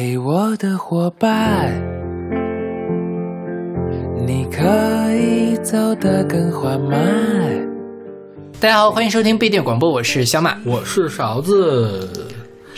[0.00, 1.70] 陪，我的伙伴，
[4.26, 4.64] 你可
[5.14, 6.98] 以走得更缓慢。
[8.58, 10.56] 大家好，欢迎收听背电广播，我是小马。
[10.64, 12.08] 我是勺子。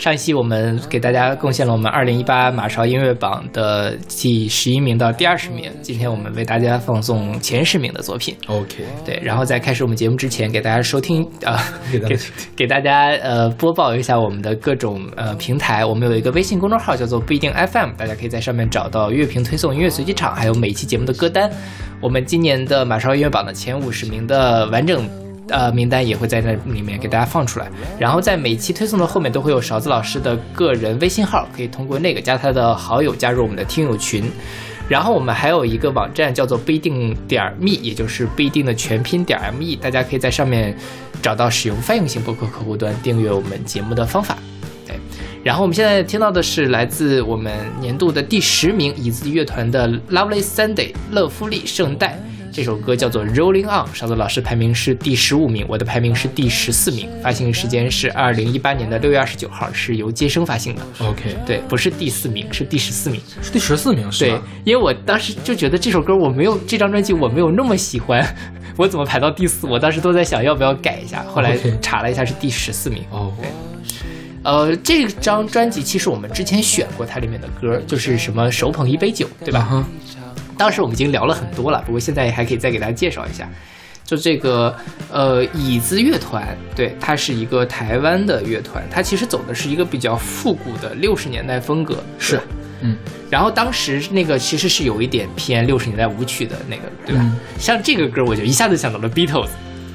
[0.03, 8.35] 上一期我们给大家贡献了我们二零一八马勺音乐榜的第十一名到第二十名，今天我们为大家放送前十名的作品。
[8.47, 11.57] OK，对，然后在开始我们节目之前，给大家收听呃，
[11.89, 12.25] 给 给大家
[12.57, 15.85] 给大家呃播报一下我们的各种呃平台。
[15.85, 21.49] 我们有一个微信公众号叫做不一定 FM，大家可以在上面找到乐评推送、音乐随机场，还有每一期节目的歌单。
[22.01, 25.22] 我们今年的马勺音乐榜的前五十名的完整。
[25.53, 34.23] 呃，名单也会在那里面给大家放出来，然后在每期推送的后面都会有勺子老师的个人微信号，可以通过那个加他的好友加入我们的听友群。
[34.89, 40.75] 然后我们还有一个网站叫做不一定点 me，也就是不一定的全拼点 me，大家可以在上面
[41.21, 44.35] 找到使用泛用型播客客户端订阅我们节目的方法。
[44.87, 44.99] 对，
[45.43, 52.19] 然后我们现在听到的是来自我们年度的第十名椅子乐团的《Lovely Sunday》乐芙丽圣代。
[52.53, 57.09] 这首歌叫做《Rolling On》，勺子老师排名是第十五名，我的排名是第十四名。
[57.23, 60.81] 发行时间是二零一八年的六月二十九号，是由接生发行的。
[60.99, 63.19] OK，对，不是第四名，是第十四名。
[63.41, 68.23] 是第十四名是对？，因为我当时就觉得这首歌我没有这张专辑我没有那么喜欢，
[68.77, 69.65] 我怎么排到第四？
[69.65, 73.03] 我当时都在想要不要改一下，后来查了一下是第十四名。
[73.09, 73.33] 哦，
[74.43, 79.59] 呃，这张专辑其实我们之前选过它里面的歌，就是什么手捧一杯酒，对吧？
[79.59, 79.87] 啊哈，
[80.57, 83.49] 当时我们已经聊了很多了，不过现在还可以再给大家介绍一下。
[84.05, 84.75] 就这个
[85.09, 92.39] 呃椅子乐团，对，它是一个台湾的乐团，它其实走的是一个比较复古的六十年代风格，是，
[92.81, 92.97] 嗯，
[93.29, 97.21] 然后当时那个其实是有一点偏六十年代舞曲的那个，对吧？
[97.23, 99.49] 嗯像这个歌，我就一下子想到了 Beatles。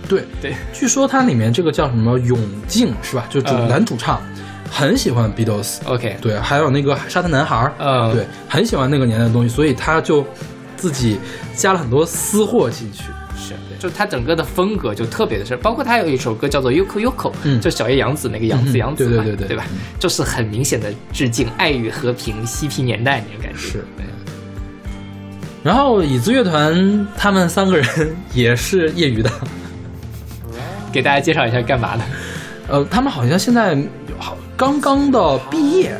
[0.08, 3.26] 对对，据说它里面这个叫什么永静是吧？
[3.28, 4.22] 就主呃男主唱
[4.70, 8.14] 很喜欢 Beatles，OK，对，还有那个沙滩男孩儿，嗯。
[8.14, 10.24] 对，很喜欢那个年代的东西，所以他就
[10.76, 11.18] 自己
[11.54, 13.04] 加了很多私货进去。
[13.36, 17.60] 是，就他整个的风格就特别的是，包括他有一首歌叫做 Yoko Yoko，嗯。
[17.60, 19.48] 就小野洋子那个洋子嗯洋子嘛，对对对对。
[19.48, 19.64] 对吧？
[19.98, 23.58] 就是很明显的致敬《爱与和平》嬉皮年代那种感觉。
[23.58, 23.84] 是。
[23.96, 24.04] 对，
[25.62, 29.30] 然后椅子乐团他们三个人也是业余的，
[30.92, 32.02] 给大家介绍一下干嘛的？
[32.68, 33.82] 呃，他们好像现在好
[34.58, 35.96] 刚刚的毕业，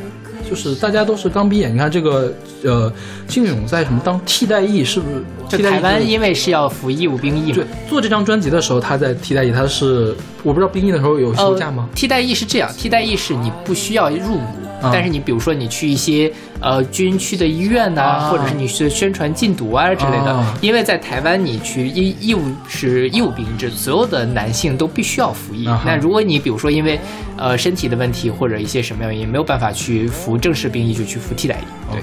[0.50, 1.68] 就是大家都是刚毕业。
[1.68, 2.92] 你看这个呃，
[3.28, 5.22] 金勇在什么当替代役，是不是？
[5.48, 11.94] 就替代湾因为是要服义务兵役嘛对，做这张专辑的时候，他在替代役，他是我不知道兵役的时候有休假吗呃？？
[11.94, 14.42] 替代役是这样，替代役是你不需要入伍，
[14.80, 25.66] 啊但是你比如说你去一些呃军区的医院呐、啊或者是你去宣传禁毒啊之类的，啊因为在台湾你去义义务是义务兵制，所有的男性都必须要服役。
[25.66, 26.98] 啊那如果你比如说因为
[27.36, 31.92] 呃身体的问题或者一些什么原因没有办法去服正式兵役，就去服替代役。
[31.92, 32.02] OK，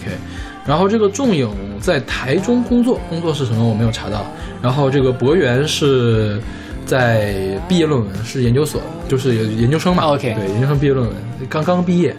[0.66, 1.50] 然后这个仲影
[1.80, 4.26] 在台中工作，工作是什么我没有查到。
[4.62, 6.42] 然后这个博源是
[6.86, 10.04] 在毕业论文，是研究所，就是研究生嘛。
[10.06, 11.16] OK 对，研究生毕业论文，
[11.48, 12.16] 刚刚毕业。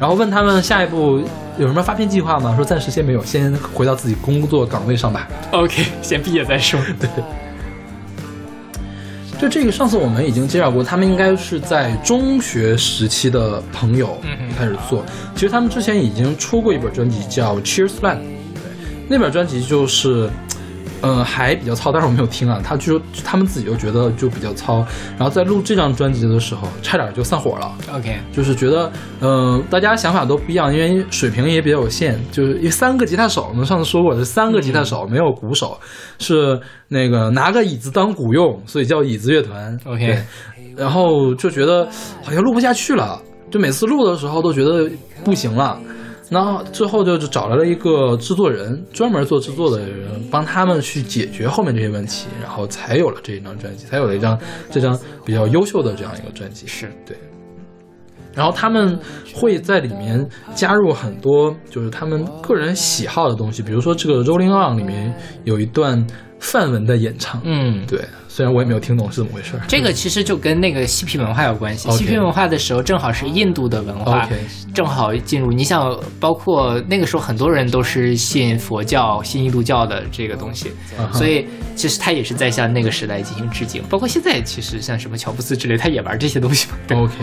[0.00, 1.20] 然后问他们下一步
[1.58, 2.54] 有什么发片计划吗？
[2.54, 5.26] 说暂时先没有，先回到自己工作岗位上吧。
[5.50, 6.78] OK，先毕业再说。
[7.00, 7.08] 对，
[9.40, 14.20] 就这个，上次我们已经介绍过，他们应该是在中学时期的朋友
[14.56, 15.04] 开始做。
[15.34, 18.16] 其实他们之前已经出过一本专辑叫《Cheers Land》，
[18.54, 18.62] 对，
[19.08, 20.30] 那本专辑就是，
[21.00, 22.60] 呃，还比较糙，但是我没有听啊。
[22.62, 24.84] 他就他们自己就觉得就比较糙，
[25.16, 27.72] 然后在录这张专辑的时候，差点就散伙了。
[27.94, 32.18] OK，就是觉得，嗯、大家想法都不一样，因为水平也比较有限。
[32.32, 35.78] 就是因为三个吉他手，我们上次说过，是三个吉他手，没有鼓手，
[36.18, 39.78] 是那个拿个椅子当鼓用，所以叫椅子乐团。
[39.84, 40.18] OK
[40.76, 41.88] 然后就觉得
[42.22, 43.20] 好像录不下去了，
[43.50, 44.88] 就每次录的时候都觉得
[45.24, 45.76] 不行了。
[46.30, 54.38] 然后最后就找来了一个制作人，专门做制作的人，帮他们去解决后面这些问题，然后才有了这一张专辑，才有了一张
[54.70, 56.66] 这张比较优秀的这样一个专辑。
[56.66, 57.16] 是对。
[58.34, 58.96] 然后他们
[59.34, 60.24] 会在里面
[60.54, 65.12] 加入很多就是他们个人喜好的东西，比如说这个《Rolling On》里面
[65.44, 66.06] 有一段
[66.40, 69.62] 梵文的演唱，嗯，对，虽然我也没有听懂是怎么回事儿。
[69.66, 71.90] 这个其实就跟那个嬉皮文化有关系。
[71.90, 74.28] 嬉皮文化的时候，正好是印度的文化
[74.72, 75.50] 正好进入。
[75.50, 80.70] 你想，包括那个时候很多人都是信佛教、信印度教的这个东西，
[81.12, 83.82] 所以其实他也是在向那个时代进行致敬。
[83.88, 87.02] 包括现在，其实像什么乔布斯之类，他也玩这些东西嘛。
[87.02, 87.14] OK，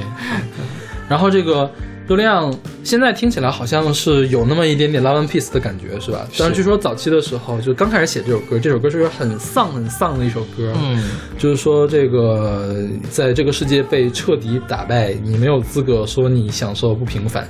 [1.08, 1.72] 然后这个
[2.08, 2.54] 流量
[2.84, 6.28] 现在听起来好像是有那么一点点 Love and Peace 的感觉，是吧？
[6.38, 11.04] 但是据说早期的时候，就刚开始写这首歌，这首歌是很丧很丧的一首歌，嗯，
[11.38, 12.76] 就是说这个
[13.10, 17.48] 在这个世界被彻底打败，你没有资格说你享受不平凡。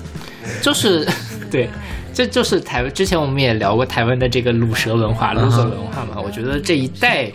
[0.61, 1.05] 就是
[1.51, 1.69] 对，
[2.13, 2.93] 这就是台湾。
[2.93, 6.21] 之前我们也聊过台湾的这个卤蛇文化、卤蛇文化嘛。
[6.23, 7.31] 我觉得这一代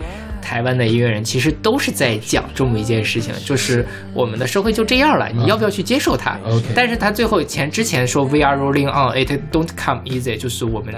[0.50, 6.37] 台湾的音乐人其实都是在讲这么一件事情，就是我们的社会就这样了，你要不要去接受它。
[6.75, 10.93] 但是他最后前之前说 We are rolling on, it don't come easy，就是我们。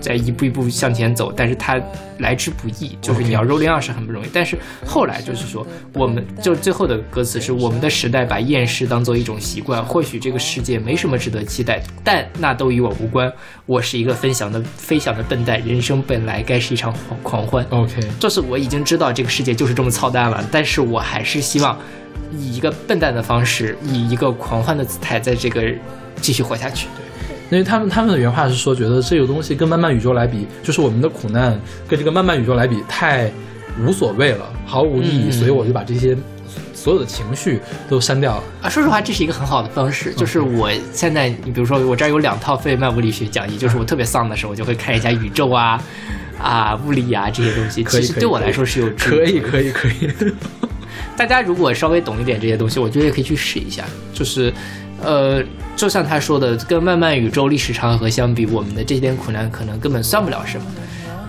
[0.00, 1.80] 在一步一步向前走，但是它
[2.18, 4.26] 来之不易，就是你要 rolling on 是很不容易。
[4.32, 9.84] 但是后来就是说，我们就最后的歌词是我们的时代把厌世当做一种习惯。
[9.84, 13.32] 或许这个世界没什么值得期待，但那都与我无关。
[13.66, 17.66] 我是一个分享的飞翔的笨蛋，人生本来该是一场狂狂欢。
[17.70, 21.78] OK，就是我已经知道这个世界就是这么操蛋了，但是我还是希望
[22.32, 25.62] 以一个笨蛋的方式，以一个狂欢的姿态，在这个
[26.20, 26.86] 继续活下去。
[26.96, 27.07] 对。
[27.50, 31.58] 因为他们他们的原话是说，觉得这个东西跟漫漫宇宙来比，就是我们的苦难
[31.88, 33.30] 跟这个漫漫宇宙来比，太
[33.80, 36.16] 无所谓了，毫无意义，所以我就把这些
[36.74, 38.68] 所有的情绪都删掉了啊。
[38.68, 40.12] 说实话，这是一个很好的方式。
[40.14, 45.82] 就是我现在，你比如说，我这儿有两套费曼物理学讲义，就是我特别丧的时候，我就会看一下宇宙啊
[46.38, 47.82] 啊物理啊这些东西。
[47.84, 50.10] 其实对我来说是有可以可以可以。
[51.16, 53.84] 大家如果稍微懂一点这些东西，我觉得也可以去试一下。
[54.12, 54.52] 就是
[55.02, 55.42] 呃。
[55.78, 60.66] 就像他说的，跟漫漫宇宙历史长河相比，我们的这点苦难可能根本算不了什么。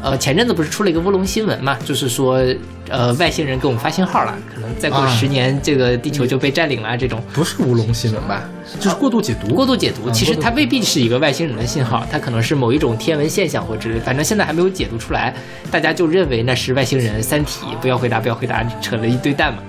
[0.02, 2.44] 呃，前阵子不是出了一个乌龙新闻嘛，就是说，
[2.90, 6.98] 呃，外星人给我们发信号了，可能再过十年，这个地球就被占领了。
[6.98, 8.44] 这种不是乌龙新闻吧？
[8.80, 9.54] 就是过度解读。
[9.54, 15.32] 过度解读，其实它未必是一个外星人的信号，它可能是某一种天文现象或之类反正现在还没有解读出来，
[15.70, 17.22] 大家就认为那是外星人。
[17.22, 19.62] 三体，不要回答，不要回答，扯了一堆蛋嘛。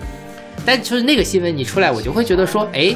[0.64, 2.94] 但就是那个新闻你出来，我就会觉得说，哎，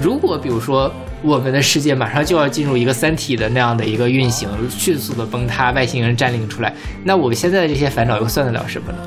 [0.00, 0.92] 如果比如说。
[1.22, 6.72] 我们的世界马上就要进入一个三体的那样的一个运行，迅速的崩塌，外星人占领出来，
[7.02, 8.98] 那我们现在的这些烦恼又算得了什么呢？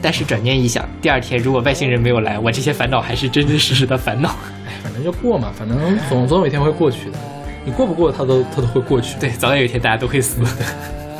[0.00, 4.28] 但是转念一想，第二天如果外星人没有来，我这些烦恼还是真真实实的烦恼。
[4.66, 5.76] 哎，反正就过嘛，反正
[6.08, 7.18] 总总有一天会过去的。
[7.64, 9.16] 你过不过，它都它都会过去。
[9.18, 10.40] 对，早晚有一天大家都会死。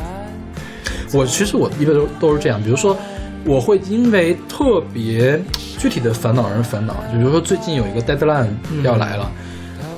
[1.13, 2.97] 我其实我一般都都是这样，比如说
[3.43, 5.39] 我会因为特别
[5.77, 8.47] 具体的烦恼而烦恼，就比如说最近有一个 deadline
[8.83, 9.31] 要来了。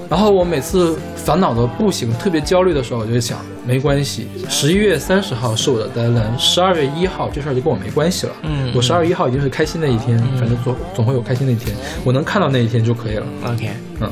[0.09, 8.33] 然后我每次烦恼的不行，特别焦虑的时候，我就想，没关系，十一月三十号是我的 deadline，十二月一号这事儿就跟我没关系了。
[8.41, 13.25] 嗯，我十二月一号一定是开心的一天，反正总总会有开心的一天，我能看到那一天就可以了。
[13.45, 14.11] OK，嗯，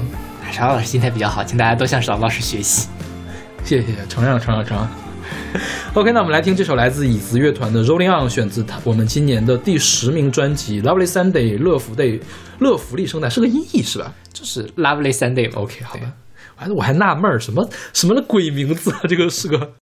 [0.52, 2.88] 邵老师心态比较好，请大家都向邵老师学习。
[3.64, 5.06] 谢谢，承认了，承认了，承认。
[5.94, 12.20] OK，那我们来听这首来自椅子乐团的《Rolling On》，选自他我们今年的第十名专辑《Lovely Sunday》乐福 day
[12.60, 14.14] 乐福利圣诞，是个音译是吧？
[14.32, 15.52] 就是 Lovely Sunday。
[15.56, 16.14] OK，好吧，
[16.58, 19.00] 我还我还纳闷儿，什么什么的鬼名字啊？
[19.08, 19.74] 这个是个。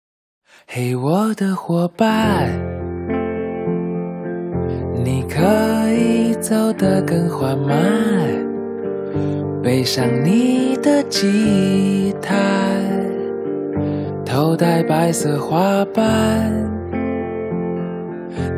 [0.68, 2.50] 嘿，我的伙伴，
[5.04, 5.42] 你可
[5.94, 7.78] 以走得更缓慢，
[9.62, 12.36] 背上你的吉他。
[14.25, 16.51] 头戴白色花瓣，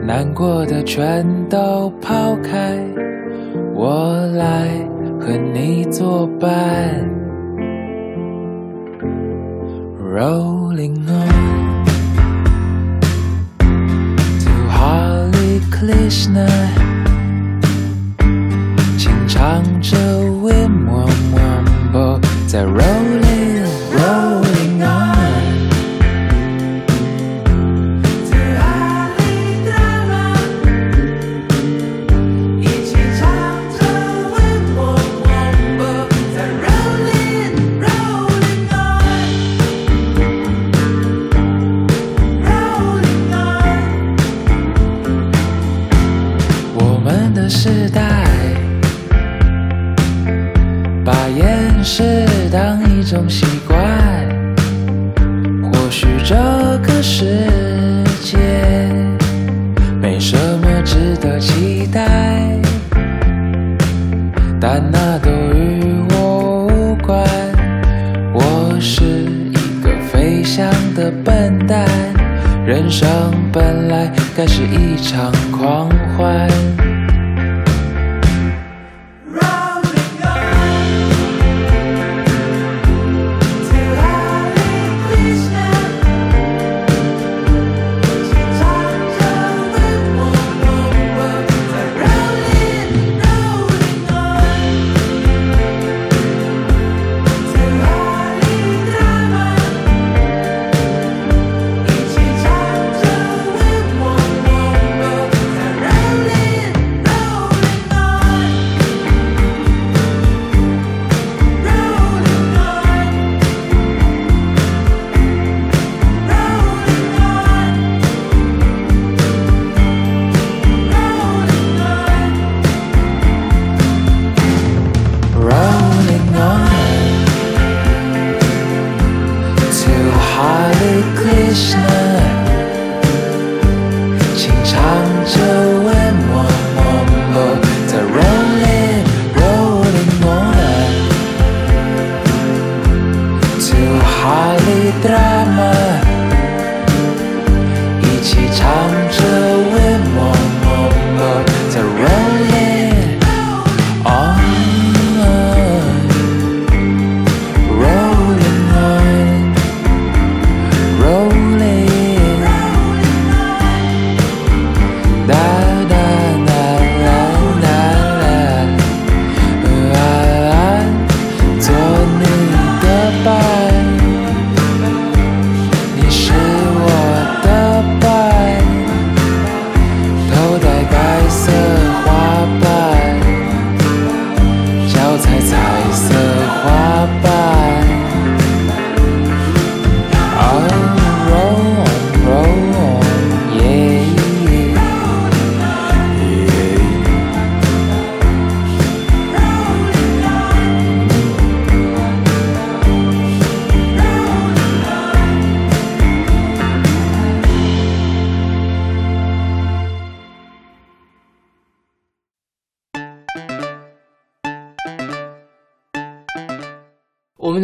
[0.02, 2.78] 难过的全都抛开，
[3.76, 4.70] 我来
[5.20, 7.06] 和你作伴。
[10.00, 11.86] Rolling on
[14.40, 16.48] to Hare Krishna，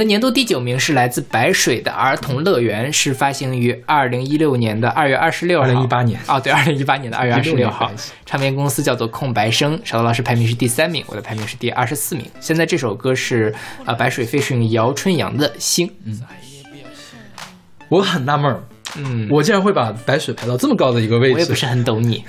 [0.03, 5.67] 的年度第九名是来自白水的儿童乐园，是发行于二零一六年的二月二十六号。
[5.67, 6.19] 2018年。
[6.27, 7.89] 哦，对，二零一八年的二月二十16六号
[8.25, 12.25] 唱片公司叫做空白声，小刀老师排名是第三名，我的排名是第二十四名。
[12.41, 13.53] 现在这首歌是
[13.85, 16.19] 呃白水飞行姚春阳的《星》，嗯。
[17.89, 18.63] 我很纳闷儿，
[18.97, 21.33] 嗯，我竟然会把白水排到这么高的一个位置。
[21.35, 22.23] 我也不是很懂你，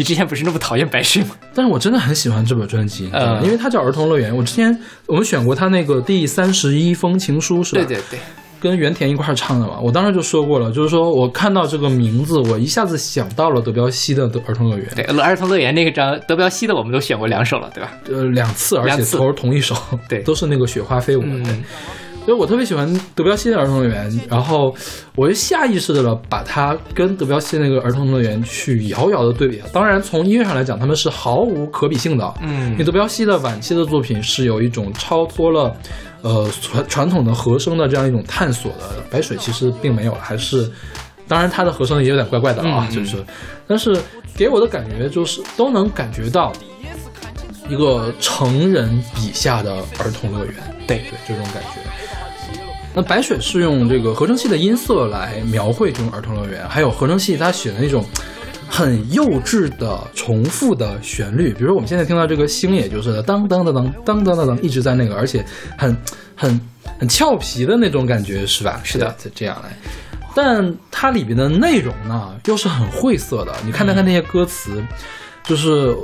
[0.00, 1.36] 你之前不是那么讨厌白水吗？
[1.54, 3.04] 但是我真的很喜欢这本专辑，
[3.44, 4.32] 因为它叫《儿童乐园》。
[4.34, 4.74] 我之前
[5.06, 7.84] 我们选过他那个第三十一封情书，是吧？
[7.86, 8.18] 对对对，
[8.58, 9.78] 跟原田一块儿唱的嘛。
[9.78, 14.86] 我当时就说过了，就是说我看到这个名字，我一下子想到了德彪西的《儿童乐园》。
[14.94, 17.92] 对，儿童乐园那个张德彪西的我们都选过两首了，对吧？
[18.10, 19.76] 呃，两次，而且都是同一首，
[20.08, 21.28] 对都是那个雪花飞舞的。
[21.44, 21.62] 对嗯，
[22.30, 24.72] 所以我特别喜欢德彪西的儿童乐园，然后
[25.16, 29.60] 我就下意识的了把它跟德彪西那个儿童乐园去遥遥的对比。
[29.72, 32.32] 当然，从音乐上来讲，他们是毫无可比性的。
[32.40, 35.74] 嗯因为德彪西的晚期的作品是有一种超脱了，
[36.22, 40.70] 呃传传统的和声的这样一种探索的，白水其实并没有，还是，
[41.26, 43.16] 当然他的和声也有点怪怪的啊，嗯就是，
[43.66, 44.00] 但是
[44.36, 46.52] 给我的感觉就是都能感觉到
[47.68, 50.54] 一个成人笔下的儿童乐园，
[50.86, 51.80] 对对这种感觉。
[52.94, 58.04] 那白水是用这个合成器的音色来描绘这种儿童乐园，还有合成器它选的那种
[58.68, 65.44] 很幼稚的重复的旋律，比如说我们现在听到这个星，也就是当当当当当当当当，一直在那个，而且
[65.78, 65.96] 很
[66.34, 66.60] 很
[66.98, 68.80] 很俏皮的那种感觉，是吧？
[68.82, 69.70] 是的，这样来。
[70.34, 73.52] 但它里边的内容呢，又是很晦涩的。
[73.66, 74.82] 你看它看那些歌词，
[75.44, 75.96] 就是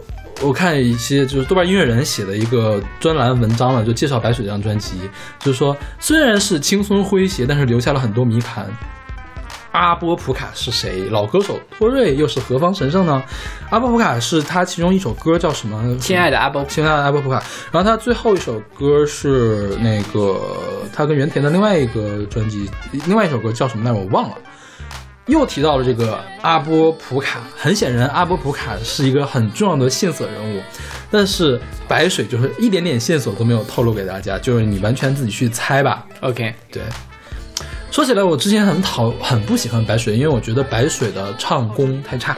[0.43, 4.99] 我看一些就是豆瓣音乐人写的一个专栏文章了，就介绍白水这张专辑，
[5.41, 8.67] 就是说虽然是轻松诙谐，但是留下了很多谜团。
[9.73, 11.05] 阿波普卡是谁？
[11.11, 13.23] 老歌手托瑞又是何方神圣呢？
[13.69, 15.97] 阿波普卡是他其中一首歌叫什么？
[15.99, 17.43] 亲爱的阿波亲爱的阿波普卡。
[17.71, 20.41] 然后他最后一首歌是那个
[20.95, 22.71] 他跟原田的另外一个专辑，
[23.07, 24.01] 另外一首歌叫什么来着？
[24.01, 24.37] 我忘了。
[25.27, 30.63] 又提到了这个阿波普卡，很显然阿波普卡是一个很重要的线索人物，
[31.11, 36.07] 但是白水就是一点点线索都没有透露给大家，就是你完全自己去猜吧。
[36.21, 36.83] OK，对，
[37.91, 42.37] 说起来，我之前很讨很不喜欢白水，因为我觉得白水的唱功太差。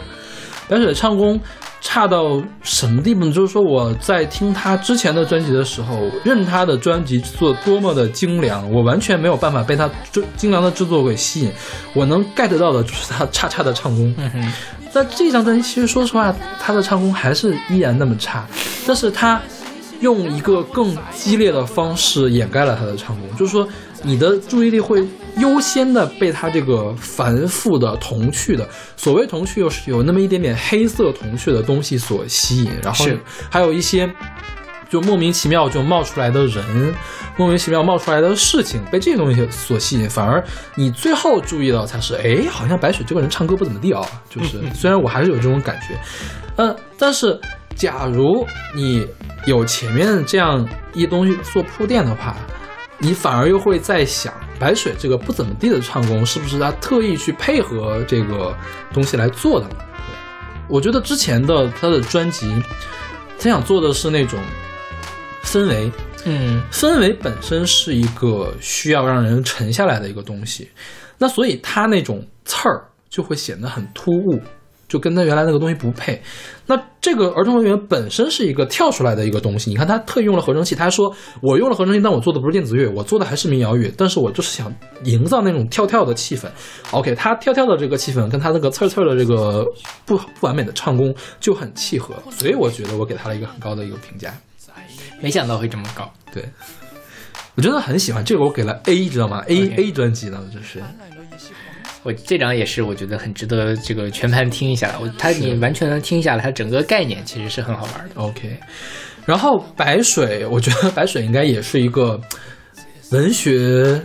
[0.66, 1.38] 白水的唱功
[1.80, 3.32] 差到什么地步呢？
[3.32, 11.52] 就是说我在听他之前的专辑的时候，任他的专辑制作多么的精良，我完全没有办法被他制精良的制作给吸引。
[11.94, 14.12] 我能 get 到的就是他差差的唱功。
[14.18, 14.52] 嗯哼，
[14.92, 18.46] 在这张专辑，其实说实话，他的唱功还是依然那么差，
[18.86, 19.40] 但是他
[20.00, 23.66] 用一个更激烈的方式掩盖了他的唱功，就是说
[24.02, 25.04] 你的注意力会
[25.38, 33.06] 优先的被他这个繁复的童趣的，所谓童趣，又是有那么一点点黑色童趣的东西所吸引，然后
[33.50, 34.08] 还有一些。
[34.90, 36.94] 就莫名其妙就冒出来的人，
[37.36, 40.42] 莫名其妙冒出来的事情，被这些东西所吸引，反而
[40.76, 44.00] 你最后注意到才是，哎，好像白雪这个人唱歌不怎么地啊。
[44.30, 45.94] 就是虽然我还是有这种感觉，
[46.56, 47.38] 嗯，但是
[47.76, 49.06] 假如你
[49.44, 52.34] 有前面这样一些东西做铺垫的话，
[52.98, 58.56] 你反而又会在想，白水这个不怎么地的唱功，是不是他特意去配合这个
[58.92, 59.76] 东西来做的呢？
[60.68, 62.62] 我觉得之前的他的专辑，
[63.38, 64.38] 他想做的是那种
[65.44, 65.92] 氛围，
[66.24, 70.68] 嗯氛围本身是一个需要让人沉下来的一个东西，
[71.16, 74.40] 那所以他那种刺儿就会显得很突兀，
[74.88, 76.20] 就跟他原来那个东西不配。
[76.66, 86.46] 那这个儿童乐园本身是一个跳出来的一个东西，你看他特意用了合成器，他说我用了合成器，但我做的不是电子乐，我做的还是民谣乐，但是我就是想营造那种跳跳的气氛。
[86.90, 89.64] OK，他跳跳的这个气氛跟他那个刺儿刺儿的这个
[90.04, 94.34] 不不完美的唱功就很契合，所以我觉得我给他了一个很高的一个评价。
[95.20, 96.08] 没想到会这么高。
[96.32, 96.44] 对，
[97.56, 100.80] 我真的很喜欢这个，我给了 A，知道吗？A OK A 专辑呢，这是
[102.04, 104.96] 我这张也是，我觉得很值得这个全盘听一下。
[105.00, 108.14] 我它你完全能听下来，它整个概念其实是很好玩的。
[108.14, 108.56] OK。
[109.26, 112.18] 然后白水，我觉得白水应该也是一个
[113.10, 114.00] 文学，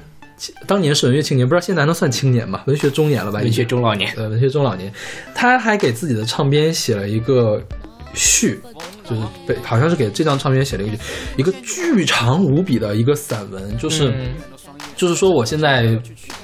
[0.68, 2.64] 当年是文学青年，不知道现在还能算青年吧？
[2.68, 3.40] 文学中年了吧？
[3.40, 4.92] 文学中老年，呃，文学中老年，
[5.34, 7.64] 他还给自己的唱片写了一个
[8.14, 8.60] 序，
[9.08, 10.98] 就是被好像是给这张唱片写了一个
[11.38, 14.14] 一个巨长无比的一个散文，就是。
[14.96, 15.86] 就是说，我现在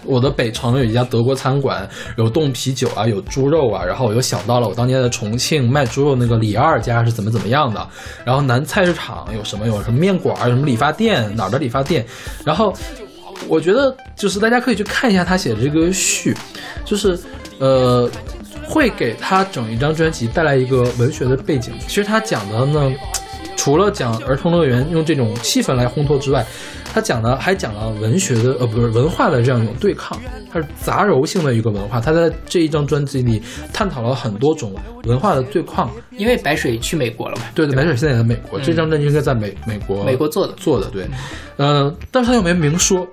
[0.03, 1.87] 我的北城有一家德国餐馆，
[2.17, 7.87] 有冻啤酒啊，有猪肉啊，然后我又想到了我当年在重庆卖猪肉那个李二家是怎么怎么样的，
[8.25, 12.05] 然后南菜市场有什么有什么面馆，有什么理发店哪儿的理发店，
[12.43, 12.73] 然后
[13.47, 16.35] 我觉得就是大家可以去看一下他写的这个序，
[16.83, 17.17] 就是
[17.59, 18.09] 呃
[18.67, 21.73] 会给他整一张专辑带来一个文学的背景。
[21.87, 22.91] 其实他讲的呢，
[23.59, 26.45] 除了讲儿童乐园用这种气氛来烘托之外，
[26.93, 30.17] 他讲的还讲了文学的呃不是文化的这样一种对抗，
[30.49, 31.99] 它是杂糅性的一个文化。
[31.99, 34.73] 他在这一张专辑里探讨了很多种
[35.03, 35.91] 文化的对抗。
[36.11, 41.05] 因为白水去美国了嘛，对对，白水现在也在美国，嗯这张专辑应该在美美国美国做的做的对，
[41.57, 43.05] 呃，但是他又没明说，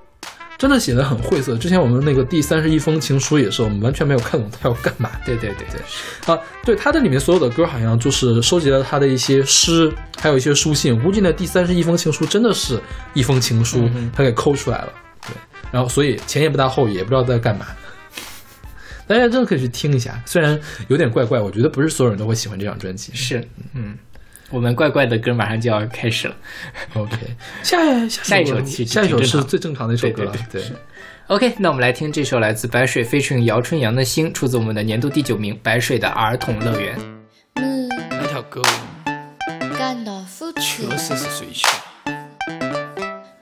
[0.59, 1.57] 真的写的很晦涩。
[1.57, 5.11] 之前我们那个第三十一封情书也是，我们完全没有看懂他要干嘛。
[5.25, 10.97] 对对对对，啊，对，他这里面所有的歌好像就是收集了他的一些诗，还有一些书信。
[10.97, 12.81] 我估计那第三十一封情书真的是
[13.15, 14.93] 一封情书，嗯他给抠出来了。
[15.27, 15.35] 对，
[15.71, 17.67] 然后所以前言不搭后语，也不知道在干嘛。
[19.07, 23.13] 大家真的可以去听一下，虽然有点怪怪，我觉得不是所有人都会喜欢这张专辑。
[23.15, 23.97] 是，嗯，
[24.51, 26.37] 我们怪怪的歌马上就要开始了。
[26.95, 27.17] OK，
[27.63, 27.79] 下
[28.09, 30.33] 下下一首其实下一首是最正常的一首歌了。
[30.33, 30.77] 对对对
[31.27, 36.97] OK，那我们来听这首来自白水 featuring 姚春阳的《星》，出自我们的年度第九名白水的儿童乐园。
[37.55, 38.63] 嗯那条狗
[39.77, 41.67] 干到付出确，实是睡去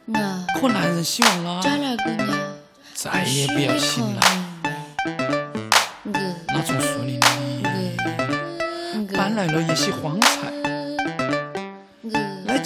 [0.07, 1.61] 了，我可男人希望了。
[2.95, 4.21] 再也不要醒了。
[6.05, 6.13] 我
[6.49, 7.63] 那从树林里
[8.95, 10.54] 我搬来了一些荒菜，我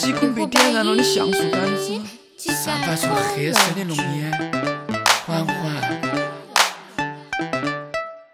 [0.00, 2.00] 那几孔被点燃了的橡树杆子，
[2.52, 4.30] 散发出黑色的浓烟，
[5.26, 5.74] 缓缓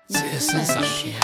[0.07, 1.15] 折身上天。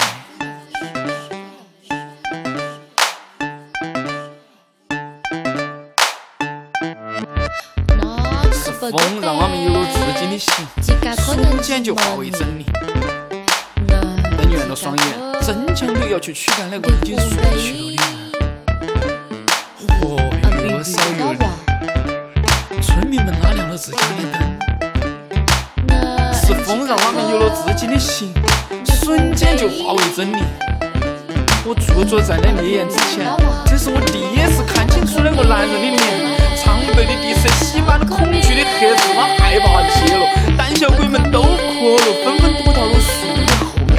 [7.98, 10.66] 那是风让我们有了自己的心，
[11.22, 12.64] 瞬间就化为真理。
[14.38, 15.06] 瞪圆了双眼，
[15.46, 17.28] 争强的要去驱赶那个已经睡
[17.60, 18.19] 去了的
[22.80, 24.40] 村民们拉亮了自家的灯。
[26.32, 28.32] 是风让我们有了自己的心，
[28.86, 30.42] 瞬间就化为真理。
[31.66, 33.26] 我驻足在那烈焰之前，
[33.66, 36.00] 这是我第一次看清楚那个男人的脸。
[36.56, 40.24] 苍白的地色吸满了恐惧的黑子，我害怕极了。
[40.56, 43.46] 胆小鬼们都哭了，纷纷躲到了树的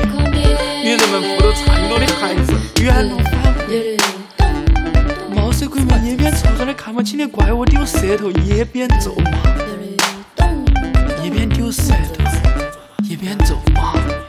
[0.10, 0.58] 后面。
[0.84, 3.98] 女人们扶着颤抖的孩子，原路返回。
[5.34, 6.61] 冒失鬼们一边朝
[6.92, 9.32] 着那看不清的怪我丢舌头，一边走嘛，
[11.24, 14.21] 一边丢舌头，一边走嘛。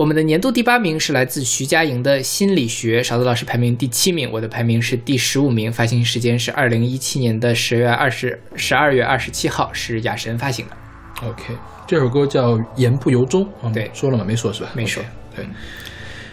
[0.00, 5.70] 我们的年度第八名是来自徐佳莹的《心理学》，勺子老师排名第七名，我的排名是第十五名。
[5.70, 11.28] 发行时间是二零一七年的十月二十十二月二十七号，是雅神发行的。
[11.28, 11.54] OK，
[11.86, 13.44] 这首歌叫《言不由衷》。
[13.62, 14.24] 嗯对说了吗？
[14.26, 14.70] 没说是吧？
[14.74, 15.02] 没说
[15.36, 15.44] 对，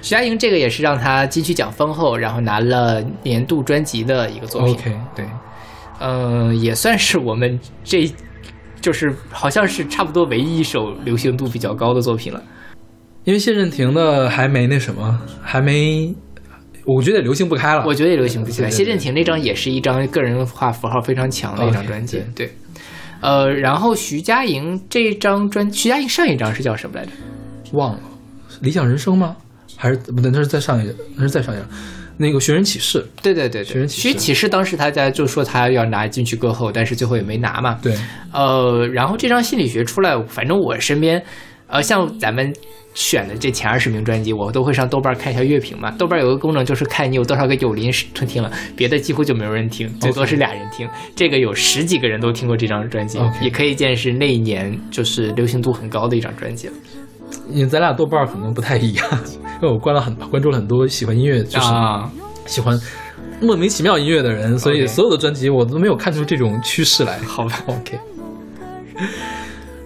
[0.01, 4.75] 徐佳莹这个也是让她金曲奖封后，然后拿了年度专辑的一个作品。
[4.75, 5.25] OK，对，
[5.99, 8.09] 嗯、也算是我们这，
[8.79, 12.41] 就是好像是差不多唯一一首流行度比较高的作品了。
[13.27, 16.15] 因为谢震廷的还没那什么，还没，
[16.85, 17.83] 我觉得也流行不开了。
[17.85, 18.69] 我觉得也流行不起来。
[18.69, 22.23] 谢震廷那张也是一张个人化符号非常强的一张专辑。
[22.33, 22.49] 对，
[23.19, 27.11] 呃，然后徐佳莹这张专，徐佳莹上一张是叫什么来着？
[27.73, 27.99] 忘了，
[28.61, 29.35] 理想人生吗？
[29.75, 30.31] 还是不对？
[30.31, 31.67] 那是再上一个，那是再上一张，
[32.15, 33.05] 那个寻人启事。
[33.21, 37.77] 对对对对，寻人启事徐启事当时大家就说他要拿进去歌后，但是最后也没拿嘛。
[37.83, 37.93] 对，
[38.31, 41.21] 呃，然后这张心理学出来，反正我身边，
[41.67, 42.53] 呃，像咱们
[42.97, 45.91] 选的这前二十名专辑，我都会上豆瓣看一下乐评嘛。
[45.91, 50.89] 豆瓣有个功能就是看你有多少个友邻是听了，别的几乎就没有人听，最多是俩人听。
[51.15, 56.73] 这个有十几个人都听过这张专辑也可以见是那一年就是流行度很高的一张专辑了
[57.51, 59.05] 因为咱俩豆瓣可能不太一样，
[59.61, 62.11] 因为我关了很关注了很多喜欢音乐，就是啊。
[62.47, 62.79] 喜欢
[63.41, 67.19] 莫名其妙音乐的人，所以所有的专辑我都没有看出这种趋势来。
[67.19, 67.99] 好吧 OK。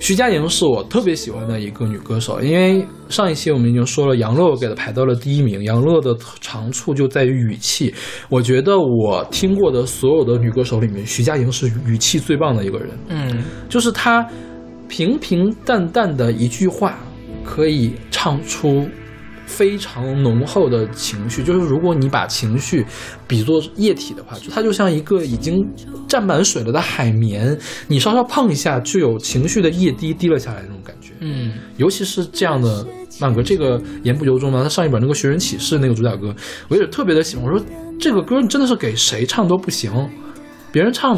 [0.02, 5.64] 徐佳莹是我特别喜欢的一个女歌手，因为上一期我们已经说了，杨乐给她排到了第一名。
[5.64, 7.94] 杨乐的长处就在于语气，
[8.28, 12.90] 我觉得我听过的所有的女歌手里面，徐佳莹是语气最棒的一个人。
[13.10, 14.28] 嗯，就是她
[14.90, 16.98] 平平淡淡的一句话，
[17.46, 18.90] 可以唱出
[19.52, 21.44] 非常浓厚的情绪。
[21.44, 22.86] 就是如果你把情绪
[23.28, 25.62] 比作液体的话，就它就像一个已经
[26.08, 31.12] 沾满水了的海绵，你稍稍碰一下，就有情绪的液滴滴了下来那种感觉。
[31.20, 32.86] 嗯，尤其是这样的
[33.20, 36.34] 慢歌，这个言不由衷呢，他上一本那个《寻人启事》那个主打歌，
[36.70, 37.46] 我也特别的喜欢。
[37.46, 37.66] 我说
[38.00, 39.92] 这个歌真的是给谁唱都不行，
[40.72, 41.16] 别人唱，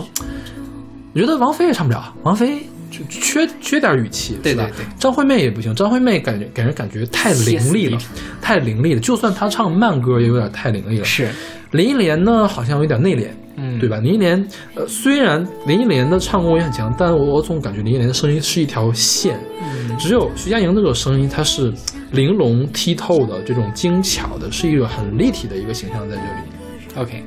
[1.13, 7.97] 我觉得王菲也唱不了，王菲就缺缺点语气，对吧对对对张惠妹也不行，张惠妹感觉给人感觉太凌厉了
[8.39, 8.99] 太凌厉了。
[8.99, 11.03] 就算她唱慢歌，也有点太凌厉了。
[11.03, 11.27] 是，
[11.71, 13.97] 林忆莲呢，好像有点内敛，嗯，对吧？
[13.97, 21.73] 林忆莲，呃，虽然林忆莲的唱功也很强，但我我总感觉林忆莲的声音是一条线，嗯只有徐佳莹那种声音，它是
[22.11, 27.01] 玲珑剔透的，这种精巧的，是一个很立体的一个形象在这里。
[27.01, 27.23] OK，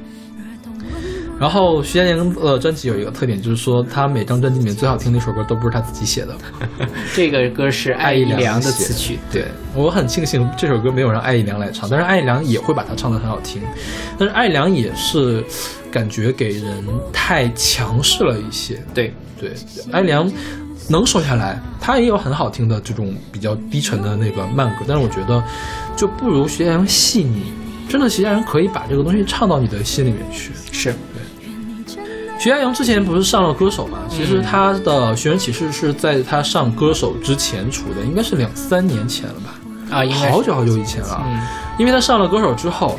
[1.38, 6.34] 然后徐佳莹的专辑有一个特点，就是说她每张专辑里面最好听的一首歌都不是她自己写的，
[7.14, 9.44] 这个歌是艾艾怡怡良的写词曲，对
[9.74, 13.60] 我很庆幸这首歌没有让艾怡良来唱，但是艾怡良也会把它唱得很好听。
[14.18, 15.44] 但是艾怡良也是
[15.90, 19.52] 感觉给人太强势了一些，对，对，
[19.92, 20.30] 艾怡良
[20.88, 25.42] 能瘦下来，他也有很好听的这种比较低沉的那个慢歌，但是我觉得
[25.94, 27.42] 就不如徐佳莹细腻。
[27.88, 30.50] 真的，徐佳莹可以把这个东西唱到你的心里面去。
[30.72, 30.92] 是，
[32.38, 33.98] 徐佳莹之前不是上了歌手嘛？
[34.08, 39.54] 其实她的《寻人启事》是在她上歌手之前出的，应该是两三年前了吧？
[39.90, 41.22] 啊，应该好久好久以前了。
[41.26, 41.40] 嗯，
[41.78, 42.98] 因为她上了歌手之后，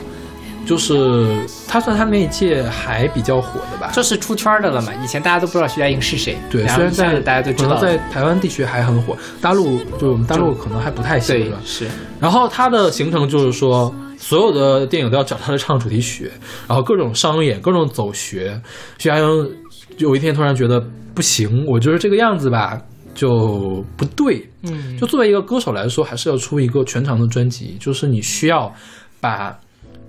[0.65, 3.91] 就是她算她那一届还比较火的吧？
[3.93, 4.91] 这是出圈的了嘛？
[5.03, 11.57] 以前大家都不知道徐佳莹是谁，对，虽然在大家都知道了，可能在台湾地区还很火，大陆就我们大陆可能还不太行，吧？
[11.63, 11.87] 是，
[12.19, 16.29] 然后她的行程就是说，所有的电影都要找他来唱主题曲，
[16.67, 18.59] 然后各种商演，各种走穴。
[18.97, 19.55] 徐佳莹
[19.97, 22.81] 有一天突然觉得不行，我觉得这个样子吧
[23.13, 24.47] 就不对。
[24.63, 28.73] 嗯，就作为一个歌手来说，还是要出一个全长的专辑，就是你需要
[29.21, 29.57] 把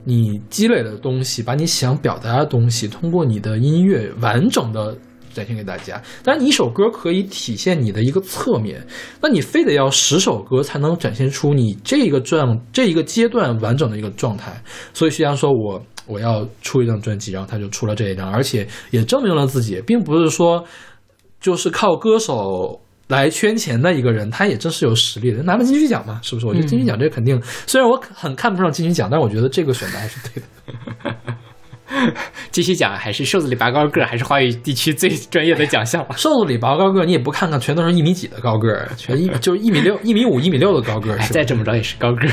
[0.05, 4.97] 你积累的东西，把你想表达的东西，通过你的音乐完整的
[5.39, 6.03] 展现给大家。
[6.23, 8.85] 当然，你一首歌可以体现你的一个侧面，
[9.23, 14.61] 那你非得要十首歌才能展现出你这个状这一个阶段完整的一个状态。
[14.93, 20.65] 所以徐阳说我我要出一张专辑，然后他就出了这一张，而且也证明了自己，并不是说
[21.41, 22.81] 就是靠歌手。
[23.09, 26.47] 来圈钱的一个人，他也真是有实力的，拿了金曲奖嘛，是不是？
[26.47, 31.17] 我觉得金曲奖这肯定，虽然我很看不上金曲奖，但我觉得这个选的还是对的。
[32.51, 36.15] 继续讲，还是瘦子里拔高个，还是华语地区最专业的奖项吧。
[36.17, 42.31] 瘦子里拔高个，你也不看看，全都是一米几的高个儿，全一 就是一米六、一米五、一米六的高个再怎么着也是高个儿。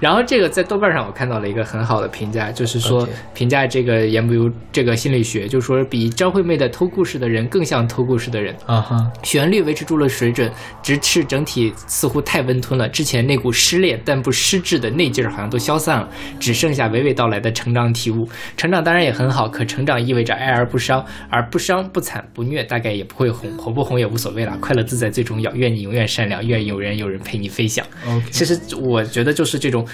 [0.00, 8.56] 然后这个在豆瓣上我看到了一个很好的评价，就是说评价这个言不由这个心理学，就是说比张惠妹的偷故事的人更像偷故事的人。
[8.66, 10.50] 啊哈，旋律维持住了水准，
[10.82, 12.88] 只是整体似乎太温吞了。
[12.88, 16.08] 之前那股失恋但不失智的内劲儿好像都消散了，
[16.38, 18.26] 只剩下娓娓道来的成长体悟。
[18.56, 24.56] 成长当然也很好，可成长意味着爱而不伤，而不伤不惨不虐，大概也不会红，红不红也无所谓了。
[24.60, 27.84] 快乐自在最重要，愿你永远善良，愿有人有人陪你飞翔。
[28.06, 29.86] OK，其实我觉得就是这种，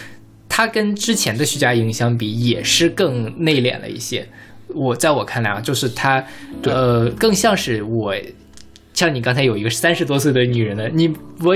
[0.57, 4.27] 他跟之前的徐佳莹相比，也是更内敛了一些。
[4.69, 6.25] 我在我看来啊，就是她，
[6.63, 8.15] 呃，更像是我，
[8.95, 11.55] 像你刚才有一个三十多岁的女人的，你我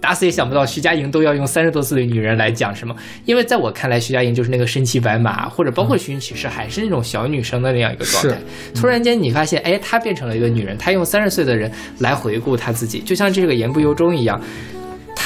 [0.00, 8.38] 打死也想不到徐佳莹都要用三十多岁的女人来讲什么，因为在我看来，徐佳莹就是那个身骑白马，或者包括徐云启是还是那种小女生的那样一个状态。
[8.74, 14.40] 突然间你发现，哎，她变成了一个女人，她用三十岁的人来回顾她自己，就像这个言不由衷一样。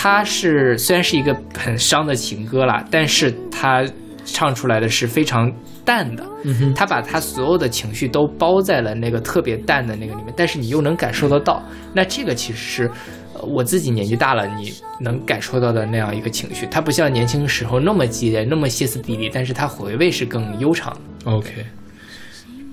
[0.04, 3.82] 他是虽然是一个很伤的情歌啦，但是他
[4.26, 5.50] 唱出来的是非常
[5.82, 11.62] 淡的，嗯哼，他把他所有的情绪都包在了那个特别淡的那个里面，但是你又能感受得到，
[11.94, 12.90] 那这个其实是。
[13.34, 21.32] 呃我自己年纪大了，你能感受到的那样一个情绪，它不像年轻时候那么激烈、那么歇斯底里，但是它回味是更悠长的。
[21.32, 21.50] OK，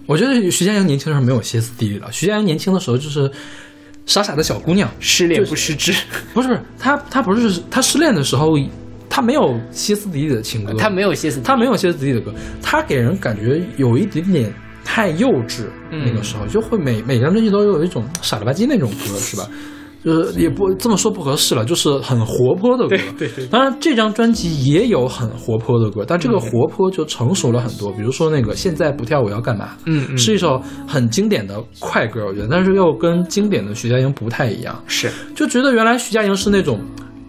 [0.06, 3.32] 我觉得徐佳莹年轻的时候没有歇斯底里了，徐佳莹年轻的时候就是
[4.06, 5.94] 傻傻的小姑娘，失恋不失智，
[6.34, 8.58] 不 是不是，她她不是她失恋的时候，
[9.10, 15.66] 她没有歇斯底里的情歌，她没有歇斯底里，他没有歇斯底里的歌，她给人感觉有一点点太幼稚。
[15.92, 19.48] 嗯那个时候就会每每张专辑都有一种傻了吧唧那种歌，是吧？
[20.04, 22.98] 就是也不这么说不合适了，就是很活泼的歌。
[23.18, 27.92] 对对当然，这张专辑也有很活泼的歌，但这个活泼就成熟了很多。
[27.92, 34.82] 比如说那个“现在不跳舞要干嘛”，嗯嗯是一首很经典的快歌，我觉得，但是又跟经典的徐佳莹不太一样。
[34.88, 36.80] 是就觉得原来徐佳莹是那种，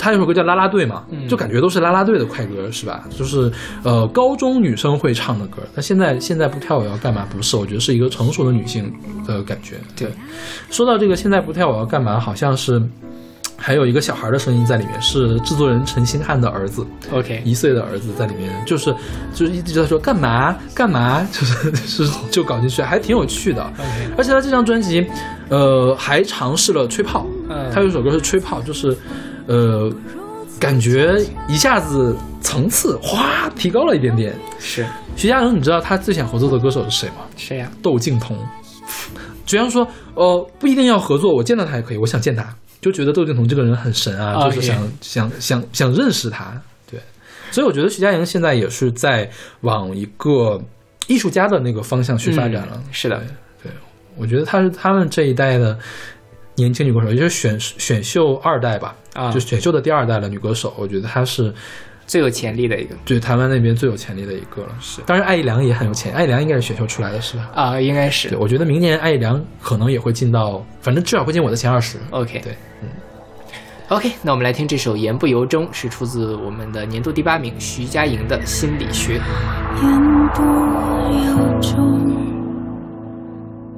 [0.03, 3.05] 她有首歌叫《啦啦队》嘛，嗯就感觉都是啦啦队的快歌，是吧？
[3.17, 3.49] 就是
[3.85, 5.63] 呃高中女生会唱的歌。
[5.77, 7.25] 那现在现在不跳舞要干嘛？
[7.31, 8.93] 不是，我觉得是一个成熟的女性
[9.25, 9.77] 的感觉。
[9.97, 10.09] 对，
[10.71, 12.83] 说到这个现在不跳舞要干嘛，好像是。
[13.65, 18.93] 还有一个小孩的声音在里面，是制作人陈星汉的儿子，OK，一岁的儿子在里面，就是
[19.33, 23.63] 就是一直在说干嘛干嘛，就是 就是就搞进去，还挺有趣的。
[23.63, 25.07] OK 而且他这张专辑，
[25.49, 28.97] 呃，还尝试了吹泡，嗯他有一首歌是吹泡，就是
[29.47, 29.93] 呃，
[30.61, 31.17] 感觉
[31.49, 34.35] 一下子层次哗提高了一点点。
[34.59, 37.17] 是徐佳莹，你知道他最想合作的歌手是谁吗？
[37.37, 37.71] 谁呀？
[37.83, 38.39] 窦靖童。
[39.45, 42.43] 徐阳说：“呃，不一定要合作，我见到他也可以，我想见他，
[42.81, 46.59] 就觉得窦靖童这个人很神啊就是想想想想认识他。
[46.91, 46.99] 对，
[47.51, 49.29] 所以我觉得徐佳莹现在也是在
[49.61, 50.59] 往一个
[51.07, 52.73] 艺术家的那个方向去发展了。
[52.77, 53.23] 嗯是的，
[53.63, 53.71] 对，
[54.17, 55.79] 我觉得他是他们这一代的
[56.57, 61.53] 年轻女歌手，也就是选选秀二代吧，啊就选秀的第二代的女歌手，我觉得她是
[62.07, 64.69] 最有潜力的一个对台湾那边最有潜力的一个了。
[64.81, 67.51] 是，当然艾怡良也很有潜，艾怡良应该是选秀出来的，是吧？
[67.55, 71.99] 啊，应该是对，我觉得明年艾怡良可能也会进到，反正至少会进我的前二十。
[72.11, 72.89] OK 对，嗯
[73.89, 79.19] OK，那我们来听这首《言不由衷》，是出自我们的年度第八名徐佳莹的《心理学》。
[79.83, 80.01] 言
[80.33, 80.43] 不
[81.13, 82.17] 由衷，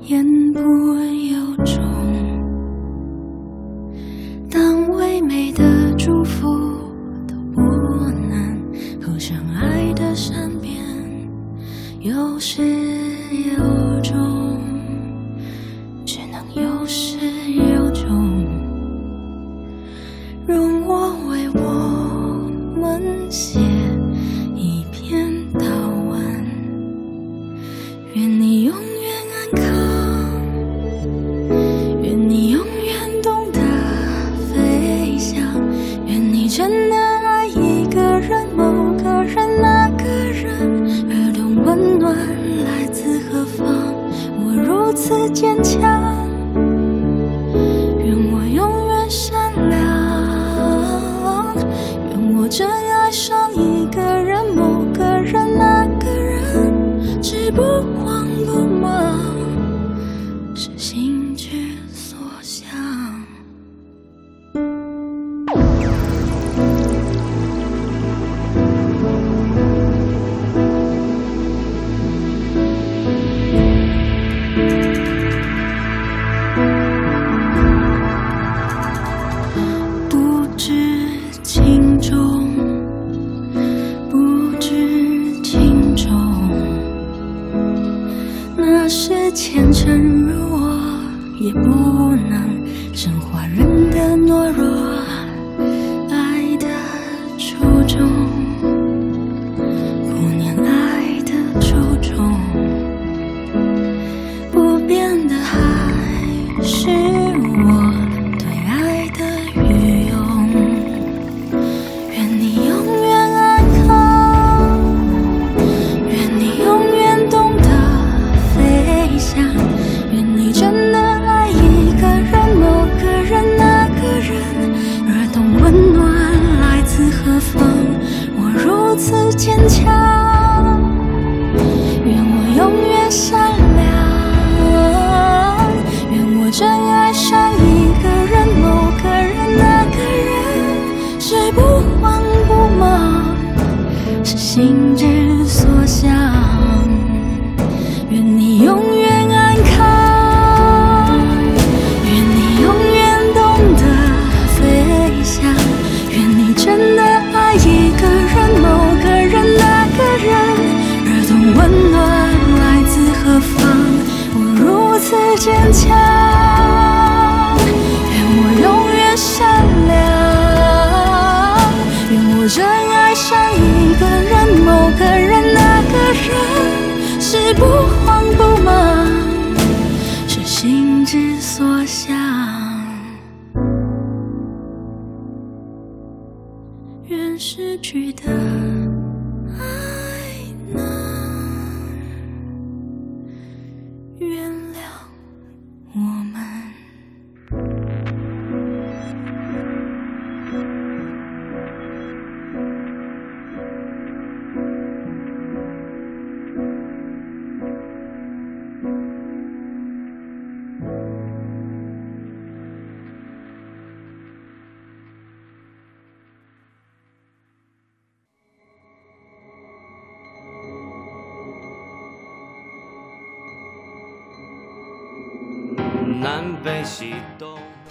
[0.02, 2.03] 言不由衷。
[4.54, 6.46] 当唯美的祝福
[7.26, 8.56] 都不能
[9.02, 10.80] 和相爱的善变，
[11.98, 13.84] 有时有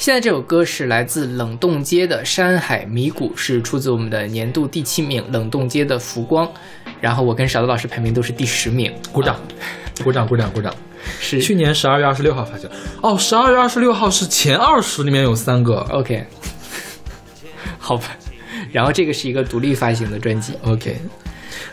[0.04, 6.46] 现在这首歌是来自冷冻街的《山海迷谷》，是出自我们的年度第七名冷冻街的《浮光》，
[7.00, 9.40] 然后我跟勺子老师排名都是第十名，鼓掌，
[10.04, 10.76] 鼓掌，鼓掌，鼓掌。
[11.22, 12.70] 是去年十二月二十六号发行，
[13.02, 15.76] 哦，十二月二十六号是前二十里面有三个。
[15.90, 16.26] OK，
[17.80, 18.08] 好吧。
[18.74, 20.98] 然后这个是一个独立发行的专辑，OK，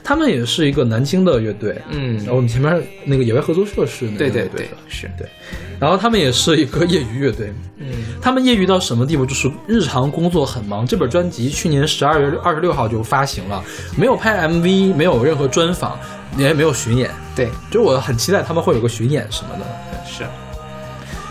[0.04, 1.76] 他们也是一个南京的乐队。
[1.90, 5.28] 嗯然后我们前面那个野外合作社是那个对对对是对。
[5.80, 7.86] 然后他们也是一个业余乐队，嗯
[8.20, 9.24] 他们业余到什么地步？
[9.24, 10.86] 就是日常工作很忙。
[10.86, 13.64] 这本专辑去年十二月二十六号就发行了，
[13.96, 15.98] 没有拍 MV，没有任何专访，
[16.36, 17.10] 也没有巡演。
[17.34, 19.64] 对，就我很期待他们会有个巡演什么的。
[20.06, 20.24] 是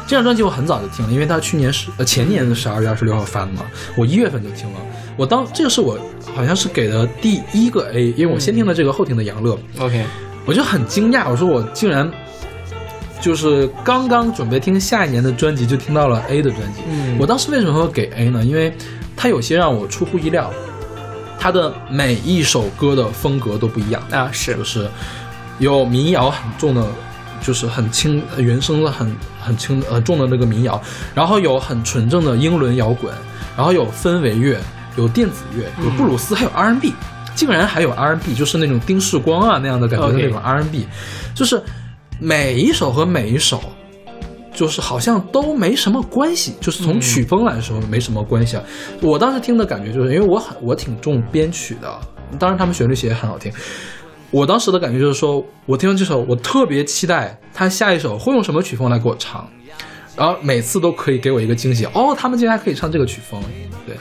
[0.08, 3.62] 这张专辑我很早就听了，因为他去年十呃前年的十二月二十六号发的嘛，
[3.96, 4.80] 我一月份就听了。
[5.16, 6.00] 我当这个是我
[6.34, 10.04] 好像是给的第一个 A，因为我先听的这个，后听的杨乐，OK，
[10.48, 12.10] 我就很惊讶，我说我竟然
[13.22, 16.82] 就是刚刚准备听下一年的专辑，就听到了 A 的专辑。
[16.90, 18.44] 嗯我当时为什么会给 A 呢？
[18.44, 18.74] 因为
[19.16, 20.52] 它有些让我出乎意料，
[21.38, 24.02] 它的每一首歌的风格都不一样。
[24.12, 24.90] 啊是就是
[25.60, 26.86] 有民谣很重的，
[27.42, 30.82] 就是很轻呃原声的很很轻很重的那个民谣，
[31.14, 33.14] 然后有很纯正的英伦摇滚，
[33.58, 34.58] 然后有氛围乐，
[34.96, 36.94] 有电子乐，有布鲁斯，还有 R&B，
[37.36, 40.88] 竟然还有 R&B，就是那种丁世光啊那样的感觉的那种 R&B，
[41.36, 41.62] 就是
[42.20, 43.60] 每一首和每一首。
[44.52, 48.64] 就是好像都没什么关系，就是从曲风来说没什么关系啊。
[49.02, 51.98] 我当时听的感觉就是，因为我很我挺重编曲的，
[52.38, 53.50] 当然他们旋律写也很好听。
[54.32, 59.48] 我当时的感觉就是说，我听完这首，我特别期待他下一首会用什么曲风来给我唱，
[60.18, 61.86] 然后每次都可以给我一个惊喜。
[61.94, 63.42] 哦，他们竟然还可以唱这个曲风，
[63.86, 63.96] 对。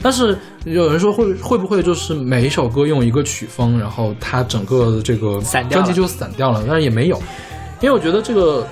[0.00, 6.62] 但是有人说会会不会就是每一首歌用一个曲风，然后它整个的这个专辑就散掉了？
[6.68, 7.20] 但是也没有，
[7.80, 8.66] 因为我觉得这个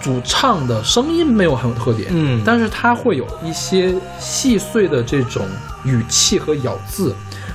[0.00, 5.46] 主唱的声音没有很有特点，嗯但是他会有一些细碎的这种
[5.84, 7.14] 语气和咬字，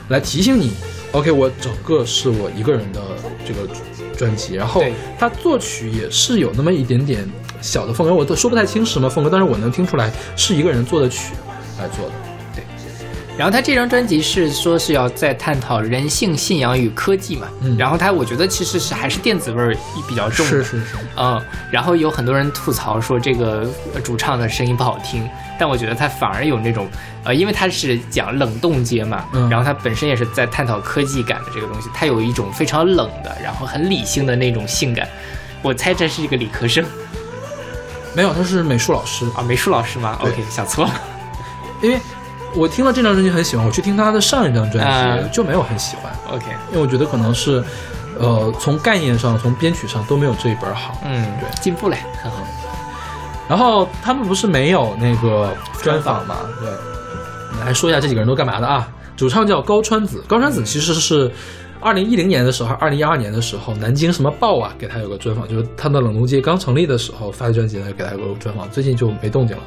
[0.10, 0.74] 来提醒你
[1.14, 3.00] ，OK，我整个是我一个人的
[3.46, 3.68] 这个
[4.18, 4.84] 专辑，然后
[5.18, 7.30] 他作曲也是有那么一点点
[7.62, 11.34] 小的风格，我都说不太清是什么风格，但是我能听出来是一个人做的曲
[11.80, 12.12] 来做的。
[13.42, 17.76] 然后他这张专辑是说是要在探讨人性、信仰与科技嘛，嗯。
[17.76, 19.76] 然后他我觉得其实是还是电子味儿
[20.08, 25.28] 比较重的，是是是，嗯，然后有很多人吐槽说这个呃主唱的声音不好听，
[25.60, 26.88] 但我觉得他反而有那种，
[27.24, 29.50] 呃，因为他是讲冷冻街嘛，嗯。
[29.50, 35.10] 然后他本身也是在探讨科技感的这个东西，他有一种非常冷的，然后很理性的那种性感。
[35.64, 36.86] 我猜这是一个理科生。
[38.14, 40.94] 没有，他是美术老师，啊，美术老师吗？OK，想错了。
[41.82, 42.00] 因为
[42.56, 47.64] 我听了这张专辑很喜欢，我去听他的上一张专辑、啊就没有很喜欢，OK，因为我觉得可能是，
[48.20, 50.98] 呃，从概念上、从编曲上都没有这一本好。
[51.06, 52.38] 嗯，对进步了，很好。
[53.48, 56.38] 然后他们不是没有那个专访嘛？
[56.60, 58.88] 对，来说一下这几个人都干嘛的啊？
[59.18, 61.32] 主唱叫高川子，高川子其实是
[61.82, 69.64] 二零一零年的时候，二零一二年的时候，南京什么报啊给他有个专访，就是他的冷冻机刚成立的时候发的专辑呢，给他有个专访，最近就没动静了。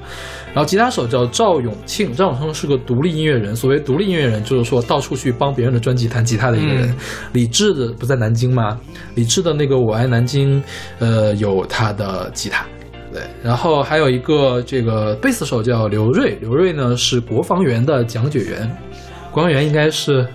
[0.55, 6.89] 然后吉他手叫赵永庆，赵永庆是个独立音乐人，所谓独立音乐人就是说到处去帮别人的专辑弹吉他的一个人。
[6.89, 6.97] 嗯
[7.33, 8.79] 李志的不在南京吗？
[9.17, 10.63] 李志的那个《我爱南京》，
[11.01, 12.65] 呃，有他的吉他。
[13.13, 18.71] 对，然后还有一个这个贝斯手叫刘瑞，刘瑞呢是国防员的讲解员，
[19.33, 20.27] 国防员应该是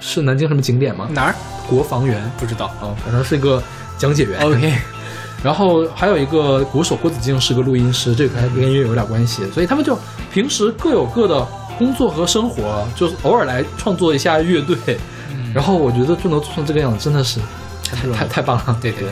[0.00, 1.08] 是南京什么景点吗？
[1.10, 1.34] 哪儿？
[1.68, 2.66] 国防园不知道。
[2.80, 3.62] 啊，反正是一个
[3.98, 4.40] 讲解员。
[4.40, 4.74] OK，
[5.42, 9.98] 然后还有一个鼓手郭子敬是个录音师，这个还跟音乐有点关系，所以他们就
[10.32, 11.46] 平时各有各的
[11.78, 14.76] 工作和生活，就是偶尔来创作一下乐队，
[15.52, 17.40] 然后我觉得就能做成这个样子，真的是
[17.84, 18.78] 太太太棒了。
[18.80, 19.10] 对对对，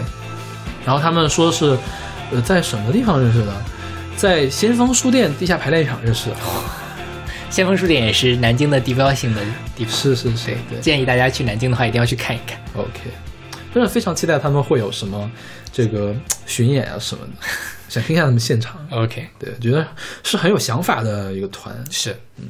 [0.84, 1.76] 然后他们说是，
[2.30, 3.52] 呃，在什么地方认识的？
[4.16, 6.36] 在先锋书店地下排练场认识的。
[7.54, 9.40] 先锋书店也是南京的地标性的
[9.76, 9.94] 地方。
[9.94, 12.58] 是是是，对，对建议大家去南京的话，一定要去看一看。
[12.74, 12.90] OK，
[13.72, 15.30] 真的非常期待他们会有什么
[15.72, 16.12] 这个
[16.46, 17.32] 巡演啊什么的，
[17.88, 18.84] 想听一下他们现场。
[18.90, 19.86] OK，对，觉得
[20.24, 21.72] 是很有想法的一个团。
[21.92, 22.46] 是，嗯。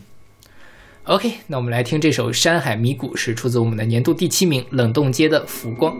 [1.02, 5.94] OK，那我们来听这首《山海迷谷》，是出自我们的年度第七名《冷冻街的浮光》。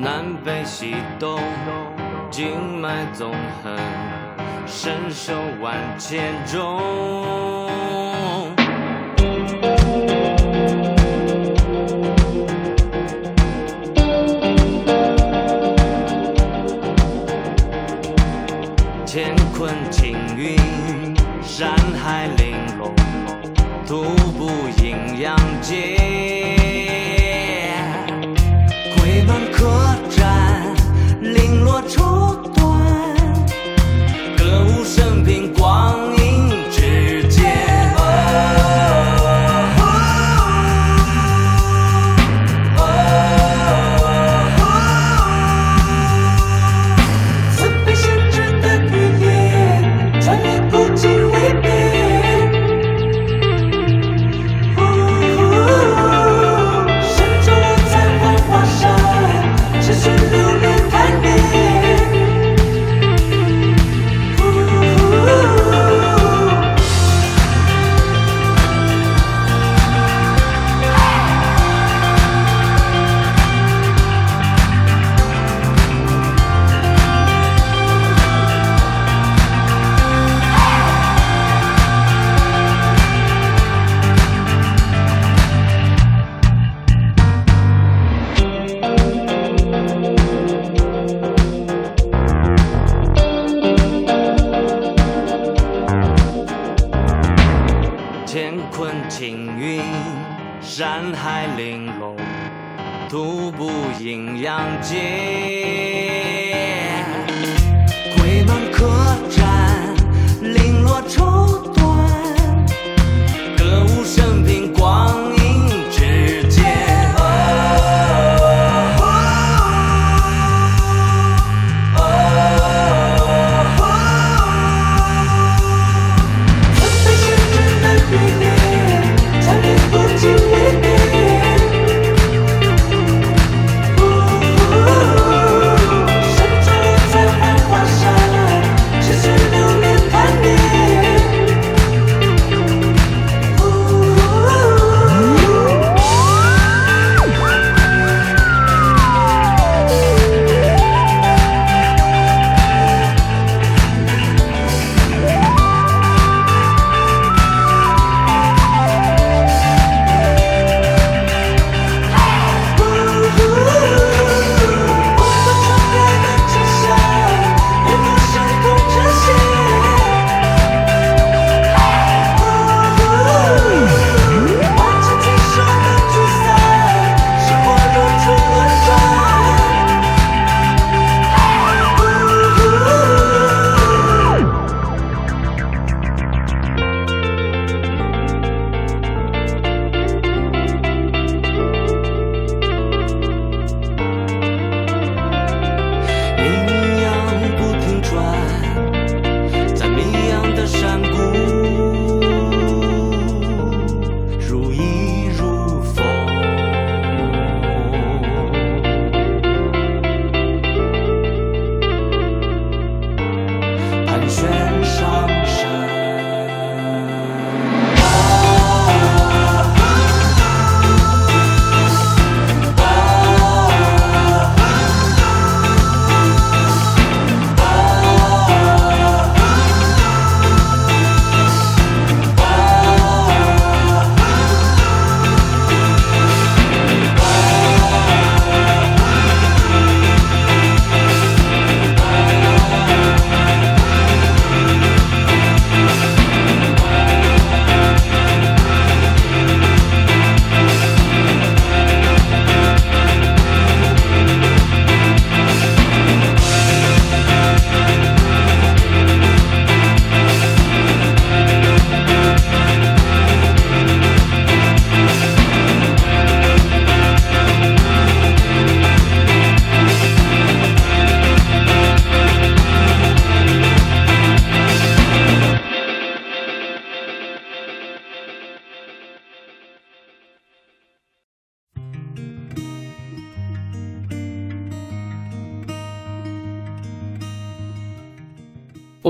[0.00, 1.38] 南北西东，
[2.30, 3.30] 经脉纵
[3.62, 3.76] 横，
[4.66, 8.07] 身手万千种。
[19.10, 20.54] 乾坤青云，
[21.42, 22.92] 山海玲珑，
[23.86, 24.04] 独
[24.36, 24.50] 步
[24.82, 25.96] 阴阳界。
[28.98, 30.74] 鬼门客栈，
[31.22, 32.36] 零落绸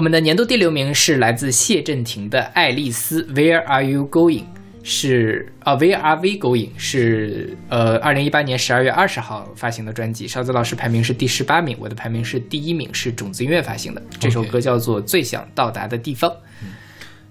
[0.09, 4.41] 们的年度第六名是来自谢震廷的《爱丽丝 Where Are You Going》，
[4.83, 14.03] 是啊，Where Are We Going 是呃二零一八年十二月二十号发行的专辑，勺子老师排名是第十八名，我的排名是第一名，是种子音乐发行的。
[14.19, 16.31] 这首歌叫做《最想到达的地方》。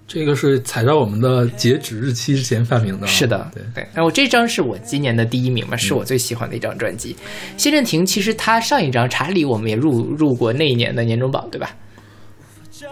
[0.06, 3.08] 这个是踩到我们的截止日期之前发明的。
[3.08, 3.88] 是的，对，对。
[3.92, 7.16] 然后这张是我今年的第一名嘛，是我最喜欢的一张专辑。
[7.56, 11.74] 谢震廷其实他上一张《查理》我们也入入过那一年的年终榜，对吧？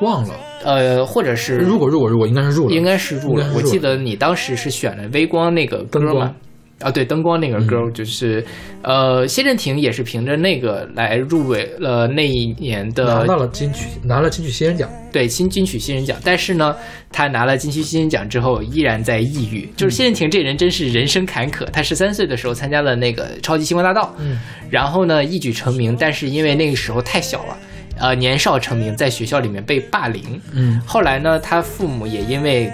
[0.00, 0.34] 忘了。
[0.64, 6.34] 呃，或者是如果如果如果应该是入了，应该是入了了我记得你当时是选了微光那个歌嘛灯光？
[6.80, 8.44] 啊，对，灯光那个歌，就是
[8.82, 14.86] 呃，谢震廷也是凭着那个来入围了那一年的拿到了金曲，拿了金曲新人奖。
[15.10, 16.18] 对新金曲新人奖。
[16.22, 16.76] 但是呢，
[17.10, 19.66] 他拿了金曲新人奖之后，依然在抑郁。
[19.74, 21.64] 就是谢震廷这人真是人生坎坷。
[21.72, 24.38] 他十三岁的时候参加了那个超级星光大道，嗯，
[24.68, 27.56] 然后呢一举成名，但是因为那个时候太小了，
[27.98, 30.40] 呃，年少成名，在学校里面被霸凌。
[30.52, 32.72] 嗯后来呢，他父母也因为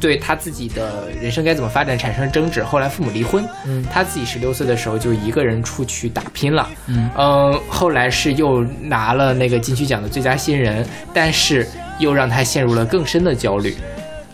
[0.00, 3.44] 对他自己的人生该怎么发展产生争执，后来父母离婚。
[3.66, 6.68] 嗯他自己十六岁的时候就一个人出去打拼了。
[6.86, 11.66] 嗯呃，后来是又拿了那个金曲奖的最佳新人，但是
[11.98, 13.76] 又让他陷入了更深的焦虑。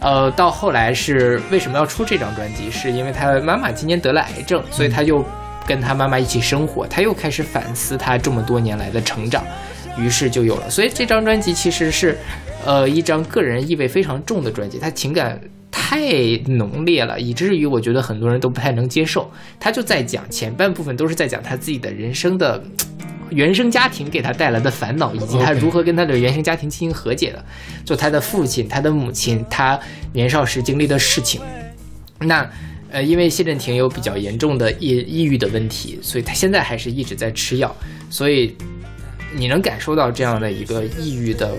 [0.01, 2.71] 呃，到后来是为什么要出这张专辑？
[2.71, 5.23] 是因为他妈妈今年得了癌症，所以他又
[5.67, 9.45] 跟他妈妈一起生活，他又开始反思他这么多年来的成长，
[10.01, 10.71] 于是就有了。
[10.71, 12.17] 所以这张专辑其实是，
[12.65, 15.41] 呃，一张个人意味非常重的专辑，他情感
[15.71, 16.01] 太
[16.47, 19.31] 浓烈了，以至于我觉得很多人都不太能接受。
[19.59, 22.63] 他就在讲前半部分都是在讲他自己的人生的。
[23.31, 27.45] 原生家庭给他带来的烦恼，以及他如何跟他的原生家庭进行和解的，
[27.85, 29.79] 就他的父亲、他的母亲、他
[30.13, 31.41] 年少时经历的事情。
[32.19, 32.51] 那
[32.91, 37.73] 呃，因为谢震廷有比较严重的抑抑郁的问题，所以他现在还是一直在吃药，
[38.11, 38.57] 所以
[39.33, 41.51] 你能感受到这样的一个抑郁的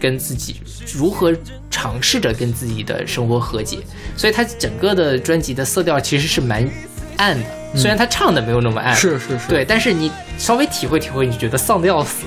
[0.00, 0.60] 跟自己
[0.94, 1.34] 如何
[1.70, 3.78] 尝试着跟自己的生活和解，
[4.16, 6.68] 所以他整个的专辑的色调其实是蛮
[7.16, 12.24] 暗的，虽然他唱的没有那么暗，是是是，对，但是你稍微体会体会，你觉得丧的要死。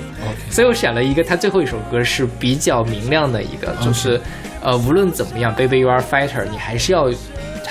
[0.50, 4.20] 所以我选了一个他最后一首歌是比较明亮的一个，就是
[4.62, 7.10] 呃，无论怎么样，Baby You Are Fighter，你还是要，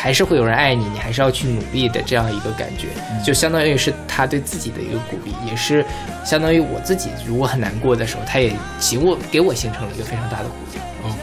[0.00, 2.86] 还是会有人爱你，你还是要去努力的这样一个感觉，
[3.26, 5.84] 就相当于是他对自己的一个鼓励，也是
[6.24, 10.78] 相当于我自己如果很难过的时候，他也给我给我形成了一个非常大的鼓励。
[11.04, 11.18] OK，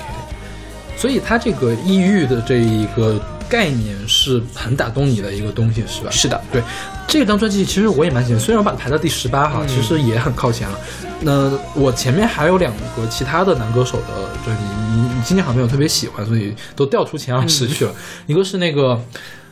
[0.97, 3.17] 所以他这个抑郁的这一个
[3.47, 6.11] 概念是很打动你的一个东西，是吧？
[6.11, 6.61] 是的，对，
[7.07, 10.77] 这张专辑其实我也蛮喜欢，虽然我把它排到第十八哈，嗯其实也很靠前了。
[11.21, 14.63] 那我前面还有两个其他的男歌手的专辑，
[14.93, 17.91] 你你今年好像没有特别喜欢，所以都调出前二十去了。
[18.27, 18.99] 一个是那个。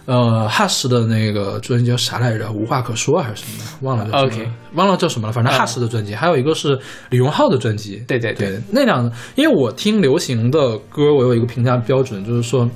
[0.05, 2.51] 呃，Hush 的那个专辑叫啥来着？
[2.51, 5.31] 无话可说还是什么的，忘了叫什么 OK 忘了叫什么了。
[5.31, 6.77] 反正嗯 Hush 的专辑，还有一个是
[7.09, 8.03] 李荣浩的专辑。
[8.05, 12.69] 对对对对，那两个，因为我听流行的歌，我有一个评价标准，就是说，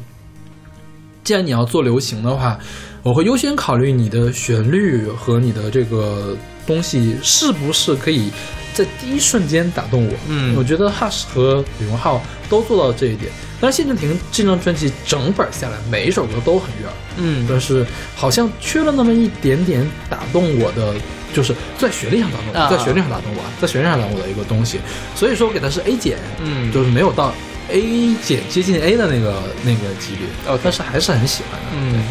[1.25, 2.57] 既然你要做流行的话，
[3.03, 6.33] 我会优先考虑你的旋律和你的这个
[6.65, 8.31] 东西是不是可以
[8.77, 10.13] 在第一瞬间打动我。
[10.27, 13.31] 嗯我觉得 Hush 和李荣浩都做到了这一点。
[13.59, 17.83] 但是谢震廷这张专辑整本下来，每一首歌都很悦耳，嗯但是
[18.15, 20.93] 好像缺了那么一点点打动我的，
[21.33, 24.79] 就是在旋律上打动我，啊在旋律上打动我，在旋律上打动我的一个东西。
[25.15, 27.33] 所以说我给它是 A 减，嗯就是没有到
[27.69, 31.67] A 减接近 A 的那个那个级别 OK 但是还是很喜欢的。
[31.73, 32.03] 嗯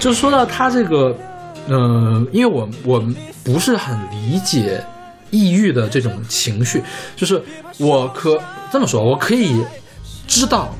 [0.00, 1.16] 就说到他这个，
[1.68, 3.04] 呃，因为我我
[3.44, 4.82] 不是很理解
[5.30, 6.82] 抑郁的这种情绪，
[7.16, 7.42] 就是
[7.78, 8.40] 我可
[8.72, 9.64] 这么说，我可以
[10.26, 10.74] 知道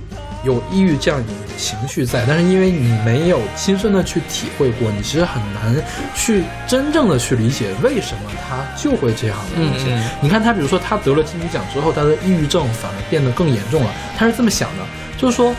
[0.44, 5.74] 有抑郁这样一种情绪在，但是因为你没有亲身的去体会过，你其实很难
[6.14, 9.86] 去真正的去理解为什么他就会这样的东西。
[10.20, 13.90] 你看他，比如说他得了金曲奖之后，他的抑郁症反而变得更严重了。
[14.16, 14.84] 他是这么想的，
[15.18, 15.54] 就是说，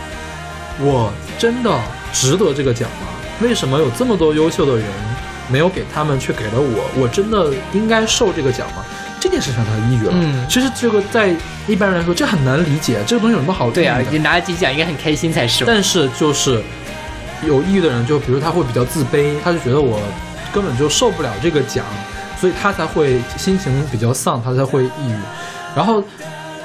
[0.80, 1.80] 我真的
[2.12, 3.08] 值得这个奖吗？
[3.42, 4.86] 为什么有这么多优秀的人
[5.52, 6.90] 没有给他们，却给了我？
[6.96, 8.84] 我真的应该受这个奖吗？
[9.20, 10.12] 这件事上他抑郁了。
[10.16, 11.32] 嗯其实这个在
[11.68, 15.64] 一般人来说，这很难理解，这个东西有什么好对啊，你拿了金奖应该很开心才是。
[15.64, 16.60] 但是就是
[17.46, 20.00] 有抑郁的人，就比如他会比较自卑，他就觉得我
[20.52, 21.86] 根本就受不了这个奖，
[22.40, 25.16] 所以他才会心情比较丧，他才会抑郁。
[25.76, 26.04] 然后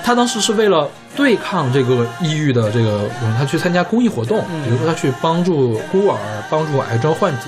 [0.03, 3.09] 他当时是为了对抗这个抑郁的这个，
[3.39, 6.19] 他去参加公益活动，嗯比如说他去帮助孤儿、
[6.49, 7.43] 帮助癌症患者。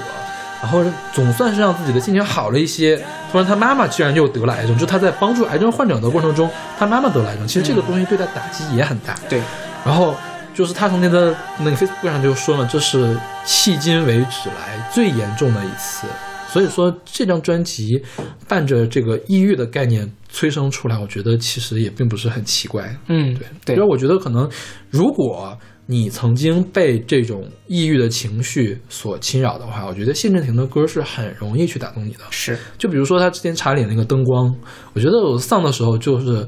[0.61, 2.96] 然后总算是让自己的心情好了一些。
[3.30, 7.46] 突然，他妈妈居然又得了癌症，就他在帮助癌症患者的过程中，他妈妈得了癌症。
[7.46, 9.14] 其实这个东西对他打击也很大。
[9.28, 9.42] 对，
[9.84, 10.14] 然后
[10.54, 16.06] 就是他从那个那个 Facebook 上就说了，这是迄今为止来最严重的一次。
[16.50, 18.02] 所所以说这张专辑
[18.48, 22.92] 伴着这个抑郁的概念催生出来，我觉得其实也并不是很奇怪。
[23.06, 24.50] 嗯，对对因为我觉得可能，
[24.90, 25.56] 如果
[25.91, 32.18] 你曾经被这种抑郁的情绪所侵扰的话，我觉得谢震廷的歌是很容易去打动你的。
[32.28, 34.55] 是，就比如说他之前查理那个灯光，
[34.93, 36.47] 我觉得我丧的时候就是，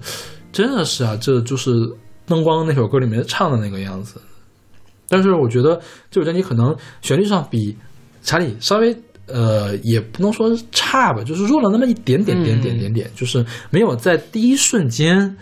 [0.53, 1.71] 真的是啊，这就是
[2.27, 4.21] 灯光那首歌里面唱的那个样子。
[5.09, 5.81] 但是我觉得
[6.11, 7.75] 这首专辑可能旋律上比
[8.21, 8.95] 查理稍微
[9.27, 15.35] 呃，也不能说是差吧，就是弱了那么一点点点点点点，就是没有在第一瞬间。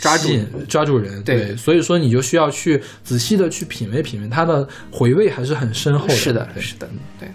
[0.00, 6.14] 抓住吸引抓住人，对所以说你就需要去仔细的去品味品味，它的回味还是很深厚的。
[6.14, 6.88] 是的，是的，
[7.18, 7.28] 对。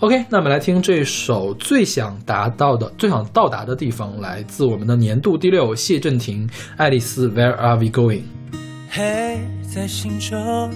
[0.00, 6.46] OK，那我们来听这首最想达到的、最想到达的地方，来自我们的年度第六谢震廷
[6.76, 8.20] 《爱丽丝 Where Are We Going》。
[8.90, 9.40] 黑
[9.74, 10.70] 在心中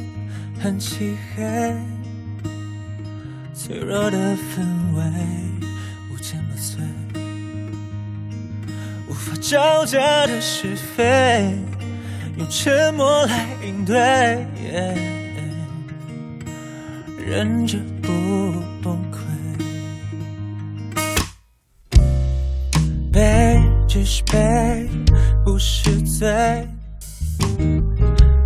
[0.58, 1.74] 很漆黑，
[3.54, 5.69] 脆弱的氛围
[9.40, 11.54] 招架的是非，
[12.36, 13.96] 用沉默来应对，
[17.26, 18.08] 忍着不
[18.82, 19.16] 崩溃。
[23.12, 24.88] 悲只是悲，
[25.44, 26.68] 不是罪。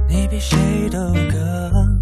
[0.09, 0.57] 你比谁
[0.90, 1.93] 都更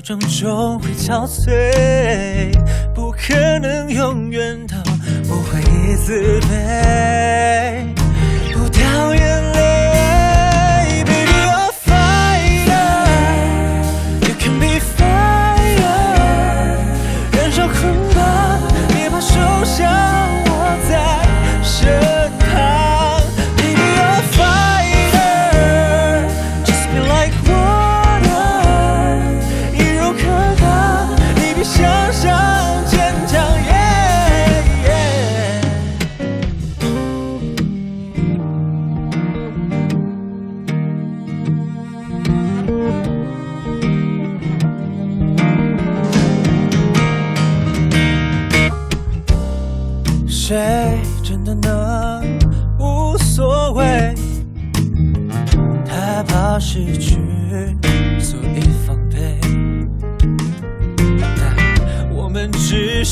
[0.00, 2.52] 伪装终会憔悴，
[2.94, 4.76] 不可能永远都
[5.28, 5.60] 不会
[5.96, 7.86] 自卑，
[8.52, 9.39] 不掉眼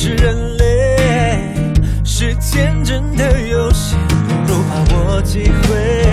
[0.01, 0.97] 是人类，
[2.05, 3.97] 是天真的游戏，
[4.47, 6.08] 不如把握机会，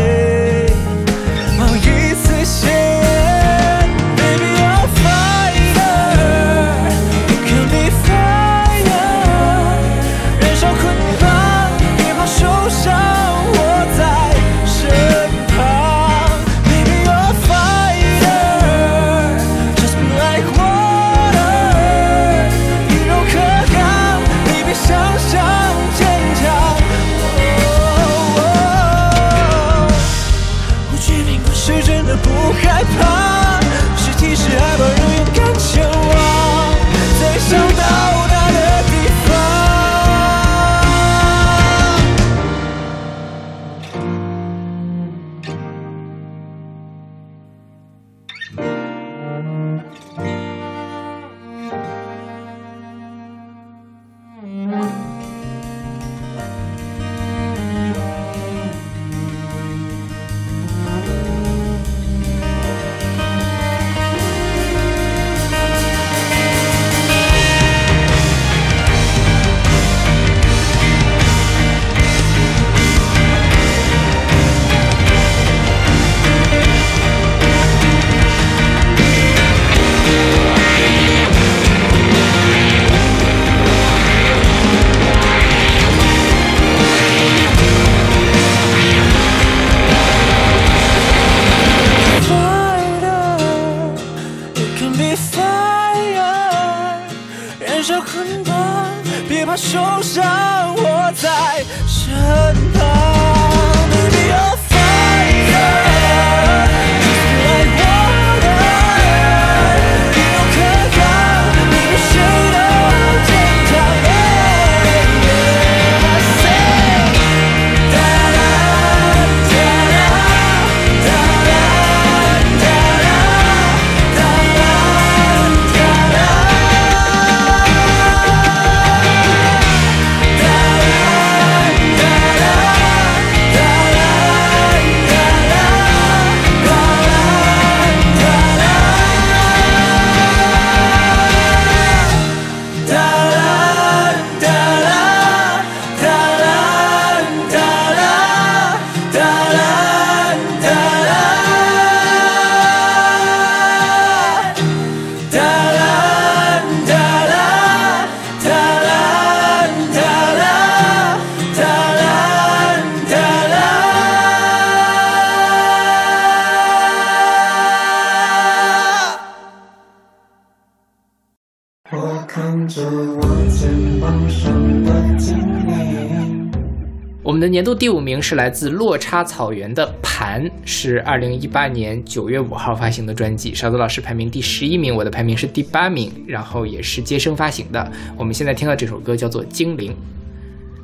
[177.86, 183.54] 第五名是来自落差草原的《盘》，是二零一八年九月五号发行的专辑。
[183.54, 187.92] 勺子老师排名第十一名，我的排名是第八名，然后也是接生发行的。
[188.18, 189.92] 我们现在听到这首歌叫做《精灵》。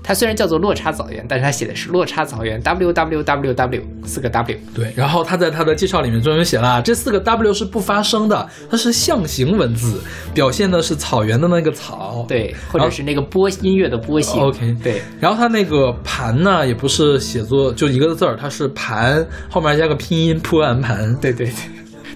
[0.03, 4.57] 它虽然叫做落差草原，但是它写的是落差草原 W W W W 四个 W。
[4.73, 10.01] 对，然后他在他的介绍里面专门写了，这四个 W 是不发声的，它是象形文字，
[10.33, 12.25] 表现的是草原的那个草。
[12.27, 14.41] 对，或者是那个波音乐的波形。
[14.41, 15.91] OK 对，然后他那个
[16.21, 21.15] 盘呢，也不是写作就一个字儿，它是盘后面加个拼音铺完盘。
[21.15, 21.53] 对对对，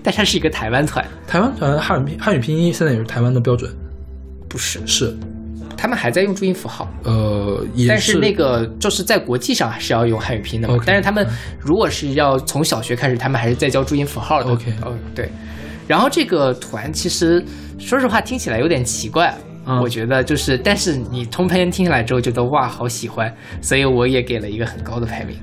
[0.04, 3.72] 但它是一个台湾团，台湾团汉语拼汉语拼音现在也是台湾的标准，
[4.48, 5.12] 不是，是。
[5.76, 6.88] 他们还在用注音符号。
[7.04, 11.28] 呃也但是那个就是在国际上还是要用汉语拼的但是他们
[11.60, 14.52] 如果是要从小学开始，他们还是在教注音符号的。
[14.52, 15.28] OK 哦，对。
[15.88, 17.44] 然后这个团其实
[17.80, 19.36] 说实话听起来有点奇怪，
[19.66, 25.36] 嗯我觉得就是，但是你通篇听下来之后觉得哇好喜欢，所以我也给了一个很高的排名。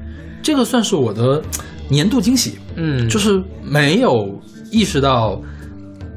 [0.43, 1.43] 这个算是我的
[1.89, 5.41] 年度惊喜，嗯，就是没有意识到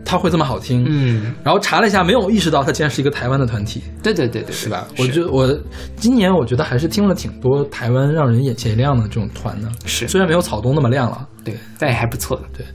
[0.06, 4.88] 它会这么好听，嗯，然后查了一下，没有意识到它竟然是一个台湾的团体，对对对对，是吧？
[4.99, 5.51] 我觉得我
[5.97, 10.08] 今年我觉得还是听了挺多台湾让人眼前一亮的这种团的，是。
[10.08, 11.28] 虽然没有草东那么亮了。
[11.43, 12.36] 对，但也还不错。
[12.38, 12.66] 的。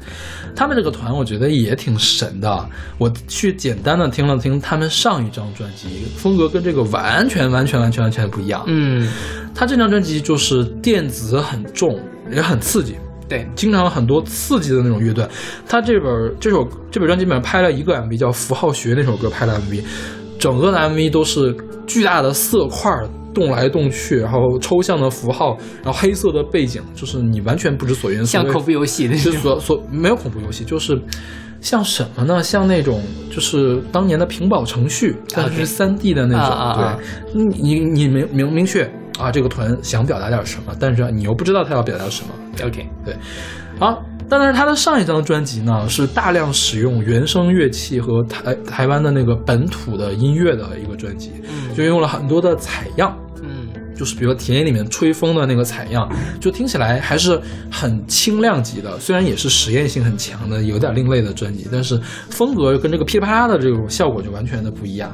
[0.54, 2.68] 他们这个团我觉得也挺神的，
[2.98, 8.62] 我去简单的听了听他们上一张专辑，风格跟这个完全完全完全完全不一样。
[8.66, 9.10] 嗯，
[9.54, 11.98] 他这张专辑就是电子很重，
[12.30, 12.94] 也很刺激，
[13.30, 15.26] 对，经常有很多刺激的那种乐段。
[15.66, 16.10] 他这本
[16.40, 19.82] 这首这本专辑里面拍了一个 MV，叫《符号学》那首歌拍的 MV，
[20.38, 21.56] 整个的 MV 都是
[21.86, 22.90] 巨大的色块
[23.32, 28.26] 动来动去，然后抽象的符号，然后黑色的背景，就是你完全不知所云。
[28.26, 29.40] 像恐怖游戏那就种。
[29.40, 31.00] 所所没有恐怖游戏，就是
[31.60, 32.42] 像什么呢？
[32.42, 33.00] 像那种
[33.30, 36.98] 就是当年的屏保程序，但是是三 D 的那种。
[37.32, 38.90] 对，你你你明明明确
[39.20, 42.34] 啊，这个团想表达点什么，但是你又不知道他要表达什么。
[42.66, 43.14] OK，对，
[43.78, 53.16] 好，但是他的上一张专辑呢，是大量使用原声乐器和台台湾的那个本土的音乐的一个专辑，嗯就用了很多的采样。
[53.42, 56.06] 嗯，就是比如田野里面吹风的那个采样，
[56.38, 57.40] 就听起来还是
[57.70, 61.98] 很轻量级的，虽然也是实验性很强的，有点另类的专辑，但是
[62.28, 65.10] 风格跟这个噼里啪啦的这种效果就完全的不一样。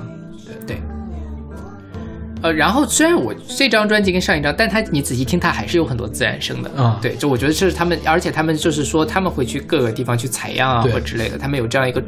[2.46, 2.52] 对。
[2.52, 12.02] 呃，然后虽然我这张专辑跟上一张，但它你仔细听，它还是有很多自然声的啊对，就我觉得这是他们，而且他们就是说他们会去各个地方去采样啊或之类的，他们有这样一个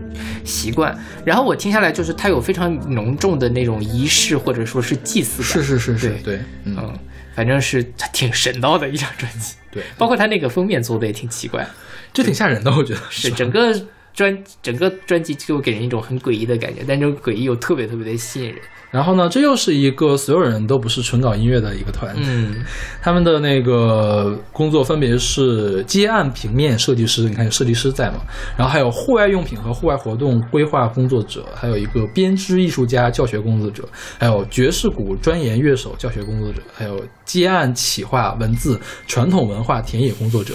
[0.45, 0.97] 习惯。
[1.25, 5.51] 然后我听下来，就是它有非常浓重的那种仪式或者说是祭祀感。
[5.51, 6.99] 是是是是，对对，嗯，嗯，
[7.35, 7.83] 反正是
[8.13, 9.57] 挺神叨的一张专辑。
[9.71, 11.67] 对，包括它那个封面做的也挺奇怪，
[12.13, 13.75] 这挺吓人的，我觉得是吧整个
[14.15, 18.59] 专整个专辑就给人一种很诡异的感觉，但这种诡异又特别特别的吸引人。
[18.91, 22.65] 然后呢，这又是一个所有人都不是纯搞音乐的一个团，嗯，
[23.03, 28.21] 他们的那个工作分别是接案平面设计师，你看有设计师在嘛，
[28.57, 33.87] 然后还有户外用品和户外活动规划工作者，还有一个编织艺术家教学工作者，
[34.19, 40.55] 还有爵士鼓专研乐手教学工作者，还有接案企划文字传统文化田野工作者，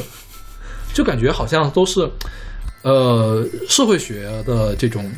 [0.91, 2.09] 就感觉好像都是。
[2.81, 5.09] 呃，社会学的这种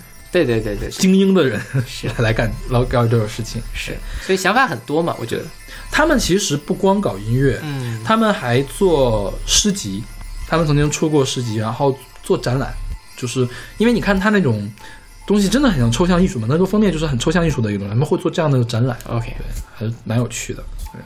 [0.43, 2.09] 对对对对，精英的人是。
[2.21, 5.45] 来干老搞这种事情，是，所以想法很多嘛，我觉得。
[5.89, 8.03] 他们其实不光搞音乐，嗯。
[8.03, 10.03] 他们还做诗集，
[10.45, 12.73] 他们曾经出过诗集，然后做展览，
[13.15, 14.69] 就是因为你看他那种
[15.25, 20.61] 东西真的很像抽象艺术嘛，那个封面就是很抽象艺术的一个东西，他们会做这样的展览，OK，对，还是蛮有趣的。
[20.91, 20.99] 对，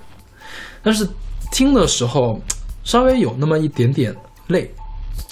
[0.82, 1.08] 但是
[1.52, 2.42] 听的时候
[2.84, 4.16] 稍微有那么一点点
[4.48, 4.74] 累。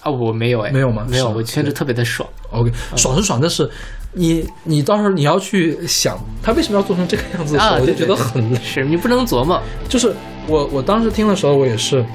[0.04, 1.08] 啊，我没有哎，没有吗？
[1.10, 2.30] 没有，我听着特别的爽。
[2.52, 3.70] OK，爽是爽，但是
[4.14, 8.60] 你你到时候你要去想他为什么要做成这个样子的时候，啊，我就觉得很累。
[8.64, 9.62] 是你不能琢磨。
[9.90, 10.14] 就是
[10.48, 12.06] 我我当时听的时候，我也是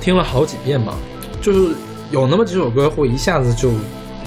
[0.00, 0.94] 听了好几遍嘛，
[1.42, 1.74] 就是
[2.10, 3.72] 有那么几首歌会一下子就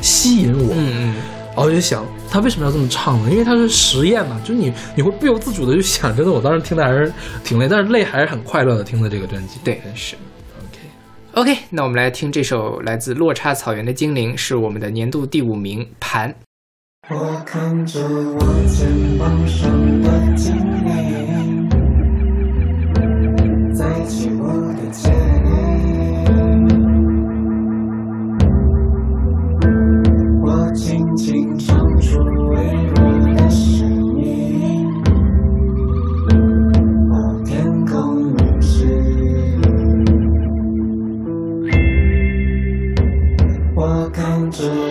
[0.02, 1.16] 吸引我，嗯嗯，
[1.48, 3.32] 然后我就想他为什么要这么唱呢？
[3.32, 7.12] 因为他是实验嘛，就是你你会不由自主的去想，真的，我当时听的还是
[7.44, 9.60] 挺累，但是累还是很快乐的听的这个专辑。
[9.64, 10.16] 对，是。
[11.34, 16.30] OK，那我们来听这首来自落差草原的精灵，是我们的年度第五名《盘》。
[17.10, 19.72] 我看着我肩膀上
[20.02, 20.54] 的精
[20.84, 21.70] 灵，
[23.74, 25.10] 在起舞的剑
[30.44, 31.51] 我轻轻
[44.60, 44.91] 我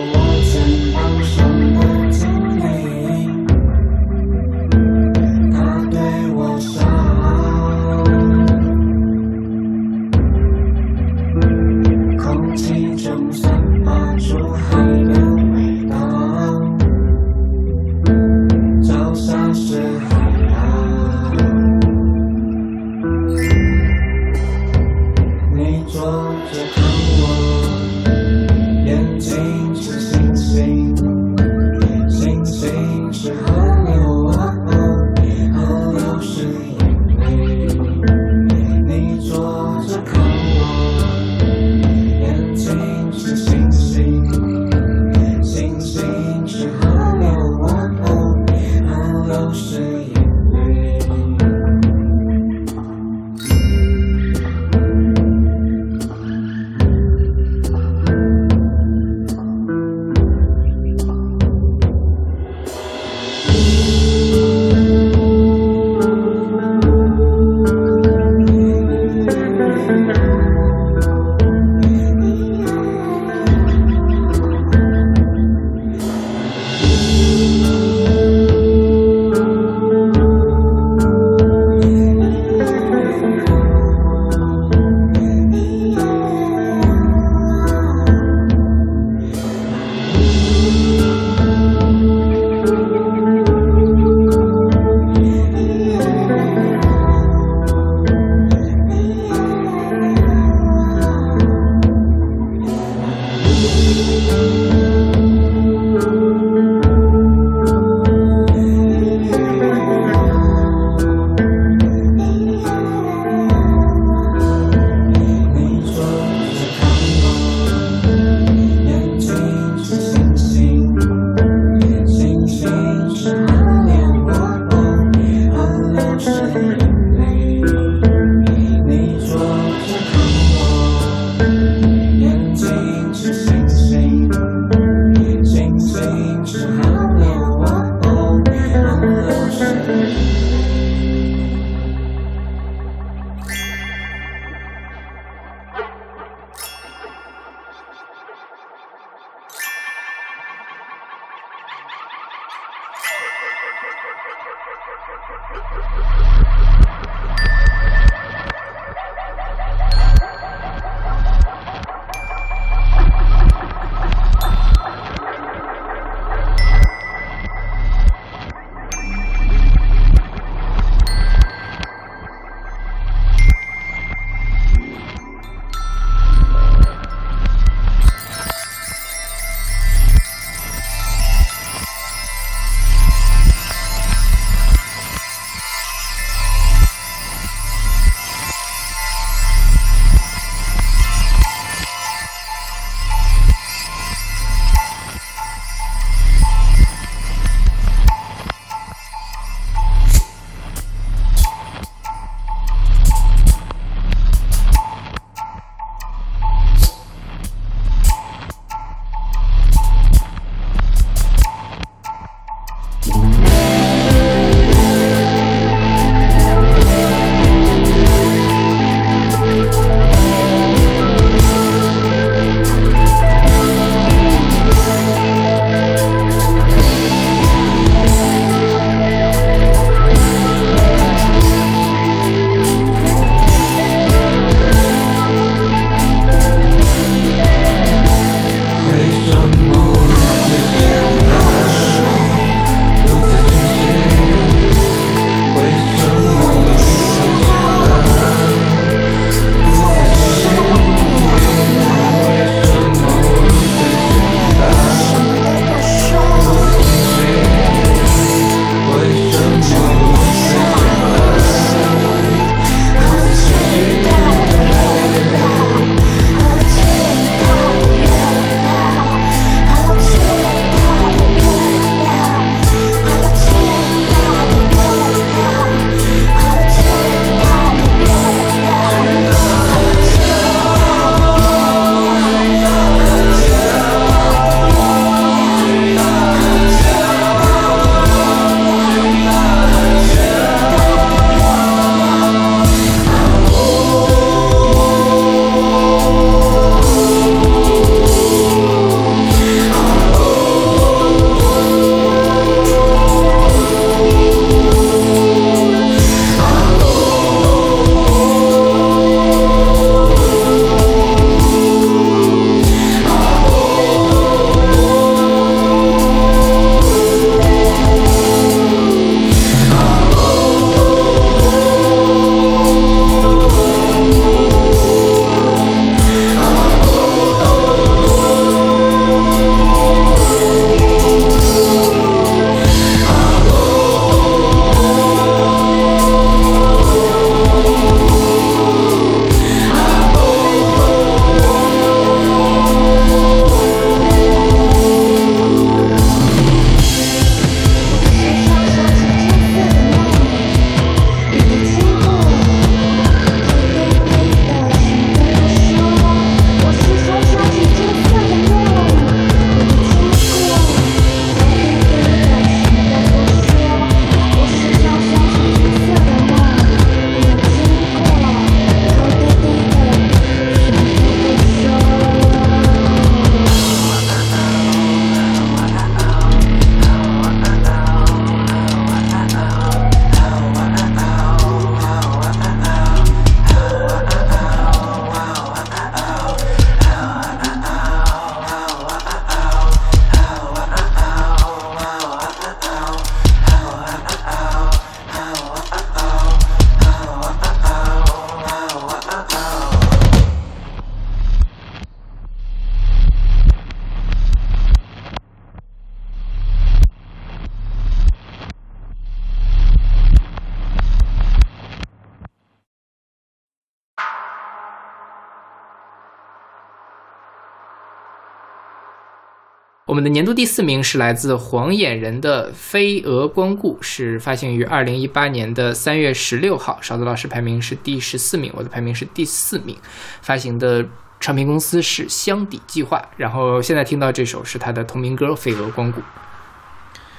[420.31, 426.79] 度第四名是来自黄眼人的《飞蛾光顾》，是发行于二零一八年的三月十六号。
[426.81, 429.75] 勺子老师排名是第十四名，我的排名是第四名。
[430.21, 430.85] 发行的
[431.19, 433.01] 唱片公司是箱底计划。
[433.17, 435.99] 然后现在听到这首是他的同名歌《飞蛾光顾》。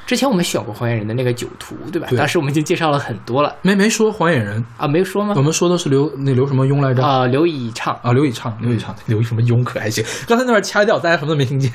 [0.07, 2.09] 之前我们选过黄眼人的那个酒图，对吧？
[2.09, 5.43] 对当时我们已经介绍了很多了没没说黄眼人，啊，没说吗我？
[5.43, 7.05] 们说的是刘那刘什么庸来着？
[7.05, 7.99] 啊，刘以畅。
[8.03, 10.03] 啊，刘以畅，刘以畅，刘以什么庸可还行。
[10.27, 11.71] 刚才那段掐掉，大家什么都没听见。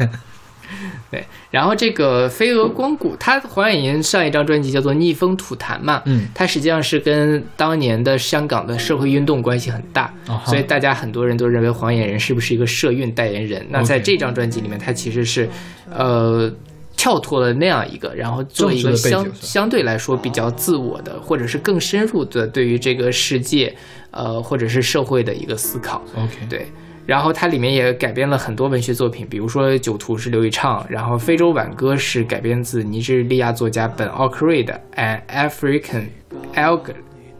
[1.09, 13.65] 对，然后这个飞蛾光谷，他黄眼人上一张专辑叫做《逆风吐痰》嘛，嗯它实际上是跟当年的香港的社会运动关系很大，哦所以大家很多人都认为黄眼人是不是一个社运代言人？
[13.69, 15.49] 那在这张专辑里面，他其实是，
[15.89, 16.51] 呃。
[16.99, 23.71] 跳脱了那样一个，然后做一个相相对来说比较自我的，或者是更深入的对于这个世界，
[24.09, 26.03] 呃，或者是社会的一个思考。
[26.15, 26.65] OK，对，
[27.07, 36.07] 然后它里面也改编了很多文学作品，比如说《酒徒》是刘以畅，然后《非洲挽歌》是改编自尼日利亚作家本奥克瑞的《An African
[36.53, 36.81] Ag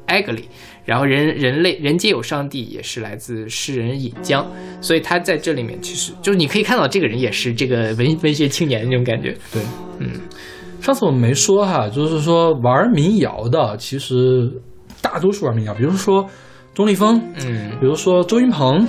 [0.07, 0.35] Agly》，
[0.85, 4.47] 然后人人类人皆有上帝也是来自诗人尹江，
[4.79, 9.35] 所以他在这里面其实就是你可以看到这个人也是这个文 文学青年那种感觉。
[9.51, 9.61] 对，
[9.99, 10.11] 嗯，
[10.79, 14.49] 上次我们没说哈，就是说玩民谣的，其实
[15.01, 16.25] 大多数玩民谣，比如说
[16.73, 18.87] 钟立风，嗯，比如说周云鹏，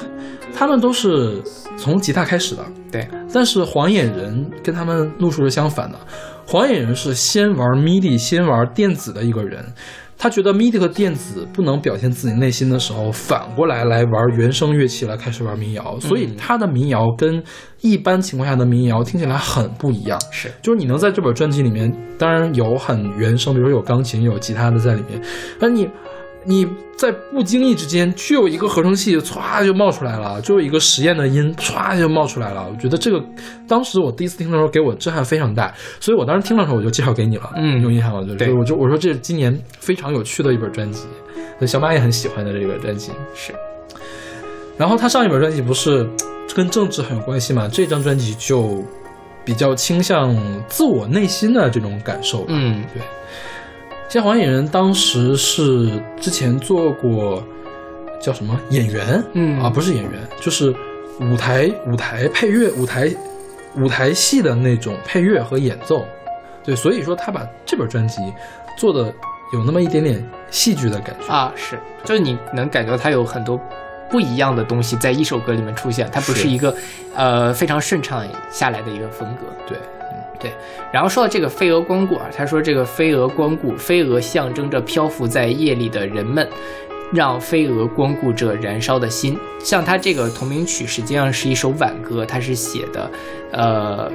[0.54, 1.42] 他们都是
[1.76, 2.64] 从吉他开始的。
[2.90, 5.98] 对，但是黄眼人跟他们路数是相反的，
[6.46, 9.64] 黄眼人是先玩 MIDI，先玩电子的一个人。
[10.20, 15.96] 他觉得 MIDI 和电子不能表现自己内心的时候，反过来来玩原声乐器，来开始玩民谣。
[16.00, 17.40] 所以他的民谣跟
[17.82, 20.18] 一般情况下的民谣听起来很不一样。
[20.32, 25.22] 是就是你能在这本专辑里面，当然有很原声，比如说有钢琴、有吉他的在里面，
[25.60, 25.88] 但你
[26.44, 26.66] 你
[26.96, 32.66] 在不经意之间，就有一个合成器歘就冒出来了，就有一个实验的音歘就冒出来了。
[32.68, 33.22] 我觉得这个
[33.68, 38.26] 当时我第一次听的时候给我震撼非常大，所以我当时听的时候我就介绍给你了，嗯有印象吗？
[38.38, 41.06] 就我就我说这是今年非常有趣的一本专辑，
[41.66, 43.12] 小马也很喜欢的这个专辑。
[43.34, 43.52] 是，
[44.76, 46.08] 然后他上一本专辑不是
[46.54, 47.68] 跟政治很有关系嘛？
[47.68, 48.82] 这张专辑就
[49.44, 50.34] 比较倾向
[50.66, 52.46] 自我内心的这种感受吧。
[52.48, 53.02] 嗯对。
[54.08, 57.44] 像黄眼人当时是之前做过
[58.18, 60.74] 叫什么演员，嗯啊，不是演员，就是
[61.20, 63.14] 舞台舞台配乐舞台
[63.76, 66.06] 舞台戏的那种配乐和演奏。
[66.64, 68.20] 对，所以说他把这本专辑
[68.78, 69.12] 做的
[69.52, 71.32] 有那么一点点戏剧的感觉。
[71.32, 73.60] 啊，是，就是你能感觉到他有很多
[74.10, 76.74] 不一样的东西在一首歌里面出现，它不是是一个
[77.14, 79.46] 呃非常顺畅下来的一个风格。
[79.66, 79.78] 对，
[80.40, 80.52] 对，
[80.92, 86.48] 然后说到这个飞蛾光顾啊，他说这个飞蛾光顾，飞蛾象征着漂浮在夜里的人们，
[87.12, 89.36] 让飞蛾光顾着燃烧的心。
[89.58, 93.10] 像他这个同名曲实际上是一首挽歌，他是写的，
[93.50, 94.10] 呃，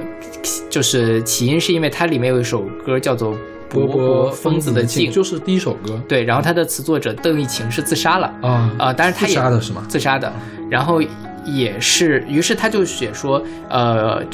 [0.70, 3.34] 就是起因是因为它里面有一首歌叫做
[3.68, 8.32] 《波波疯疯子的镜镜》，就是第一首歌对，然后他的词作者邓丽琴是自杀了。
[8.40, 9.84] 啊啊、当然他自杀的是吗？
[9.88, 10.32] 自杀的，
[10.70, 11.02] 然后
[11.44, 14.24] 也是，于是他就写说，呃，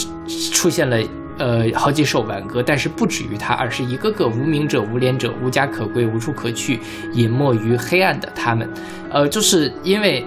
[0.53, 0.97] 出现了。
[1.41, 6.79] 呃，好几首挽歌，但是不止于他，而是一个个无名者、无脸者、无家可归、无处可去、
[7.15, 8.69] 隐没于黑暗的他们。
[9.11, 10.23] 呃，就是因为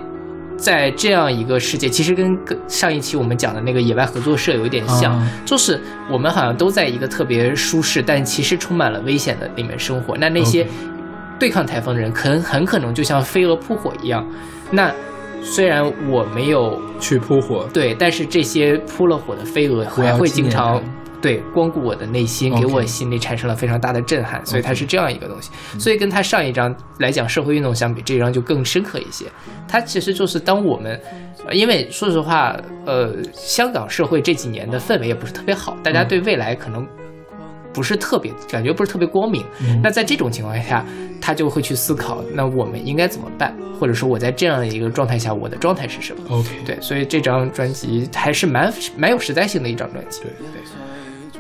[0.58, 10.18] 在这样一个世界，其实跟跟上一期我们讲的那个野外合作社有一点像，啊就是我们好像都在一个特别舒适，但其实充满了危险的里面生活。
[10.18, 10.66] 那那些
[11.38, 14.26] 对抗台风的人，可能很可能就像飞蛾扑火一样。
[14.72, 14.92] 那
[15.44, 25.50] 虽然我没有去扑火，对，但是这些扑了火的飞蛾还会经常它对光顾我的内心，给我心里产生了非常大的震撼，所以它是这样一个东西。
[25.80, 29.26] 所以跟他上一张来讲社会运动相比，这一章就更深刻一些。
[29.66, 31.00] 它其实就是当我们，
[31.48, 32.56] 呃因为说实话，
[32.86, 36.86] 呃，香港社会这几年的氛围也不是特别好，大家对未来可能。
[37.74, 39.44] 不是特别感觉不是特别光明，
[39.82, 40.86] 那在这种情况下，
[41.20, 50.22] 他就会去思考，那我们应该怎么办，或者说我在这样一个状态下，我的状态是什么？OK，对，所以这张专辑还是蛮蛮有时代性的一张专辑。
[50.22, 50.62] 对对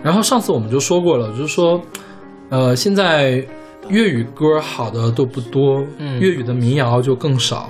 [0.03, 1.81] 然后上次我们就说过了，就是说，
[2.49, 3.43] 呃，现在
[3.89, 7.69] 粤语歌好的都不多，嗯粤语的民谣就更少。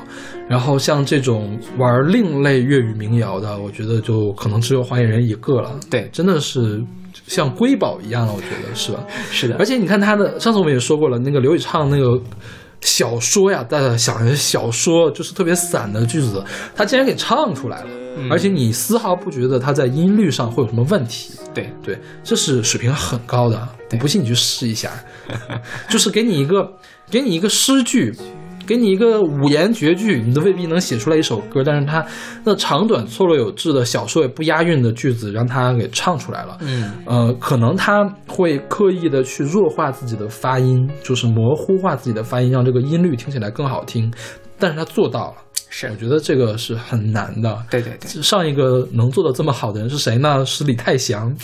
[0.49, 5.79] 然后像这种玩另类粤语民谣的，我觉得就可能只有黄眼人一个了。
[5.89, 6.83] 对真的是
[7.27, 8.99] 像瑰宝一样了，我觉得是吧？
[9.31, 12.21] 是的而且你看他的，上次我们也说过了，那个刘宇畅那个
[12.83, 16.43] 小说呀，大家想着小说就是特别散的句子，
[16.75, 17.87] 他竟然给唱出来了，
[18.17, 18.31] 嗯。
[18.31, 21.33] 而且你丝毫不觉得他在音律上会有什么问题。
[21.53, 24.91] 对，对，这是水平很高的，你不信你去试一下，
[25.89, 26.73] 就是给你一个
[27.09, 28.13] 给你一个诗句，
[28.65, 32.05] 给你一个五言绝句，你都未必能写出来一首歌，但是他
[32.43, 36.57] 那长短错落有致的小说也不押韵的句子，让他给唱出来了。
[36.61, 44.11] 嗯呃，可能他会刻意的去弱化自己的发音，就是模糊化自己的发音，让这个音律听起来更好听。
[44.57, 45.35] 但是他做到了，
[45.69, 47.61] 是我觉得这个是很难的。
[47.69, 50.45] 对对对，上一个能做到这么好的人是谁呢？
[50.45, 51.35] 是李泰祥。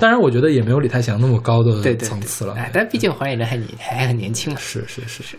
[0.00, 2.54] 当然，我觉得也没有李泰祥那么高的对对对层次了。
[2.54, 4.58] 哎，但毕竟黄以仁还年还很年轻嘛。
[4.58, 5.36] 是是是是，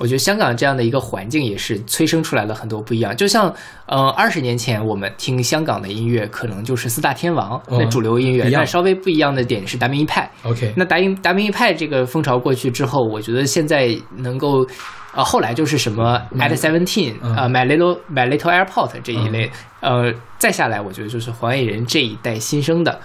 [0.00, 3.14] 我觉得香港这样的一个环境也是催生出来了很多不一样。
[3.14, 3.54] 就像
[3.84, 7.78] 呃，二十年前我们听香港的音乐，可能就是四大天王、嗯。
[7.78, 10.30] 那主流音乐，但稍微不一样的点是达明一派。
[10.44, 14.66] OK，那达明达明一派这个风潮过去之后，我觉得现在能够，
[15.12, 17.36] 呃，后来就是什么 At Seventeen 嗯。
[17.36, 19.50] 啊、My Little My Little Airport 这一类，
[19.80, 22.98] 呃，再下来我觉得就是黄伟人这一代新生的，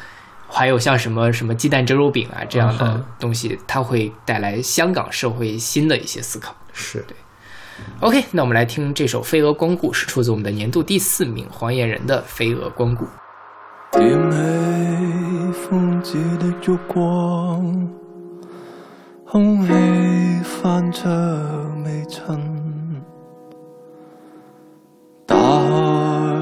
[0.47, 6.55] 还有像什么什么鸡蛋蒸肉饼啊这样的东西，它会带来香港社会新的一些思考。
[6.75, 7.15] 是对
[8.01, 13.05] OK，那我们来听这首《飞蛾光顾》，是出自我们的年度第四名黄彦仁的《飞蛾光顾》。
[13.97, 14.37] 點起
[15.69, 17.89] 瘋子的烛光，
[19.25, 19.71] 空气
[20.43, 21.09] 泛着
[21.85, 22.39] 微塵，
[25.25, 26.34] 打開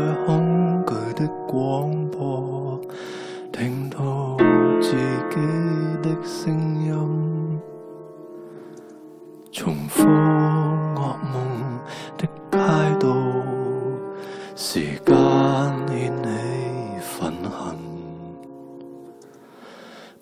[17.24, 17.78] 憤恨。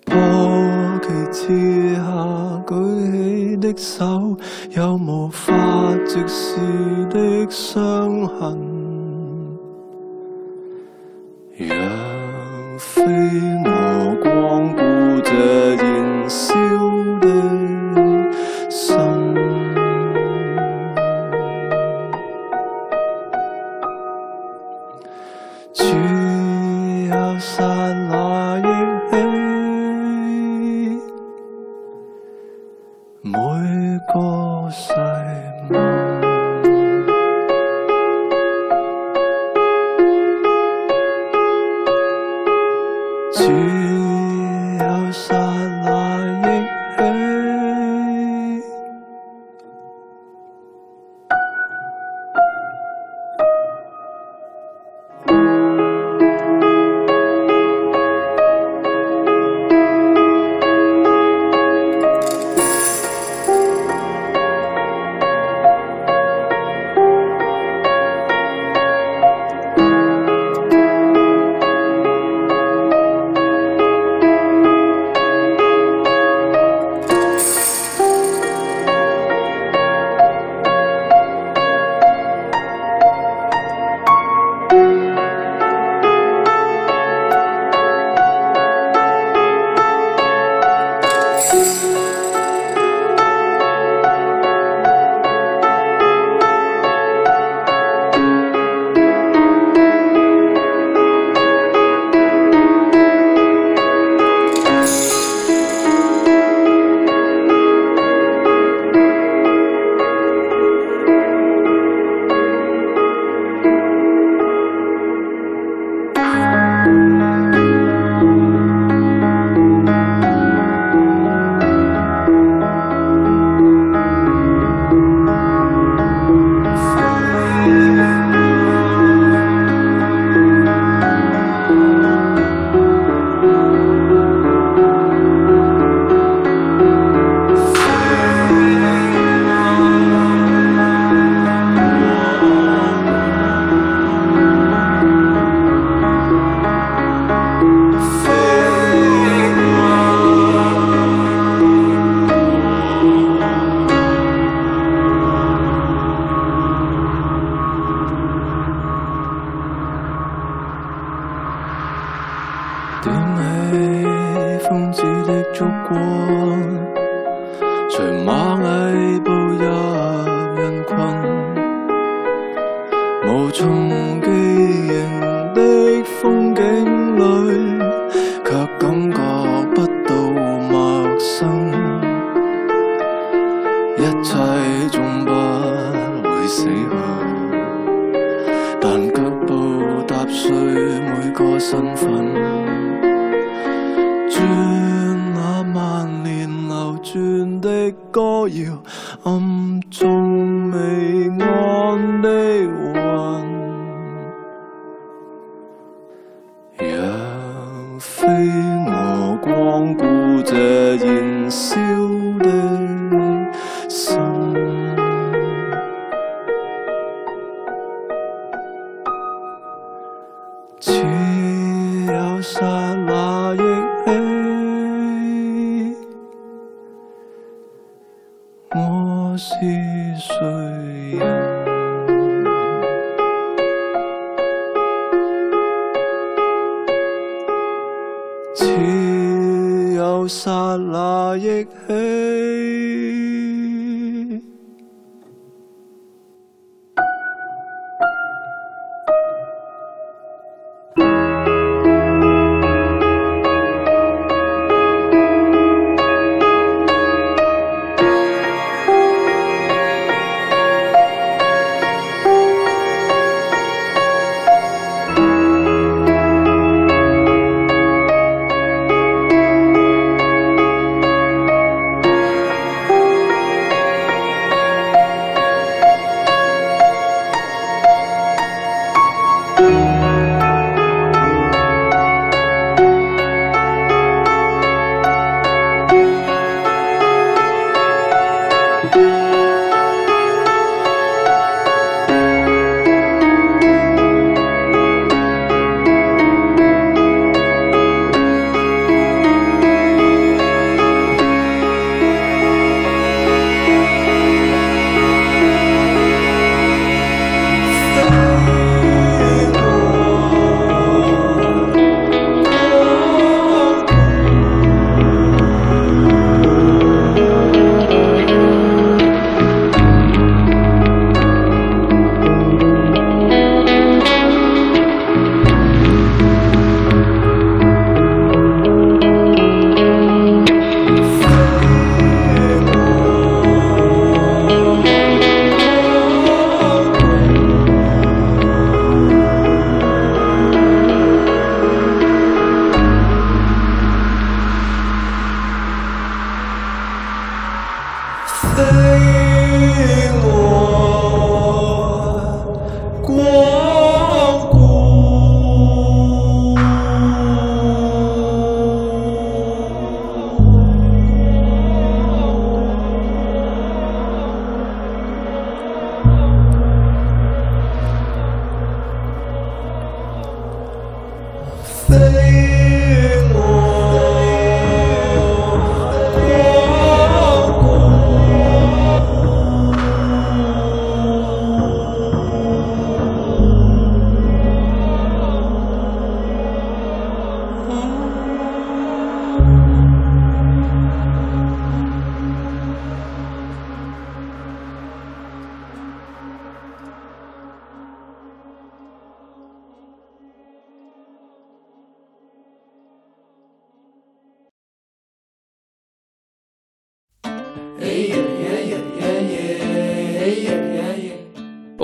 [0.04, 2.02] 破其之下
[2.64, 4.36] 舉起的手，
[4.70, 5.52] 有無法
[6.06, 6.56] 直視
[7.10, 7.18] 的
[7.48, 8.71] 傷痕。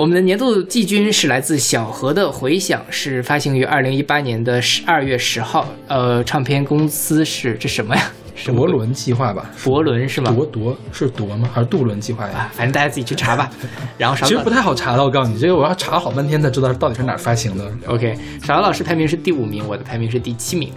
[0.09, 5.67] 们的年度季军是来自小何的《回响》，是发行于二零一八年的十二月十号。
[5.87, 8.11] 呃，唱片公司是这什么呀？
[8.33, 9.51] 什么夺轮计划吧？
[9.63, 10.31] 博伦是吗？
[10.31, 11.47] 夺夺是夺吗？
[11.53, 12.37] 还是渡轮计划呀？
[12.37, 13.51] 啊，反正大家自己去查吧。
[13.99, 17.69] 然后其实不太好查的，我告诉你，这个我要查好半天才知道到底是哪儿发行的。
[17.85, 20.71] OK，勺子老师排名是第五名，我的排名是第七名。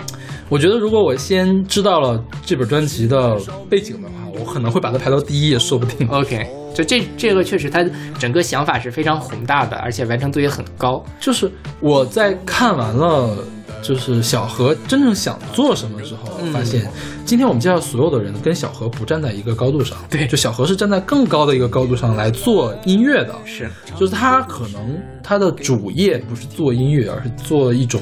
[0.49, 3.39] 我觉得如果我先知道了这本专辑的
[3.71, 6.07] 背景的话，我可能会把它排到第一也说不定。
[6.09, 7.83] OK，就这这个确实，它
[8.23, 11.05] 整个想法是非常宏大的，而且完成度也很高。
[11.19, 11.51] 就是
[11.81, 13.37] 我在看完了，
[13.83, 16.89] 就是小何真正想做什么之后，嗯发现
[17.25, 19.99] 今天我们介绍所有的人跟小何不站在一个高度上。
[20.09, 23.35] 对就小何是站在更高的一个高度上来做音乐的。
[23.45, 23.69] 是，
[23.99, 28.01] 就是他可能他的主业不是做音乐，而是做一种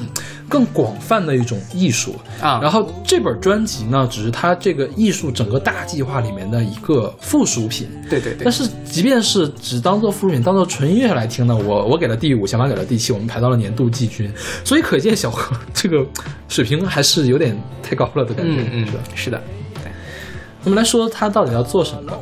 [0.51, 7.87] 更广泛的一种艺术啊然后这本专辑呢，只是他这个艺术整个大计划里面的一个附属品。
[8.09, 14.29] 对对对但，是即便是只当做附属品，当做纯音乐来听呢，我我给了第五，小马给了第七，我们排到了年度季军，
[14.65, 16.05] 所以可见小何这个
[16.49, 18.61] 水平还是有点太高了的感觉。
[18.61, 19.41] 嗯嗯是的。，是的，
[20.65, 22.13] 我们来说他到底要做什么。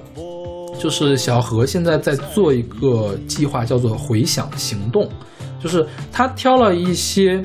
[0.81, 5.10] 就是小何现在在做一个计划，叫做“回响行动”，
[5.61, 7.43] 就是他挑了一些，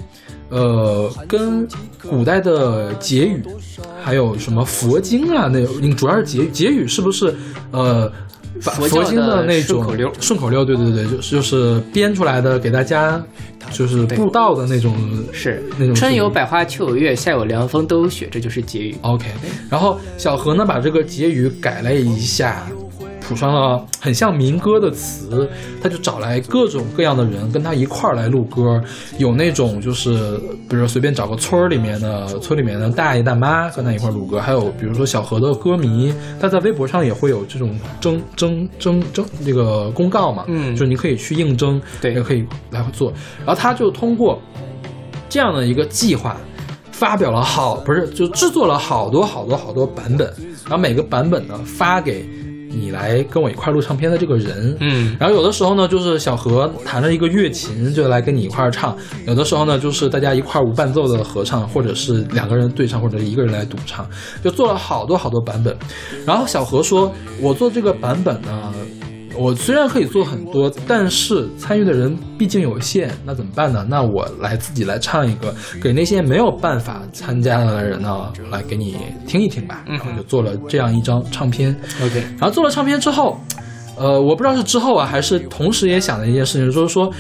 [0.51, 1.67] 呃，跟
[2.09, 3.43] 古代的结语，
[4.03, 7.35] 还有什么佛经啊，那你主要是结语，结语是不是
[7.71, 8.11] 呃？
[8.61, 10.13] 佛佛经的那种顺口溜。
[10.21, 13.21] 顺口溜，对对对，就是就是编出来的，给大家
[13.73, 14.95] 就是布道的那种
[15.33, 15.61] 是。
[15.77, 18.95] 那种春有百花，秋有月，夏有凉风，冬有雪，这就是结语。
[19.03, 19.27] OK，
[19.69, 22.65] 然后小何呢把这个结语改了一下，
[23.27, 25.49] 谱上了很像民歌的词，
[25.83, 28.83] 他就找来各种各样的人跟他一块儿来录歌，
[29.19, 30.39] 有那种就是
[30.69, 40.75] 比如说随便找个村儿里面的村里面的大爷大妈跟他一块儿录歌，还有比如说小何的歌迷，他在微博上也会有这种征征征征这个公告嘛，嗯。
[40.77, 44.41] 就是你可以去应征，对也可以来做，然后他就通过
[45.29, 46.37] 这样的一个计划。
[46.93, 50.33] 发表了好不是就制作了好多好多好多版本，
[50.63, 52.25] 然后每个版本呢发给
[52.75, 58.97] 你来跟我一块儿录唱片的这个人，嗯然后有的时候呢就是小何弹了一个乐琴就来跟你一块儿唱，
[59.27, 64.07] 有的时候呢就是大家一块儿无伴奏的合唱，或者是两个人对唱，或者一个人来独唱，
[64.43, 65.77] 就做了好多好多版本。
[66.27, 68.73] 然后小何说，我做这个版本呢。
[69.37, 73.85] 我虽然可以做很多，但是参与的人毕竟有限，那怎么办呢？
[73.89, 78.97] 那我来自己来唱一个，给那些没有办法参加的人呢，来给你
[79.27, 79.85] 听一听吧。
[79.87, 81.75] 然后就做了这样一张唱片。
[82.03, 83.39] ，OK，然后做了唱片之后，
[83.97, 87.11] 呃，我不知道是之后啊，还是同时也想的一件事情，就是说，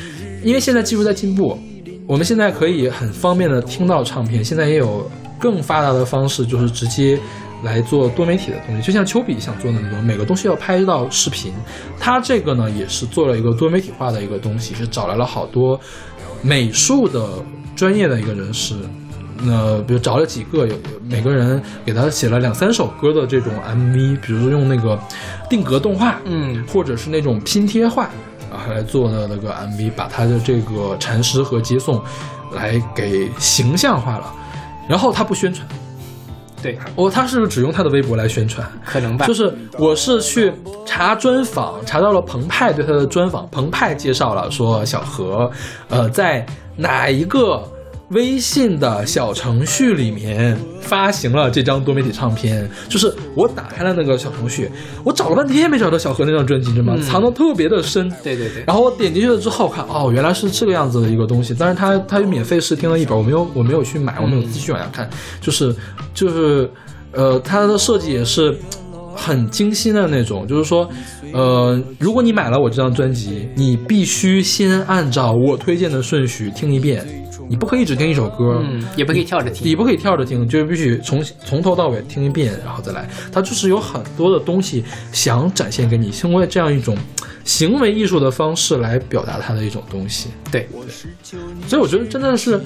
[0.42, 1.58] 因为现在技术在进步，
[2.06, 7.18] 我们现在可以很方便的听到唱片，现在也有更发达的方式，就是直接。
[7.64, 11.52] 来做多媒体的东西，就像丘比想做的那种，每个东西要拍到视频。
[11.98, 15.80] 他这个呢，也是做了一个多媒体化的一个东西，是找来了好多
[16.42, 17.26] 美术的
[17.74, 18.74] 专业的一个人士，
[19.38, 20.74] 那比如找了几个，有
[21.08, 24.98] 每个人给他写了两三首歌的这种 MV，比如说用那个
[25.48, 28.10] 定格动画，嗯或者是那种拼贴画，
[28.50, 32.00] 然后来做的那个 MV，把他的这个禅师和接送
[32.52, 34.32] 来给形象化了。
[34.86, 35.66] 然后他不宣传，
[36.64, 38.66] 对，哦，他是不是只用他的微博来宣传？
[38.86, 40.50] 可能吧，就是我是去
[40.86, 45.50] 查专访，查到了澎湃对他的专访，澎湃介绍了说小何，
[45.90, 47.62] 呃，在哪一个
[48.14, 52.68] 微信的小程序里面发行了这张多媒体唱片。
[52.88, 54.70] 就是我打开了那个小程序，
[55.04, 56.94] 我找了半天没找到小何那张专辑，你知道吗？
[56.96, 58.08] 嗯藏的特别的深。
[58.22, 61.54] 对对对，然后我点进去了之后看，哦，原来是这个样子的一个东西。
[61.58, 65.10] 但是他他免费试听了一本，我没有我没有去买，我没有继续往下看。
[65.40, 65.74] 就是
[66.14, 66.70] 就是
[67.12, 68.56] 呃，它的设计也是
[69.14, 70.88] 很精心的那种，就是说，
[71.32, 77.06] 呃，如果你买了我这张专辑，你必须先按照我推荐的顺序听一遍，
[77.48, 83.08] 你不可以只听一首歌，嗯，也不可以跳着听，你不可以跳着听，就是必须从从头到尾听一遍，然后再来。
[83.32, 86.96] 它就是有很多的东西想展现给你，通过这样一种
[87.44, 90.28] 行为艺术的方式来表达它的一种东西。
[90.50, 90.68] 对，
[91.66, 92.60] 所以我觉得真的是，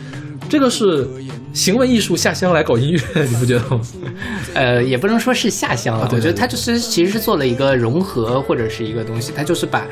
[0.48, 1.06] 这个是
[1.52, 3.80] 行为艺术下乡来搞音乐， 你不觉得吗？
[4.54, 9.86] 呃，也不能说是下乡了，啊对对我觉得他就是其实是做了一个融合或者是一个东西，他就是把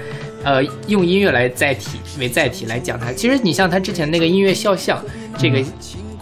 [0.47, 3.13] 呃用音乐来载体为载体来讲它。
[3.13, 5.05] 其实你像他之前那个音乐肖像
[5.37, 5.61] 这个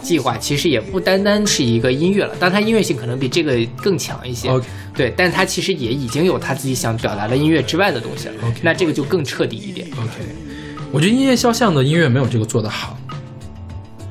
[0.01, 4.49] 计划，其实也不单单是一个音乐了，但它音乐性可能比这个更强一些。
[4.95, 8.35] 对，但它其实也已经有他自己想表达的音乐之外的东西了。
[8.63, 9.87] 那这个就更彻底一点。
[9.93, 10.25] OK，
[10.93, 12.97] 我觉得音乐肖像的音乐没有这个做得好，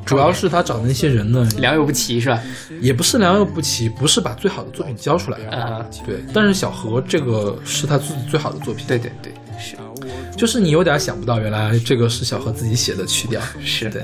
[0.06, 2.42] 主要是他找的那些人呢，良莠不齐是吧？
[2.82, 5.38] 也不是良莠不齐，不是把最好的作品交出来。
[5.46, 8.86] 啊、对，但是小何这个是他自己最好的作品。
[8.88, 9.40] 对对对，是
[10.36, 13.42] 就是你有点想不到，原来这个是小何自己写的曲调。
[13.64, 13.90] 是。
[13.90, 14.04] 对，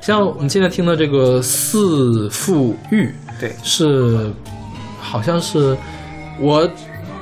[0.00, 3.06] 像我们现在听的这个《四富玉》，
[3.38, 3.52] 对。
[3.62, 4.30] 是
[5.00, 5.76] 好像是
[6.40, 6.68] 我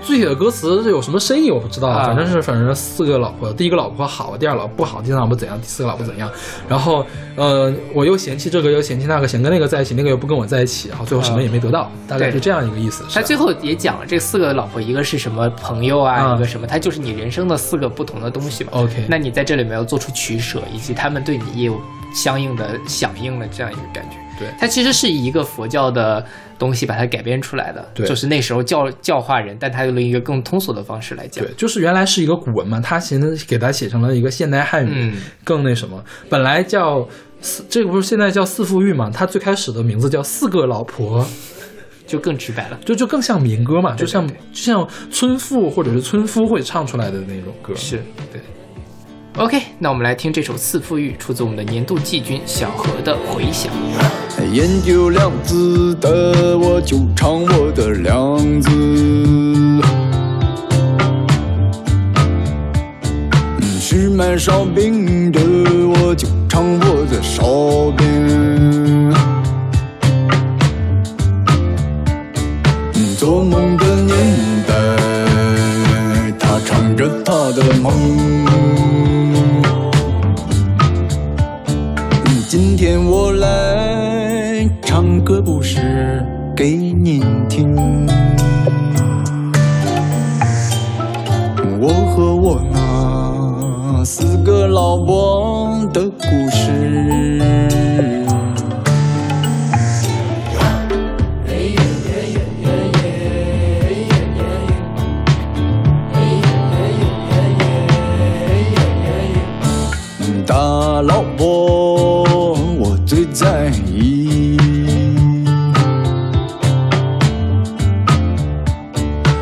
[0.07, 6.31] 具体的歌词有什么深意我不知道，啊反正是反正四个老婆，第一个老婆好，第二老婆不好，第三老婆怎样，第四个老婆怎样，
[6.69, 7.05] 然后
[7.35, 13.05] 呃我又嫌弃这个又嫌弃那个，想跟那个在一起，那个又不跟我在一起，然后最后什么也没得到，大概对是这样一个意思。
[13.13, 18.71] 他最后也讲了这四个老婆，一个是什么朋友啊，啊一个什么，他就是你人生的四个不同的东西嘛。
[18.75, 21.81] OK 那你在这里面要做出取舍，以及他们对你也有
[22.15, 24.17] 相应的响应的这样一个感觉。
[24.39, 26.25] 对它其实是以一个佛教的
[26.59, 31.45] 东西把它改编出来的，对就是那时候教教化人，但他用了一个更通俗的方式来讲。
[31.45, 35.15] 对，就是原来是一个古文嘛，他现在给它写成了一个现代汉语，嗯
[35.45, 36.03] 更那什么。
[36.29, 37.07] 本来叫
[37.41, 39.11] 四，这个不是现在叫四富玉嘛？
[39.13, 41.27] 它最开始的名字叫四个老婆，
[42.07, 42.79] 就更直白了。
[42.85, 47.75] 就就更像民歌嘛，就像就像村妇或者是村夫会唱出来的那种歌。
[47.75, 48.03] 是
[48.33, 48.41] 对。
[49.39, 53.71] OK，那我们来听这首《四妇玉》，出自我们的年度季军小何的《回响》。
[54.51, 58.71] 研究量子的，我就唱我的量子。
[63.79, 65.39] 是卖烧饼的，
[66.01, 69.13] 我就唱我的烧饼。
[73.19, 74.17] 做梦的年
[74.67, 74.75] 代，
[76.39, 78.26] 他唱着他的梦。
[82.89, 87.75] 天我来唱歌，不是给您听。
[91.81, 97.76] 我和我那四个老婆的故事。
[113.39, 114.57] 在意。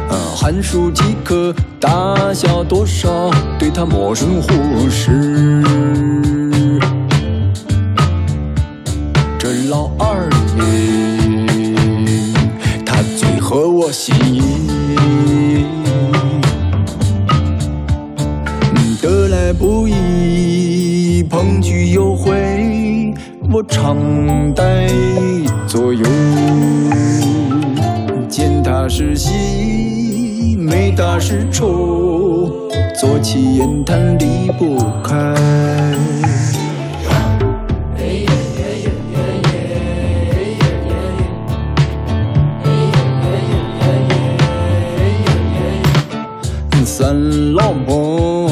[0.08, 5.62] 呃寒暑几刻，大小多少，对他陌生忽视。
[9.38, 10.64] 这老二爷，
[12.84, 14.42] 他最合我心意。
[19.00, 22.73] 得来不易，碰举有回，
[23.54, 24.88] 我常带
[25.64, 26.04] 左右。
[28.28, 32.50] 见他是喜，没他是愁，
[32.98, 35.36] 坐起言谈离不开。
[46.84, 48.43] 三老婆，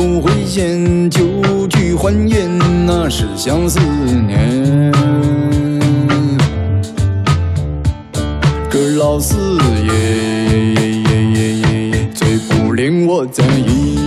[0.00, 2.48] 俩是共回县，旧剧还演，
[2.86, 4.90] 那是相思念。
[8.70, 10.62] 这老四爷
[12.14, 13.98] 最不令我在意。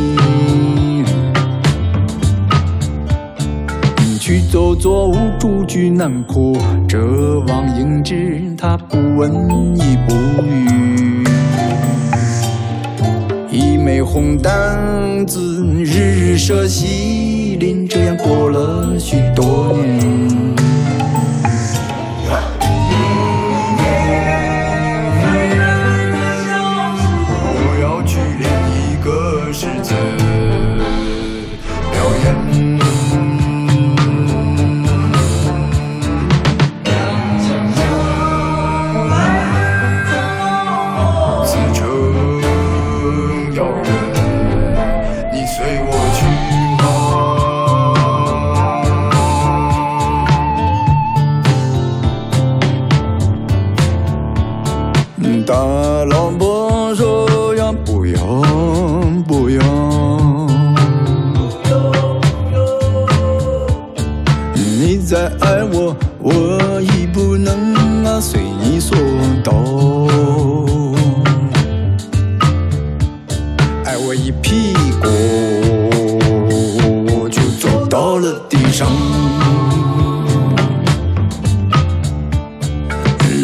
[4.19, 6.57] 去走左无主居南坡，
[6.87, 6.97] 这
[7.47, 9.31] 望应知他不闻
[9.75, 11.23] 亦不语。
[13.83, 20.62] 枚红单子，日日舍西林，这样过了许多年。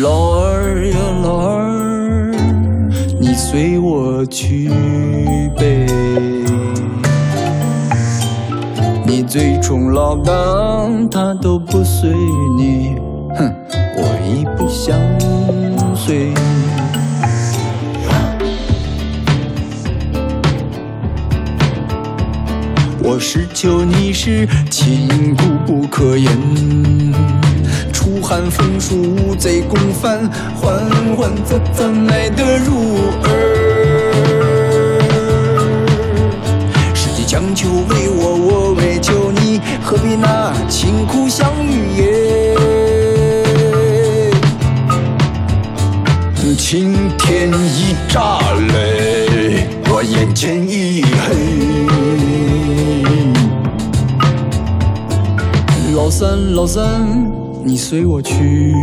[0.01, 2.31] 老二呀，老二，
[3.19, 4.69] 你随我去
[5.57, 5.85] 呗。
[9.05, 10.31] 你最宠老大，
[11.11, 12.09] 他都不随
[12.55, 12.95] 你，
[13.35, 13.53] 哼，
[13.97, 14.95] 我已不想
[15.95, 16.33] 随。
[23.19, 26.31] 是求你是亲故不可言，
[27.91, 30.19] 楚汉风暑无贼共犯，
[30.55, 30.73] 缓
[31.17, 33.29] 缓怎怎来得入耳？
[36.95, 42.55] 世界将求为我，我为求你，何必那辛苦相遇也？
[46.57, 48.39] 青天一炸
[48.73, 52.08] 雷，我眼前一黑。
[55.99, 57.29] 老三，老三，
[57.61, 58.73] 你随我去。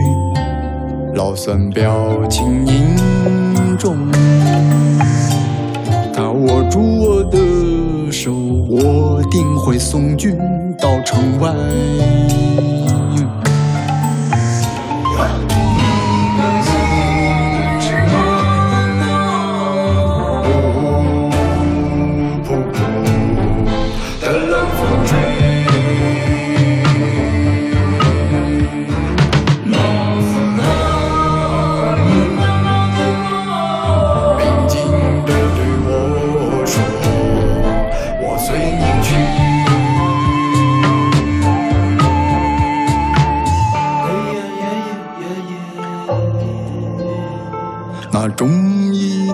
[1.14, 1.90] 老三表
[2.28, 2.94] 情凝
[3.78, 3.96] 重，
[6.12, 10.36] 他握住我的手，我定会送君
[10.78, 11.54] 到城外。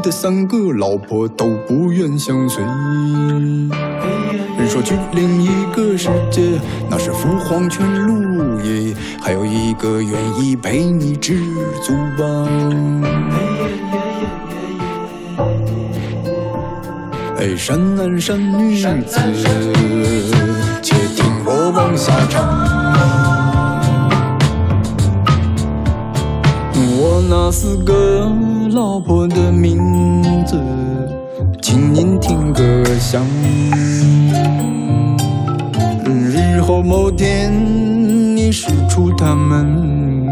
[0.02, 2.62] 的三个老婆都不愿相随。
[4.58, 6.60] 人说去另一个世界，
[6.90, 8.94] 那是父皇权路也。
[9.20, 11.40] 还有一个愿意陪你知
[11.80, 12.48] 足吧。
[17.38, 19.18] 哎，山男山女子，
[20.82, 22.42] 且听我往下唱。
[26.74, 28.28] 我那四个
[28.74, 30.58] 老婆的名字，
[31.60, 33.22] 请您听个响。
[36.06, 37.52] 日后某天
[38.34, 40.26] 你使出他们，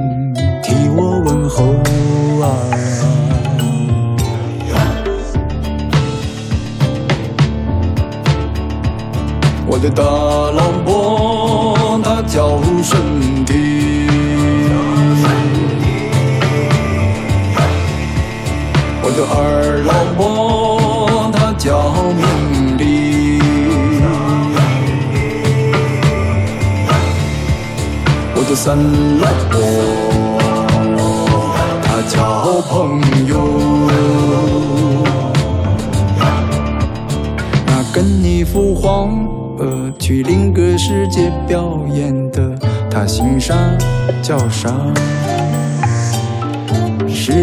[0.63, 1.65] 替我问候
[2.43, 2.49] 啊。
[9.67, 13.70] 我的大老婆她叫身体，
[19.29, 23.41] 二老婆她叫命理，
[28.35, 28.77] 我的三
[29.21, 29.53] 老婆
[31.83, 32.69] 她叫朋
[33.27, 33.33] 友。
[37.67, 39.27] 那跟你赴黄
[39.59, 42.59] 河去另个世界表演的，
[42.91, 43.55] 他姓啥
[44.23, 44.71] 叫啥？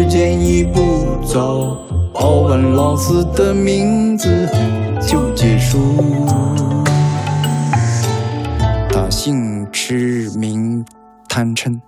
[0.08, 1.76] 时间一步走，
[2.14, 4.48] 报完老师的名字
[5.06, 5.78] 就结束。
[8.88, 10.82] 他姓吃，名
[11.28, 11.78] 贪嗔。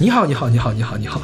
[0.00, 1.20] 你好，你好，你好，你好，你好。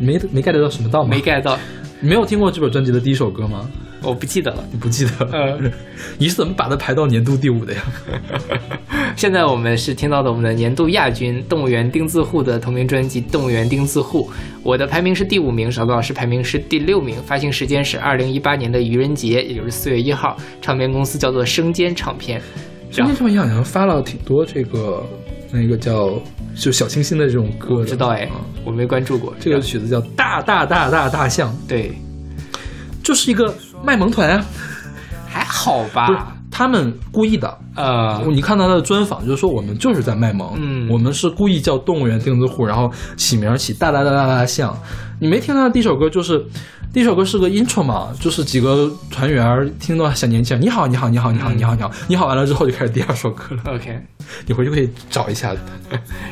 [0.00, 1.10] 没没 get 到什么到吗？
[1.10, 1.56] 没 get 到，
[2.00, 3.70] 你没有听过这本专辑的第一首歌吗？
[4.02, 4.64] 我不记得了。
[4.70, 5.30] 你不记得了？
[5.32, 5.70] 呃，
[6.18, 7.82] 你是怎么把它排到年度第五的呀？
[9.16, 14.30] 现在我们是听到的我们的年度亚军动物园丁字户的同名专辑《动物园丁字户》，
[14.62, 22.40] 我的排名是第五名，勺子老师排名是第六名，发行时间是二零一八年的愚人节，也就是四月一号，唱片公司叫做生煎唱片。
[22.90, 25.04] 生煎唱片好像发了挺多这个
[25.50, 26.10] 那个叫
[26.54, 31.92] 就小清新的这种歌我，知道哎啊，我没关注过这个曲子叫《大大大大大象》，对，
[33.02, 33.52] 就是一个
[33.82, 34.44] 卖萌团啊，
[35.28, 36.32] 还好吧？
[36.58, 37.56] 他们故意的。
[37.76, 44.76] 呃，你看到他的专访，就是说我们就是在卖萌，嗯我们是故意叫动物园钉子户，然后起名儿起大大大大大象。
[45.20, 46.44] 你没听他的第一首歌，就是
[46.92, 53.62] 第一首歌是个 intro 嘛，就是几个团员听到小年轻人，你好，你好，你好，你好，你好，你好，你好，完了之后就开始第二首歌了。
[53.66, 53.96] OK，
[54.46, 55.54] 你回去可以找一下。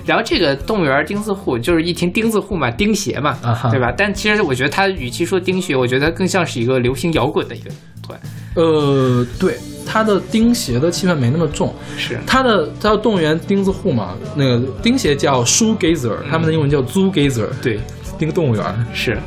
[0.05, 3.39] 然后这个动物园钉子户，就是一听钉子户嘛，钉鞋嘛，
[3.71, 3.93] 对吧？
[3.97, 7.71] 但其实我觉得他与其说钉鞋，我觉得更像是一个流行摇滚的一个
[8.03, 8.19] 团，
[8.57, 17.79] 呃，对，他的钉鞋的气氛没那么重，是他的他叫动物园钉子户嘛，那个钉鞋叫 shoe gazer，他们的英文叫 zoo gazer，对，
[18.19, 18.87] 钉动物园。
[18.93, 19.19] 是。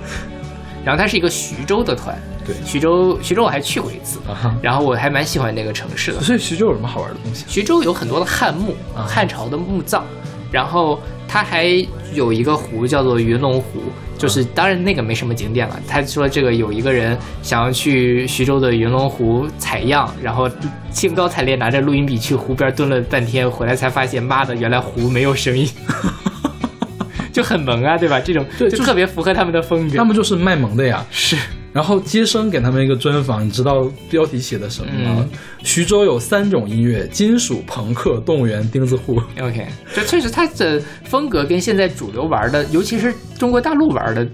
[0.83, 6.21] 然后它是一个徐州的团，对徐州徐州我还去过一次，啊哈，然后我还蛮喜欢那个城市的。
[6.21, 7.43] 所以徐州有什么好玩的东西？
[7.47, 10.03] 徐州有很多的汉墓，啊汉朝的墓葬，
[10.51, 10.99] 然后
[11.31, 11.67] 它还
[12.15, 13.83] 有一个湖叫做云龙湖，
[14.17, 15.79] 就是当然那个没什么景点了。
[15.87, 20.49] 他说这个有一个人想要去徐州的云龙湖采样，然后
[20.89, 25.69] 兴高采烈拿着录音笔去湖边蹲了半天，回来才发现妈的，原来湖没有声音。
[27.31, 28.19] 就很萌啊，对吧？
[28.19, 29.97] 这种就是就特别符合他们的风格。
[29.97, 31.05] 他们就是卖萌的呀。
[31.11, 31.37] 是
[31.71, 35.17] 然后接生给他们一个专访，你知道标题写的什么吗？
[35.19, 35.29] 嗯
[35.61, 39.21] 徐州有三种音乐：金属、朋克、动物园、钉子户。
[39.41, 44.25] OK，这确实他的风格跟现在主流玩的，尤其是中国大陆玩的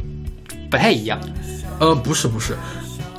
[0.70, 1.20] 不太一样，
[1.80, 2.56] 呃，不是不是，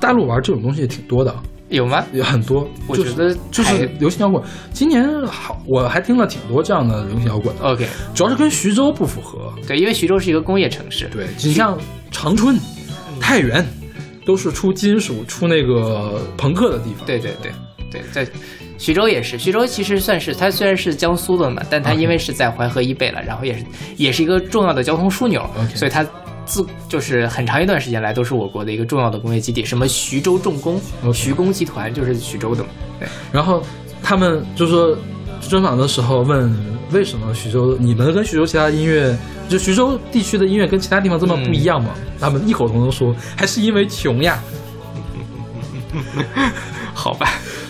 [0.01, 1.34] 大陆玩这种东西挺多的，
[1.68, 2.06] 有吗？
[2.12, 2.68] 有很多。
[2.86, 4.40] 我觉得就是流行摇滚。
[4.72, 9.52] 今年好，我还听了挺多这样的流行摇滚的，OK，主要是跟徐州不符合。
[9.66, 11.76] 对，因为徐州是一个工业城市，对，你像
[12.12, 12.56] 长春、
[13.20, 13.66] 太原，
[14.26, 17.06] 都是出金属、出那个朋克的地方。
[17.06, 17.52] 对对对
[17.90, 18.28] 对，在
[18.76, 23.64] 徐州也是，徐州其实算是它虽然是江苏的嘛，但它因为是在淮河以北了，然后也是
[23.96, 26.04] 也是一个重要的交通枢纽所以它
[26.44, 30.80] 自就是很长一段时间来都是我国的一个重要的工业基地，什么徐州重工、
[31.14, 32.68] 徐工集团就是徐州的嘛。
[32.98, 33.62] 对，然后
[34.02, 34.98] 他们就说
[35.48, 36.55] 专访的时候问
[36.93, 39.16] 为什么徐州你们跟徐州其他音乐，
[39.48, 41.90] 就徐州地区的音乐跟其他地方这么不一样吗？
[42.20, 44.39] 他们异口同声说还是因为穷呀。
[46.93, 47.28] 好吧，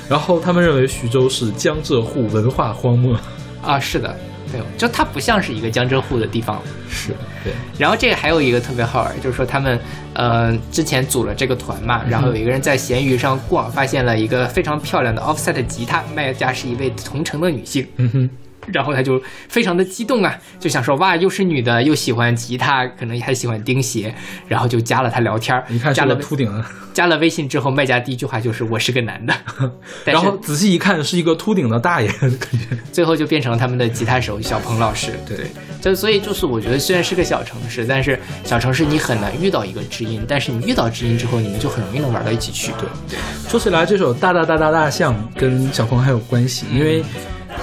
[0.09, 3.17] 然后他们认为徐州是江浙沪文化荒漠。
[3.63, 4.17] 啊，是的，
[4.53, 6.61] 对，就它不像是一个江浙沪的地方。
[6.89, 7.13] 是
[7.45, 9.79] 对，然后这个还有一个特别好玩，就是说他们
[10.15, 18.31] 呃之前组了这个团嘛，然后有一个人在闲鱼上逛，发现了一个非常漂亮的 offset 吉他，卖家是一位同城的女性，嗯哼，
[18.73, 24.15] 然后他就非常的激动啊，就想说哇，又是女的，又喜欢吉他，可能还喜欢钉鞋，
[24.49, 25.65] 然后就加了他聊天儿。
[25.69, 29.35] 你看加了秃顶，加了微信之后，卖家第一句话就是我是个男的，
[30.05, 35.13] 然后仔细一看是一个秃顶的大爷，感觉 最后就变成了他们的吉他手小鹏老师。
[35.27, 35.47] 对对，
[35.81, 42.73] 就所以就是我觉得虽然是个小城市，但是小城市你很难遇到一个知音，但是你遇到知音之后，你们就很容易能玩到一起去。
[42.73, 43.19] 对对，
[43.49, 47.05] 说起来，这首《大大大大大象》跟小鹏还有关系，因为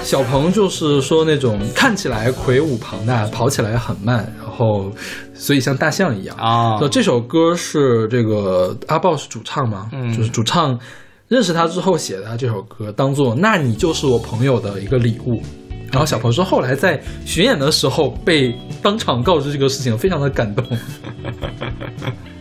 [0.01, 4.91] 小鹏就是说那种看起来魁梧庞大，跑起来很慢，然后
[5.33, 10.77] 所以像大象一样啊这首歌是这个阿豹是主唱嘛，嗯就是主唱
[11.27, 15.41] 认识他之后写的这首歌，当做那你就是我朋友的一个礼物。
[15.91, 18.51] 然后小鹏说，后来在巡演的时候被
[18.81, 20.65] 当场告知这个事情，非常的感动。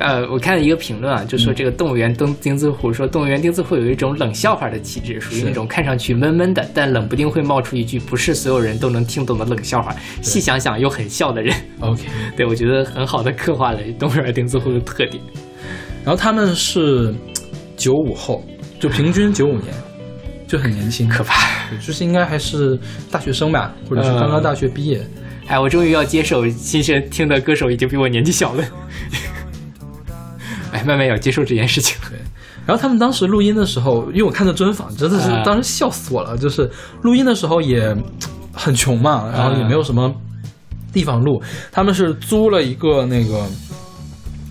[0.00, 11.54] 呃，我看了一个评论啊，就说这个动物园丁丁字户说动物园丁字户有一种冷笑话的气质，属于那种看上去闷闷的，但冷不丁会冒出一句不是所有人都能听懂的冷笑话，细想想又很笑的人。
[11.80, 12.02] OK，
[12.36, 15.22] 对我觉得很好的刻画了动物园丁字户的特点。
[16.04, 17.14] 然后他们是
[17.76, 18.44] 九五后，
[18.78, 19.72] 就平均九五年，
[20.46, 21.54] 就很年轻，可怕。
[21.84, 22.78] 就是应该还是
[23.10, 25.00] 大学生吧，或者是刚刚大学毕业。
[25.46, 28.64] 哎，我终于要接受新生听的歌手已经比我年纪小了。
[30.74, 31.96] 哎，慢慢要接受这件事情。
[32.66, 36.36] 然后他们当时录音的时候，因为我看到专访，真的是啊当时笑死我了。
[36.36, 36.68] 就是
[37.02, 37.96] 录音的时候也
[38.52, 40.12] 很穷嘛，然后也没有什么
[40.92, 41.40] 地方录，
[41.70, 43.46] 他们是租了一个那个。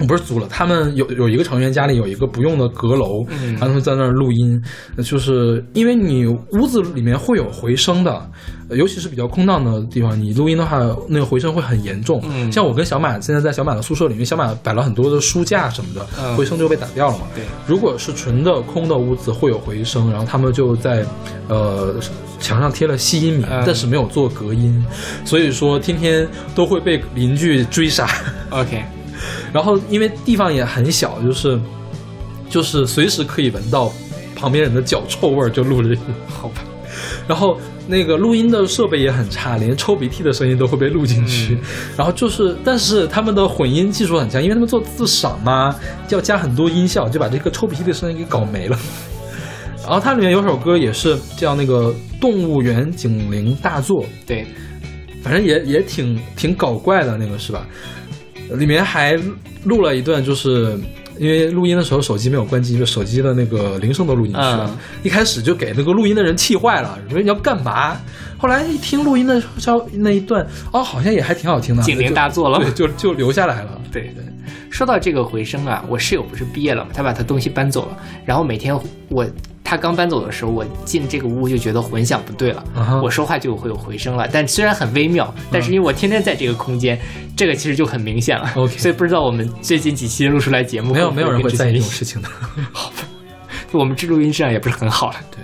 [0.05, 4.61] 不是租了，他们有有一个成员家里有一个不用的阁楼，嗯然后他们在那儿录音，
[5.03, 8.29] 就是因为你屋子里面会有回声的，
[8.69, 12.21] 呃尤其是比较空荡的地方，你录音的话，那个回声会很严重。
[12.25, 17.25] 嗯像我跟小马现在在小马的宿舍里面，小马摆了很多的书架什么的，嗯回声就被打掉了嘛。
[17.35, 21.05] 对，如果是纯的空的屋子会有回声，然后他们就在
[21.47, 21.95] 呃
[22.39, 24.85] 墙上贴了吸音棉，嗯但是没有做隔音，
[25.23, 28.07] 所以说天天都会被邻居追杀。
[28.49, 28.83] OK，
[29.51, 31.59] 然后因为地方也很小，就是
[32.49, 33.91] 就是随时可以闻到
[34.35, 35.99] 旁边人的脚臭味儿，就录着音。
[36.27, 36.63] 好吧。
[37.27, 37.57] 然后
[37.87, 41.57] 那个录音的设备也很差，连抽鼻涕的声音都会被录进去。
[41.97, 45.75] 然后就是，但是他们的混音技术很强，因为他们做自赏嘛，
[46.09, 48.77] 要加很多音效，就把这个抽鼻涕的声音给搞没了。
[49.83, 54.45] 然后它里面有首歌也是叫那个《动物园警铃大作》，对，
[55.21, 57.67] 反正也也挺挺搞怪的那个是吧？
[58.53, 59.19] 里面还
[59.63, 60.77] 录了一段，就是
[61.17, 64.67] 因为录音的时候手机没有关机，就手机的那个铃声都录进去了。
[64.69, 67.97] 嗯一开始就给那个录音的人气坏了，说你要干嘛？
[68.37, 73.81] 后来一听录音的消那一段，哦，好像也还挺好听的，警铃大作了对，就就留下来了。
[73.91, 74.23] 对对，
[74.69, 78.77] 说到这个回声啊，我室友不是毕业了嘛，他把他东西搬走了，然后每天
[79.09, 79.25] 我
[79.63, 82.63] 他刚搬走的时候，我进这个屋就觉得混响不对了，
[83.03, 86.99] 我说话就会有回声了，但虽然很微妙，但是因为我天天在这个空间，
[87.35, 88.51] 这个其实就很明显了。
[88.55, 92.27] OK 所以不知道我们最近几期录出来节目，没有没有人会在意这种事，情的。
[92.71, 92.97] 好吧。
[93.71, 95.15] 我们这录音质量也不是很好了。
[95.31, 95.39] 对。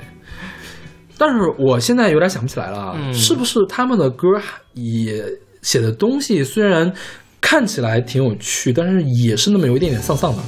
[1.18, 4.28] 但是我现在有点想不起来了是不是他们的歌
[4.74, 5.26] 也
[5.62, 6.94] 写的东西虽然
[7.42, 10.44] 看起来挺有趣，但是也是那么有一点点丧丧的，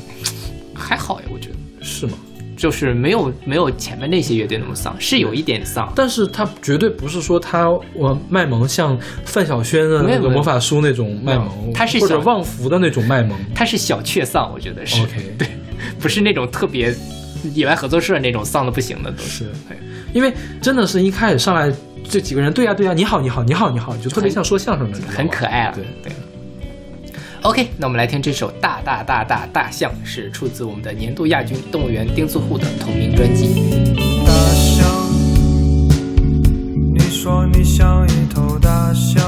[0.75, 1.55] 还好呀，我觉得。
[1.81, 2.13] 是吗？
[2.61, 5.91] 就是没有没有前面那些乐队那么丧，是有一点丧。
[5.95, 13.35] 但是他绝对不是说他我卖萌像范晓萱的那个魔法书那种卖萌，他是小旺福的那种卖萌。
[13.55, 15.47] 他是小确丧，我觉得是 OK 对，
[15.99, 16.95] 不是那种特别
[17.55, 19.75] 野外合作社那种丧的不行的，都是对
[20.13, 20.31] 因为
[20.61, 21.73] 真的是一开始上来
[22.07, 25.73] 这几个人，对呀、对呀、你好你好你好你好，就特别像说相声的，很可爱啊。
[25.73, 26.13] 对对。
[27.43, 33.95] OK，那我们来听这首《大大大大大象》，是出自我们的年度亚军动物园丁字户的同名专辑。
[34.23, 34.87] 大象，
[36.93, 39.23] 你说你像一头大象，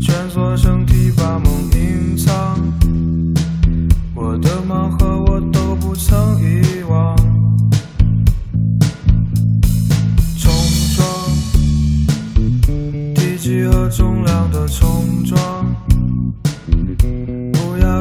[0.00, 2.60] 蜷缩身体把梦隐藏。
[4.14, 7.16] 我的盲盒我都不曾遗忘。
[10.38, 10.52] 冲
[10.94, 11.04] 撞，
[13.16, 15.74] 体积和重量的冲撞，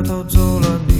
[0.01, 0.92] 偷走了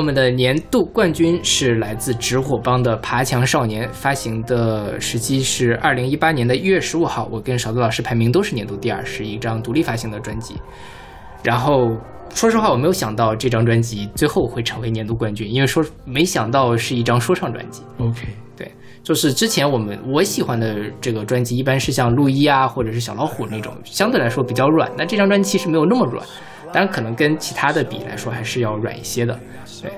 [0.00, 7.28] 我们的年度冠军是来自直火帮的《爬墙少年》，发行的时期是二零一八年的一月十五号。
[7.30, 10.54] 我跟勺子老师排名都是年度第二，是一张独立发行的专辑。
[11.44, 11.94] 然后
[12.34, 17.82] 说实话，我没有想到这张专辑最后会成为年度冠军，因为说没想到是一张说唱专辑。
[17.98, 18.72] OK，对，
[19.02, 24.90] 就是之前我们我喜欢的这个专辑，一般是像陆一啊，或者是小老虎那种，相对来说比较软。
[24.96, 26.26] 那这张专辑其实没有那么软，
[26.72, 29.38] 当然可能跟其他的比来说还是要软一些的。
[29.82, 29.90] 对，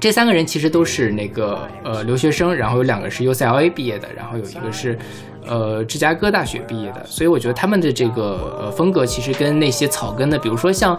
[0.00, 4.98] 这三个人其实都是那个呃留学生，然后有两个是 UCLA 毕业的，然后有一个是
[5.46, 10.98] 呃芝加哥大学毕业的，所以我觉得他们的这个呃风格其实跟那些草根的，比如说像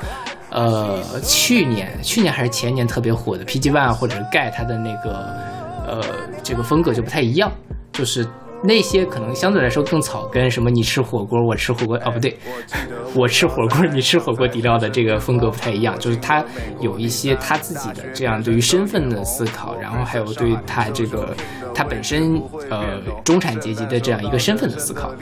[0.49, 5.11] 呃去年去年还是前年特别火的 PG One 或者是盖他的那个
[5.85, 6.01] 呃
[6.41, 7.51] 这个风格就不太一样，
[7.91, 8.25] 就是。
[8.63, 12.37] 那些可能相对来说更草根，什么你吃火锅，我吃火锅，哦不对，
[13.13, 16.43] 我吃火锅，你吃火锅底料的这个风格不太一样，就是他
[16.79, 21.35] 有一些他自己的这样对于身份的思考，然后还有对他这个
[21.75, 25.13] 他本身呃中产阶级的这样一个身份的思考。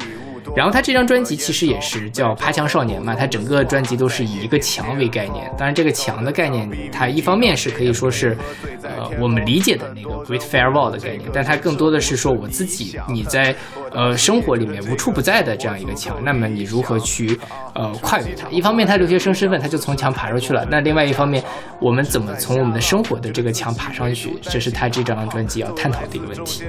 [0.56, 5.50] 然后他这张专辑其实也是叫《爬墙少年》嘛，他整个专辑都是以一个墙为概念。
[5.58, 8.38] 当然，这个墙的概念，它一方面是可以说是，
[8.84, 13.56] 呃，我们理解的那个 Great Firewall 的概念，但它更多的是说我自己你在
[13.92, 17.40] 呃生活里面无处不在的这样一个墙，那么你如何去
[17.74, 18.50] 呃跨越它？
[18.50, 21.44] 一方面，他留学生身份，他就从墙爬出去了；那另外一方面，
[21.80, 24.38] 我们怎么从我们的生活的这个墙爬上去？
[24.42, 26.64] 这是他这张专辑要探讨的一个问题。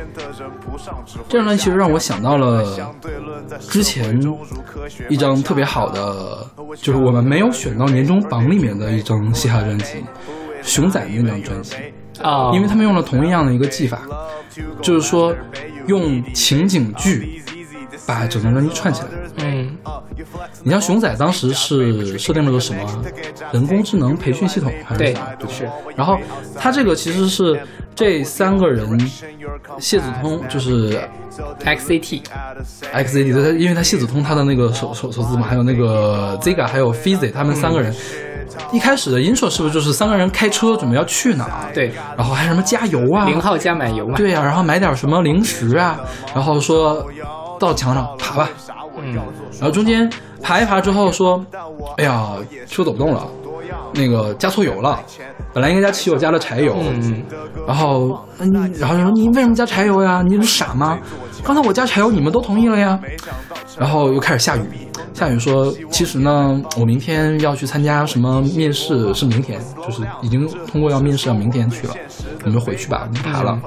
[1.28, 2.94] 这张专辑其实让我想到了
[3.72, 4.20] 之前
[5.08, 6.46] 一张特别好的，
[6.76, 10.04] 就是我们没有选到年终榜里面的一张嘻哈专辑，
[10.62, 11.76] 熊仔的那张专辑。
[12.20, 14.02] 啊、因为他们用了同样的一个技法，
[14.82, 15.34] 就是说
[15.86, 17.42] 用情景剧
[18.06, 19.08] 把整张专辑串起来。
[19.38, 19.74] 嗯，
[20.62, 23.02] 你像熊仔当时是设定了个什么
[23.52, 25.26] 人工智能培训系统还是什么？
[25.38, 25.66] 对是。
[25.96, 26.18] 然后
[26.54, 27.58] 他这个其实是
[27.94, 28.98] 这三个人，
[29.78, 31.00] 谢子通就是
[31.64, 32.22] X A T
[32.92, 37.94] X A T，他因为他谢子通他的那个首首首字母，还有那个 Ziga，还有 Fizzy，他们三个人。
[38.70, 41.72] 一开始的 intro 是不是就是三个人开车准备要去哪儿？
[41.72, 44.14] 对，然后还什么加油啊，零号加满油嘛。
[44.16, 45.98] 对呀、然后买点什么零食啊，
[46.34, 47.06] 然后说
[47.58, 48.50] 到墙上爬吧，
[48.98, 50.10] 嗯，然后中间
[50.42, 51.42] 爬一爬之后说，
[51.96, 52.32] 哎呀，
[52.66, 53.26] 车走不动了，
[53.94, 55.00] 那个加错油了，
[55.52, 57.22] 本来应该加汽油，加了柴油，嗯，
[57.66, 60.22] 然后嗯，然后就说你为什么加柴油呀？
[60.26, 60.98] 你是傻吗？
[61.44, 62.98] 刚才我加柴油，你们都同意了呀。
[63.78, 64.62] 然后又开始下雨，
[65.14, 71.94] 下雨说，其实呢，我明天要去参加什么面试，是明天，就是已经通过要面试，要明天去了，
[72.44, 73.58] 你们回去吧，不爬了。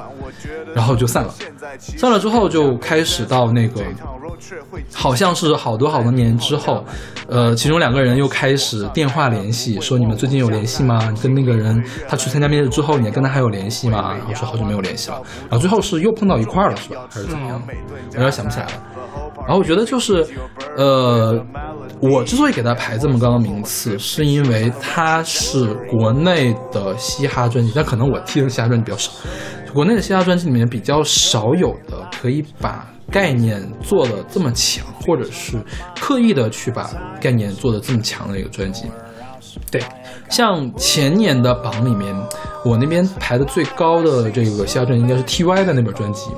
[0.76, 1.34] 然后就散了，
[1.80, 3.82] 散了之后就开始到那个，
[4.94, 6.84] 好像是好多好多年之后，
[7.28, 11.14] 呃，其中两个人又开始电话联系，说你们最近有联系吗？
[11.22, 14.16] 跟那个人他去参加面试之后，你跟他还有联系吗？
[14.28, 17.08] 我说好久没有联系了，然后最后是又碰到一块儿了，是吧？
[17.10, 17.62] 还是怎么样？
[17.68, 18.72] 我有点想不起来了。
[19.40, 20.26] 然后我觉得就是，
[20.76, 21.40] 呃，
[22.00, 29.12] 我之所以给他排这么高的名次，是因为他是国内的嘻哈专辑，但可能我听的嘻哈专辑比较少。
[29.72, 35.58] 国内的嘻哈专辑里面比较少有的可以把概念做的这么强，或者是
[36.00, 36.90] 刻意的去把
[37.22, 38.86] 概念做的这么强的一个专辑。
[39.72, 39.82] 对，
[40.30, 42.14] 像前年的榜里面，
[42.66, 46.30] 我那边排的最高的这个嘻哈专应该是 T.Y 的那本专辑，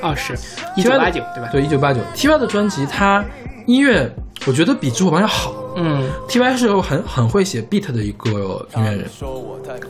[0.00, 0.34] 哦是
[0.76, 1.48] 一九八九对吧？
[1.52, 3.24] 对，一九八九 T.Y 的专辑，它
[3.66, 4.10] 音乐
[4.46, 5.52] 我觉得比支火帮要好。
[5.76, 8.30] 嗯 T.Y 是有很很会写 beat 的一个
[8.76, 9.10] 音乐人，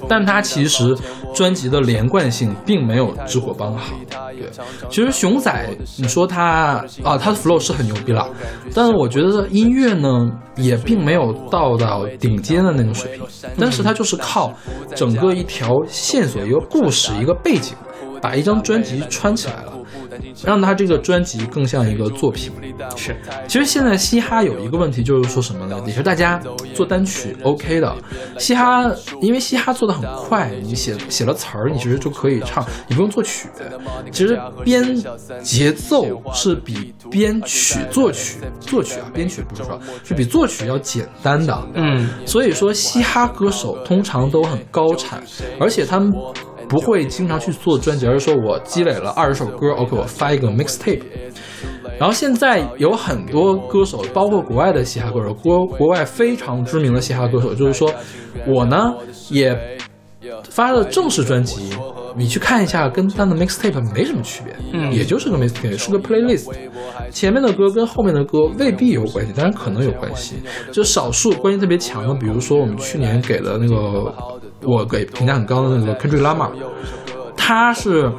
[0.08, 0.96] 但他其实
[1.34, 3.94] 专辑的连贯性并没有直火帮好。
[4.08, 4.50] 对，
[4.88, 8.28] 其实熊仔，你说他啊，他的 flow 是很牛逼了，
[8.74, 13.26] 但是我觉得音乐呢也并没有到到顶尖的那种水平，
[13.58, 14.52] 但是他就是靠
[14.94, 17.76] 整个一条线索、一个故事、一个背景，
[18.20, 19.72] 把一张专辑穿起来了。
[20.44, 22.52] 让他这个专辑更像一个作品。
[22.96, 23.16] 是，
[23.46, 25.80] 其实现在嘻哈有一个问题，就是说什么呢？
[25.86, 26.40] 也是大家
[26.74, 27.96] 做单曲 OK 的，
[28.38, 33.48] 嘻哈因为嘻哈做的很快，你写写了词儿，你其实就可以唱，你不用作曲。
[34.10, 34.96] 其实编
[35.42, 41.68] 节奏是比编曲作曲作曲啊，编曲不是说是比作曲要简单的。
[41.74, 45.22] 嗯，所以说嘻哈歌手通常都很高产，
[45.60, 46.12] 而且他们
[46.74, 51.02] 不会经常去做专辑，而是说我积累了二十首歌，OK，我发一个 mixtape。
[52.00, 57.94] 然后现在有很多歌手，包括国外的嘻哈歌手，国国外非常知名的嘻哈歌手，就是说
[58.44, 58.92] 我呢
[59.30, 59.56] 也
[60.50, 61.70] 发了正式专辑，
[62.16, 66.50] 你去看一下，跟他的 mixtape 没什么区别，嗯也就是个 mixtape，是个 playlist。
[67.10, 70.36] 前面的歌跟后面的歌未必有关系，当然可能有关系。
[70.72, 74.12] 就少数关系特别强的，比如说我们去年给的那个，
[74.62, 76.50] 我给评价很高的那个 Kendrick Lamar，
[77.36, 78.10] 他是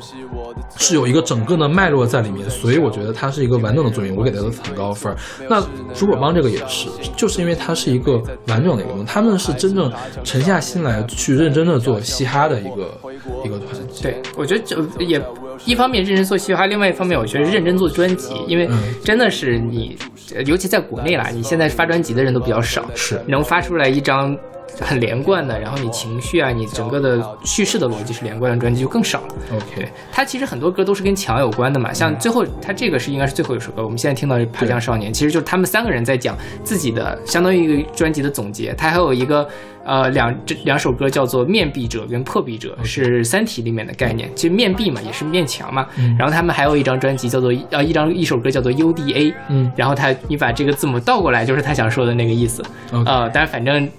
[0.78, 5.18] 是有一个整个的脉络在里面，所以我觉得他是一个完整的作品，我给他的很高分儿。
[5.50, 5.64] 那
[5.94, 9.92] 朱果帮这个也是，就是因为它是一个完整的一个东西，他们是真正
[10.24, 13.00] 沉下心来去认真的做嘻哈的一个
[13.44, 14.04] 一个团体。
[14.04, 15.22] 对，我觉得就也
[15.66, 19.98] 一方面认真做嘻哈，另外一方面我觉得认真做专辑，因为嗯真的是你，
[20.36, 24.38] 呃尤其在国内啦，你现在发专辑的人都比较少，是能发出来一张
[24.82, 29.36] 很连贯的，然后你情绪啊，你整个的叙事的逻辑是连贯的专辑就更少了。
[29.54, 38.74] OK，它其实很多歌都是跟墙有关的嘛，像最后它这个是应该是最后一首歌，我们现在听到的《爬墙少年》，其实就是他们三个人在讲自己的，相当于一个专辑的总结。
[38.78, 39.48] 它还有一个
[39.86, 44.30] 呃两这两首歌叫做《面壁者》跟《破壁者》，是《三体》里面的概念。
[44.36, 45.88] 其实面壁嘛也是面墙嘛，
[46.18, 52.62] 然后他们还有一张专辑叫做呃一张一首歌叫做 UDA，嗯然后他你把这个字母倒过来就是他想说的那个意思。
[52.92, 53.90] 呃，但是反正。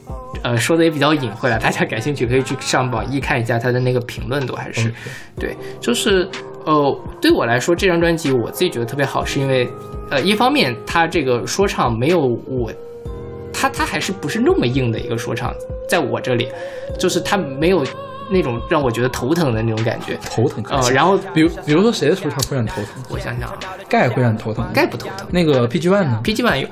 [0.43, 4.93] 呃，说的也比较隐晦了，大家感兴趣可以去上网易看一下他的那个评论，都还是
[5.39, 6.29] 对，就是
[6.65, 9.69] 呃，对我来说，这张专辑我自己觉得特别好，是因为
[10.11, 12.71] 呃，一方面他这个说唱没有我，
[13.53, 15.55] 他他还是不是那么硬的一个说唱，
[15.89, 16.49] 在我这里，
[16.99, 17.85] 就是他没有
[18.31, 20.19] 那种让我觉得头疼的那种感觉。
[20.31, 23.03] 头疼啊呃，然后比如比如说谁的说唱会让你头疼？
[23.09, 23.57] 我想想啊，
[23.89, 24.71] 盖会让你头疼吗？
[24.75, 26.69] 盖不头疼那个 PG One 呢？，PG One 有，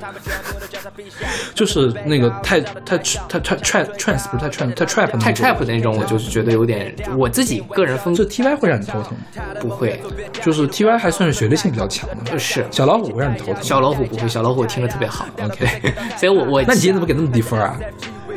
[1.53, 9.43] 就是那个太太太太 trap trance 不是太 trap 太 trap 的那太种 trap 的那种，我就是觉得有点我自己个人风这格 TY 会让你头疼吗？
[9.59, 9.99] 不会，
[10.41, 13.63] 就是 TY 还算是学历性比较强的，是小老虎会让你头疼。
[13.63, 15.25] 小老虎不会，小老虎我听着特别好。
[15.41, 15.67] OK
[16.17, 17.77] 所以我我那你今天怎么给那么低分啊？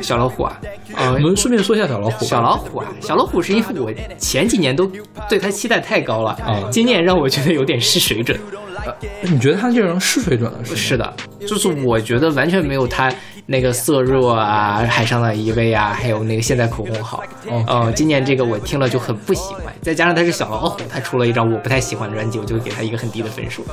[0.01, 0.59] 小老虎啊，
[0.95, 2.25] 呃我，们顺便说一下小老虎。
[2.25, 4.89] 小老虎啊，小老虎是因为我前几年都
[5.27, 8.39] 对他期待太高了，啊今年让我觉得有点失水准。
[8.85, 8.93] 呃
[9.23, 10.75] 你觉得他这人是水准了是？
[10.75, 11.13] 是的，
[11.45, 13.13] 就是我觉得完全没有他
[13.45, 17.21] 那个色弱啊、海上的一位啊，还有那个现在口红好。
[17.49, 23.65] 哦呃，今年这个我听了就很不喜欢，再加上他是小老虎，他出了一张我不太喜欢的专辑，我就给他一个很低的分数。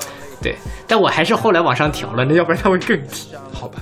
[0.42, 0.56] 对，
[0.88, 3.28] 但我还是后来往上调了，那要不然他会更低。
[3.52, 3.78] 好吧。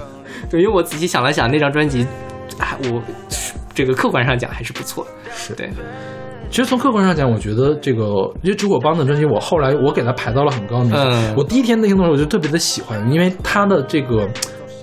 [0.50, 2.06] 对，因为我仔细想了想，那张专辑，
[2.58, 3.02] 啊，我
[3.74, 5.06] 这个客观上讲还是不错。
[5.30, 5.68] 是对，
[6.50, 8.04] 其实从客观上讲，我觉得这个
[8.42, 11.00] 因为竹果帮的专辑，我后来我给他排到了很高的名次。
[11.00, 14.28] 嗯我第一天听的时候我就特别的喜欢，因为他的这个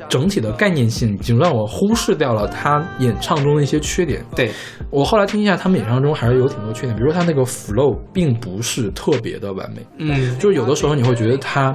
[0.09, 4.21] 整体的概念性已经让我忽视掉了他演唱中的一些缺点。
[4.35, 4.51] 对，
[4.89, 11.73] 我后来听一下，他们演唱中还是有挺多缺点，比如说他那个 flow 并不是特别的完美，嗯就是有的时候你会觉得他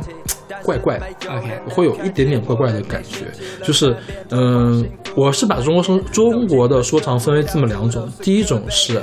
[0.66, 1.06] 怪怪的。
[1.30, 3.24] ，OK，会有一点点怪怪的感觉，
[3.62, 3.96] 就是，
[4.30, 4.84] 嗯、
[5.16, 9.00] 我是把中国说中国的说唱分为这么两种，第一种是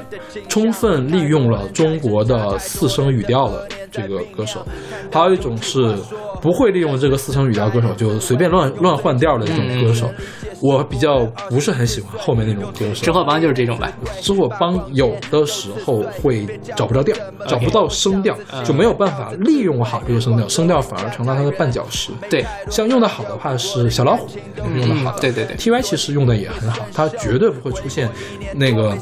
[0.49, 4.65] 充分利用了中国的四声语调的这个歌手，
[5.11, 5.95] 还有一种是
[6.43, 10.09] 不会利用这个四声语调歌手就随便乱乱换调的这种歌手。
[10.59, 13.91] 我比较不是很喜欢后面那种歌手知，货帮就是这种吧。
[14.21, 16.45] 之后帮有的时候会
[16.75, 17.15] 找不着调，
[17.47, 22.11] 找不到声调，就没有办法利用好这个声调，声调反而成了他的绊脚石。
[22.29, 24.27] 对，像用的好的话是小老虎
[24.77, 28.09] 用的好对对对 T Y 其实用的也很好，他绝对不会出现
[28.55, 28.97] 那个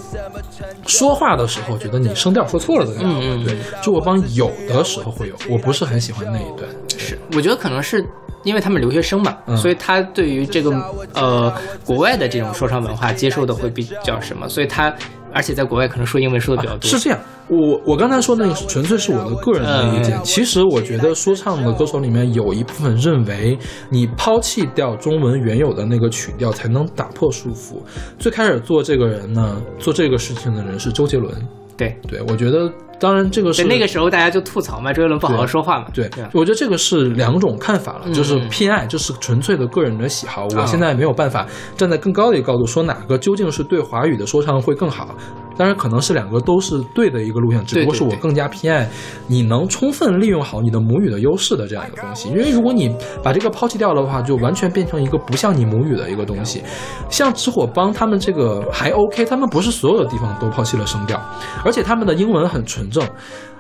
[0.88, 3.10] 说话的时候觉得你声调说错了的感觉。
[3.10, 6.68] 嗯嗯嗯对，就我帮有的时候会有，我不是很喜欢那一段。
[6.98, 8.06] 是，我觉得可能是
[8.44, 10.72] 因为他们留学生嘛，嗯所以他对于这个
[11.14, 11.54] 呃
[11.86, 14.94] 国外的这种说唱文化接受的会比较什么，所以他
[15.34, 16.90] 而且在国外可能说英文说的比较多。
[16.90, 20.18] 是这样，我我刚才说那个纯粹是我的个人的意见。
[20.18, 23.58] 嗯其实我觉得说唱的歌手里面有一部分认为，
[23.90, 27.76] 你抛弃掉中文原有的那个曲调，才能打破束缚。
[28.20, 31.34] 最开始做这个人呢，做这个事情的人是周杰伦。
[31.78, 32.72] 对对，我觉得
[33.02, 35.88] 当然这个是，那个时候大家就吐槽嘛，周杰伦不好好说话嘛。
[35.92, 40.44] 对吧，我觉得这个是两种看法了，嗯就是偏爱，就是纯粹的个人的喜好。
[40.44, 45.16] 啊我现在没有办法站在更高的一个高度说哪个究竟是对华语的说唱会更好。
[45.58, 48.90] 当然可能是两个都是对的一个路线，只不过是我更加偏爱
[49.28, 52.30] 你能充分利用好你的母语的优势的这样一个东西。
[52.30, 56.64] 因为如果你把这个抛弃掉的话，就完全变成一个不像你母语的一个东西。
[57.10, 61.22] 像直火帮他们这个还 OK，他们不是所有的地方都抛弃了声调，
[61.64, 63.04] 而且他们的英文很纯正。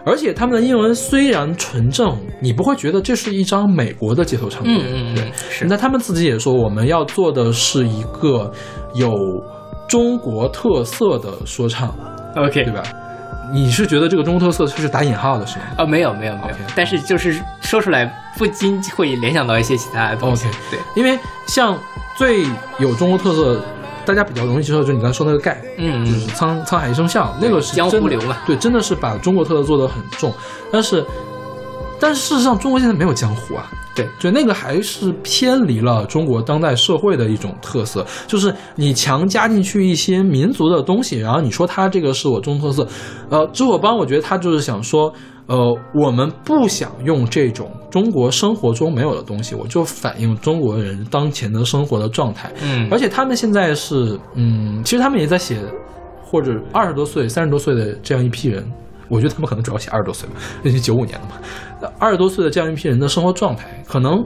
[0.04, 4.80] 而且他们的英文虽然纯正，你不会觉得这是一张美国的街头唱片。
[4.80, 8.52] 嗯嗯对，是那他们自己也说，我们要做的是一个
[8.96, 9.12] 有
[9.92, 11.94] 中国特色的说唱
[12.38, 12.82] ，OK 对吧？
[13.52, 15.66] 你是觉得这个中国特色是打引号的是吗？
[15.80, 18.06] 啊，没有没有没有但是就是说出来
[18.38, 20.48] 不禁会联想到一些其他的东西。
[20.48, 21.78] OK 对，因为像
[22.16, 22.46] 最
[22.80, 23.62] 有中国特色，
[24.06, 30.34] 大家比较容易接受，就是你刚才说那个盖，嗯就是沧沧海一声笑，那个是江湖流嘛对，真的是把中国特色做得很重。
[30.72, 31.06] 但是，
[32.00, 33.70] 但是事实上，中国现在没有江湖啊。
[33.94, 42.88] 对，就那个还是偏离了中国当代社会的一种特色，就是你强加进去一些民族的东西，然后你说它这个是我中特色，
[43.30, 45.14] 呃，知火帮我觉得他就是想说，
[45.48, 45.58] 呃，
[45.94, 52.88] 我们不想用这种中国生活中没有的东西，我就反映中国人当前的生活的状态，嗯。
[52.90, 55.60] 而且他们现在是，嗯，其实他们也在写，
[56.24, 58.66] 或者二十多岁、三十多岁的这样一批人，
[59.10, 61.36] 我觉得他们可能主要写二十多岁吧，那是九五年的嘛，
[61.98, 64.24] 二十多岁的这样一批人的生活状态，可能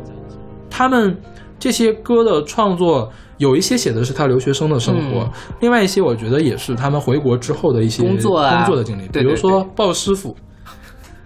[0.70, 1.16] 他们
[1.60, 3.12] 这些歌的创作。
[3.38, 10.34] 有一些写的是他留学生的生活，嗯另外一些我觉得也是他们回国之后的一些工作啊工作的经历，比如说鲍师傅。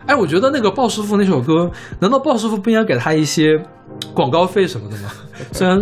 [0.08, 1.70] 哎，我觉得那个鲍师傅那首歌，
[2.00, 3.64] 难道鲍师傅不应该给他一些
[4.12, 5.12] 广告费什么的吗？
[5.52, 5.80] 虽然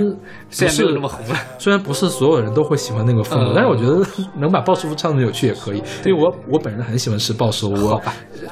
[0.49, 3.53] 虽然没有不是那么红了，虽然不是所有人都会喜欢那个风格，嗯。
[3.55, 4.05] 但是我觉得
[4.38, 8.01] 能把鲍师傅唱的有趣也可以，因为我我本人很喜欢吃鲍师傅，我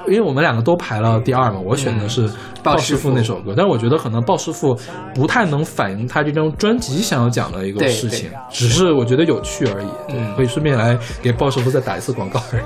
[0.07, 2.29] 因为我们两个都排了第二嘛，我选的是
[2.63, 3.11] 鲍师傅。
[3.11, 4.75] 那首歌，但是我觉得可能鲍师傅
[5.13, 10.35] 不太能反映他这张专辑想要讲的一个事情，只是我觉得有趣而已，对嗯。
[10.35, 12.65] 可以顺便来给鲍师傅再打一次广告而已。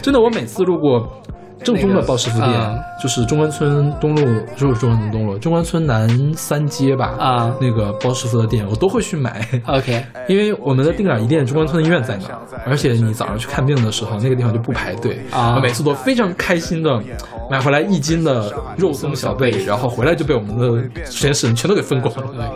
[0.00, 1.08] 真的，我每次路过。
[1.62, 4.24] 正宗的鲍师傅店、嗯就是中关村东路，
[4.56, 7.54] 就是中关村东路，中关村南三街吧，啊。
[7.60, 9.46] 那个鲍师傅的店，我都会去买。
[9.66, 15.54] OK， 因为我们的定点一店中关村医院在那儿，而且你早上去看病的时候，那个地方就不排队啊。
[15.54, 17.00] 我每次都非常开心的
[17.48, 22.50] 买回来一斤的肉松小贝，然后回来就被我们的实验室人全都给分光了。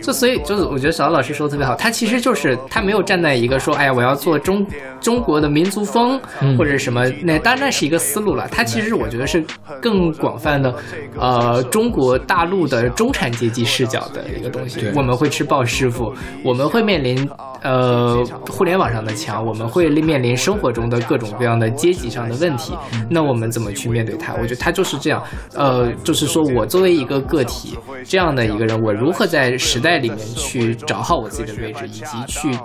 [0.00, 4.64] 就所以就是我觉得小老师说的特别好，他其实就是他没有站在一个说，哎呀，我要做中
[5.00, 6.56] 中国的民族风、嗯。
[6.56, 8.48] 或者什么，那当然那是一个思路了。
[8.50, 9.44] 它其实我觉得是
[9.80, 10.74] 更广泛的，
[11.18, 14.90] 呃，中国大陆的中产阶级视角的一个东西。
[14.96, 16.12] 我们会吃鲍师傅，
[16.44, 17.28] 我们会面临
[17.62, 22.72] 呃互联网上的墙，我们会面临生活中的各种各样的阶级上的问题。
[23.08, 24.32] 那我们怎么去面对它？
[24.34, 25.22] 我觉得它就是这样，
[25.54, 32.58] 呃，就是说我作为一个个体这样的一个人，我如何在时代里面去找好我自己的位置，以及去。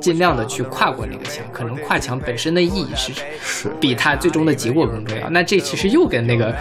[0.00, 3.12] 尽量的去跨过那个墙，可能跨墙本身的意义是
[3.42, 5.28] 是比它最终的结果更重要。
[5.30, 6.54] 那这其实又跟那个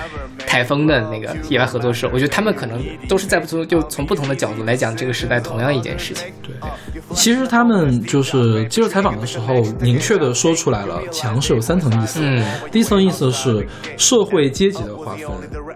[0.47, 6.27] 台风的那个野外合作社，我觉得他们可能都是在不同就从不同的角度来讲这个时代同样一件事情。
[6.41, 6.53] 对
[7.15, 12.19] 其实他们就是接受采访的时候，明确的说出来了，墙是有三层意思。
[12.23, 13.65] 嗯，第一层意思是
[13.97, 15.25] 社会阶级的划分，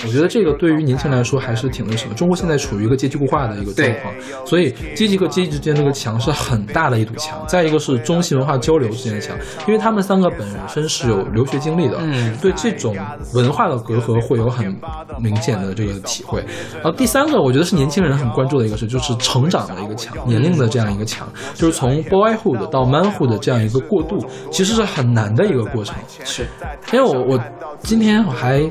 [0.06, 2.14] 我觉得这个对于年轻人来说还是挺那什么。
[2.14, 4.14] 中国现在处于一个阶级固化的一个状况，
[4.46, 7.43] 所以阶级和阶级之间那个墙是很大的一堵墙。
[7.48, 9.36] 再一个是中西文化交流之间的墙，
[9.68, 12.96] 因为他们三个本身是有留学经历的，嗯对这种
[13.34, 14.76] 文化的隔阂会有很
[15.20, 16.44] 明显的这个体会。
[16.76, 25.96] 然后第三个，我觉得是年轻人很关注的一个事，就是成长的一个墙，年龄的这样一个墙，就是从 boyhood 到 manhood 的这样一个过渡，其实是很难的一个过程。
[26.24, 26.48] 是，
[26.92, 27.40] 因为我我
[27.82, 28.62] 今天我还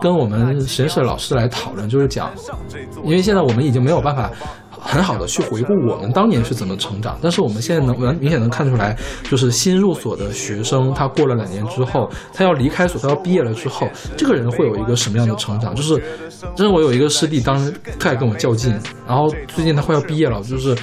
[0.00, 2.30] 跟我们实验室的老师来讨论，就是讲，
[3.04, 4.30] 因为现在我们已经没有办法。
[4.90, 13.86] 很好的去回顾我们当年是怎么成长，但是我们现在能能明显能看出来，就是新入所的学生，他过了两年之后，他要离开所，他要毕业了之后，
[14.16, 15.74] 这个人会有一个什么样的成长？
[15.74, 16.02] 就是，
[16.56, 17.70] 就是我有一个师弟，当时
[18.00, 18.74] 他也跟我较劲，
[19.06, 20.74] 然后最近他快要毕业了，就是。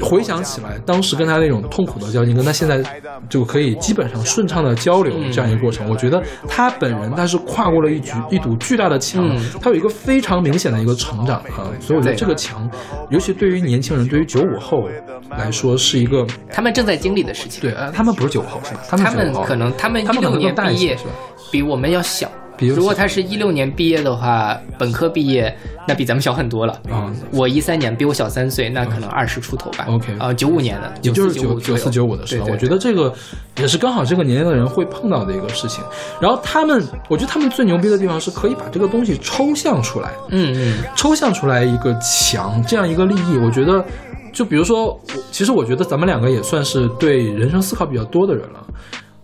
[0.00, 2.82] 回想起来，当时跟他那种痛苦的交集，跟他现在
[3.28, 12.68] 就可以基本上顺畅的交流这样一个过程，我觉得他本人他是跨过了一局一堵巨大的墙，嗯他有一个非常明显的一个成长啊，所以我觉得这个墙，
[13.10, 14.88] 尤其对于年轻人，对于九五后
[15.30, 17.60] 来说是一个他们正在经历的事情。
[17.60, 18.80] 对，呃，他们不是九五后是吧？
[18.88, 21.10] 他们可能他们他们可能一六年毕业是吧？
[21.50, 22.30] 比我们要小。
[22.56, 25.52] 比如如果他是一六年毕业的话，本科毕业，
[25.88, 26.72] 那比咱们小很多了。
[26.90, 29.86] 啊，我一三年，比我小三岁，那可能二十出头吧。
[29.88, 33.12] OK 啊，九五年的，也就是九九九四九五的时候，我觉得这个
[33.58, 35.82] 也是刚好这个年龄的人会碰到的一个事情。
[36.20, 43.38] 然后他们，我觉得他们最牛逼的地方是可以把这个东西抽象出来，嗯嗯抽象出来一个墙这样一个利益。
[43.38, 43.84] 我觉得，
[44.32, 45.00] 就比如说我
[45.32, 48.64] 其实我觉得咱们两个也算是对人生思考比较多的人了。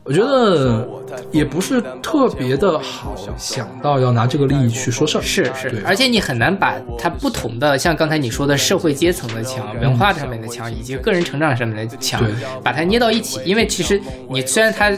[0.09, 0.89] 我觉得
[1.31, 5.21] 也不是特别的好想到要拿这个利益去说事儿。
[5.21, 12.25] 是是，而且你很难把它不同的，像刚才你说的社会阶层的墙、文化上面的墙，以及个人成长上面的墙，
[12.65, 13.39] 把它捏到一起。
[13.45, 14.91] 因为其实你虽然它。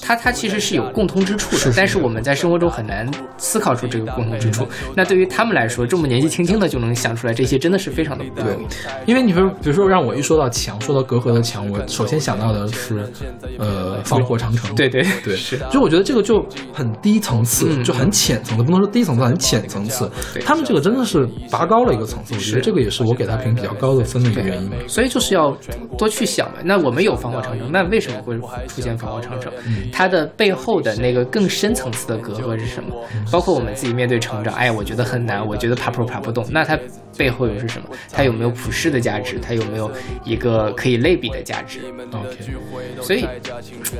[0.00, 4.66] 它它其实是有共通之处的，但是我们在生活中很难思考出这个共同之处。
[4.94, 8.66] 那对于他们来说，这么年纪轻轻的就能想出来这些，真的是非常的不容易。
[9.06, 13.10] 因为你说，比如说让我一说到墙，说到隔阂的墙，我首先想到的是，
[13.58, 14.74] 呃，防火长城。
[14.74, 15.58] 对对对，是。
[15.70, 20.10] 就我觉得这个就很低层次，嗯就很浅层次，不能说低层次，很浅层次。
[20.44, 24.70] 他们这个真的是拔高了一个层次，我觉得这个也是我给他评比较高的分的一个原因。
[24.86, 25.56] 所以就是要
[25.96, 26.58] 多去想嘛。
[26.64, 29.52] 那我们有防火长城，那为什么会出现防火长城？
[29.92, 32.94] 它的背后的那个更深层次的隔阂是什么？
[33.30, 36.78] 包括我们自己面对成长，哎，我觉得很难，我觉得爬坡爬不动，那它
[37.16, 37.88] 背后又是什么？
[38.12, 39.38] 它有没有普世的价值？
[39.40, 39.90] 它有没有
[40.24, 41.80] 一个可以类比的价值
[42.12, 42.38] ？OK，
[43.00, 43.26] 所以，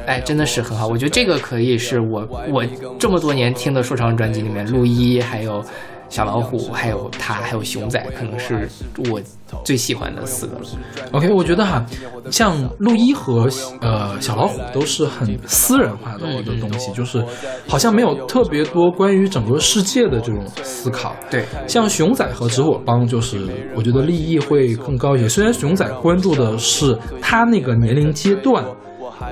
[0.07, 0.87] 哎，真的是很好。
[0.87, 2.65] 我觉得这个可以是我我
[2.99, 5.65] 这么多年听的说唱专辑里面，陆一还有。
[6.09, 8.69] 小老虎，还有他，还有熊仔，可能是
[9.11, 9.19] 我
[9.65, 10.65] 最喜欢的四个了。
[11.11, 11.83] OK，我觉得哈，
[12.31, 13.49] 像陆一和
[13.81, 17.25] 呃小老虎都是很私人化的一个东西，就是
[17.67, 21.17] 好像没有特别多关于整个世界的这种思考。
[21.31, 25.29] 对，像熊仔和直火帮，就是我觉得利益会更高一些。
[25.29, 28.65] 虽然熊仔关注的是他那个年龄阶段。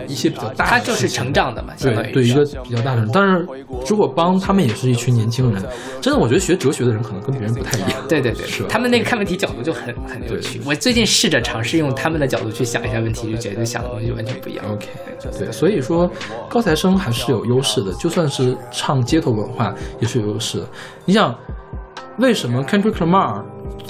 [0.07, 3.11] 一些比较大，他就是成长的嘛，对对，一个比较大的人。
[3.13, 3.45] 但是
[3.89, 5.61] 如果帮他们也是一群年轻人，
[6.01, 7.91] 真的，我觉得学哲学的人可能跟别人不太一样。
[8.09, 10.61] 对对对，是他们那个看问题角度就很很有趣。
[10.65, 14.65] 我最近试着尝试用他们的角度去想一下问题，就觉得想的东西完全不一样。
[14.71, 14.87] OK，
[15.37, 16.09] 对，所以说
[16.49, 20.69] 高材生还是有优势的，就算是唱街头文化也是有优势的。
[21.05, 21.37] 你想，
[22.19, 23.43] 为什么 Kendrick Lamar？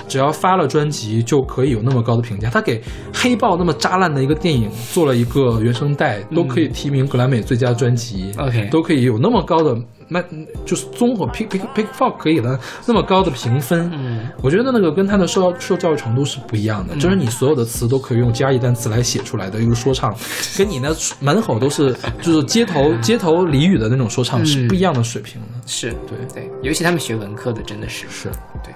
[0.09, 2.51] 只要发了专辑就可以有那么高的评价。
[2.51, 2.81] 他给
[3.13, 8.33] 《黑豹》那么渣烂的一个电影做了一个原声带，都可以提名格莱美最佳专辑。
[8.39, 9.77] OK，都可以有那么高的
[10.09, 10.21] 那
[10.65, 13.91] 就是综合 Pick Pick Pick Four 可以的那么高的评分。
[13.95, 16.97] 嗯，我觉得那个跟他的受受教育程度是不一样的。
[16.97, 20.13] 就是你所有的词都可以用加一单词来写出来的一个说唱，
[20.59, 20.89] 跟你那
[21.21, 25.47] 满口都是就是街头街头俚语的那种说唱是不一样的水平的。
[25.67, 28.29] 是对对，尤其他们学文科的真的是是
[28.65, 28.75] 对。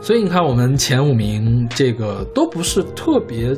[0.00, 3.54] 所以你看，我们前五名这个都不是特别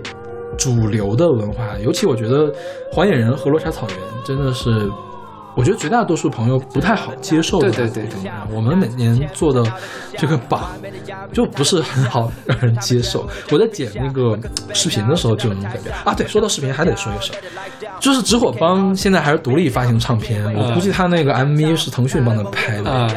[0.59, 2.52] 主流的文化，尤其我觉得
[2.90, 4.90] 黄野人和罗刹草原真的是，
[5.61, 7.70] 我觉得绝大多数朋友不太好接受的。
[7.70, 9.62] 对对对，我们每年做的
[10.16, 10.70] 这个榜
[11.35, 13.28] 就不是很好让人接受。
[13.51, 14.39] 我在剪那个
[14.73, 17.37] 视频的时候就能感觉啊，对，说到视频还得说一声，
[18.01, 22.91] 就是直火帮现在还是独立发行唱片，我估计他那个 MV 是腾讯帮他拍的。
[22.91, 23.11] 嗯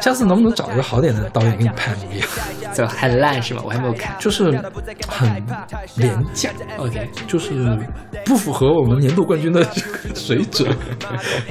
[0.00, 2.24] 下次能不能找一个好点的导演给你拍 MV？
[2.80, 3.62] 就很烂是吗？
[3.64, 4.50] 我还没有看，就是
[5.08, 5.42] 很
[5.96, 6.50] 廉价。
[6.78, 7.78] OK，就是
[8.24, 10.74] 不符合我们年度冠军的这个水准。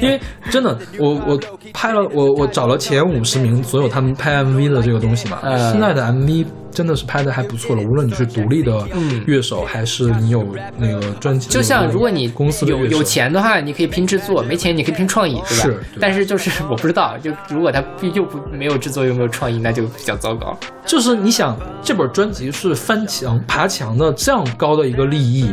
[0.01, 0.19] 因为
[0.49, 1.39] 真的，我我
[1.73, 5.39] 拍了，我我找了前五十名所有他们拍 MV 的这个东西嘛。
[5.41, 8.87] 呃、现在的 MV 真的是拍的还不错了，无论你是独立的
[9.25, 10.45] 乐手，还是你有
[10.77, 15.63] 那个专辑，就像如果你公司有有钱的话，你可以拼制作；没钱你可以拼创意，对吧？
[15.63, 15.79] 是。
[15.99, 17.83] 但是就是我不知道，就如果他
[18.13, 20.57] 又不没有制作又没有创意，那就比较糟糕。
[20.85, 25.51] 就是你想，这本专辑是翻墙爬墙的这样高的一个利益，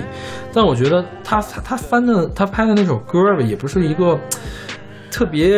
[0.52, 4.18] 但我觉得他他翻的他拍的那首歌吧，也不是一个
[5.10, 5.50] 特别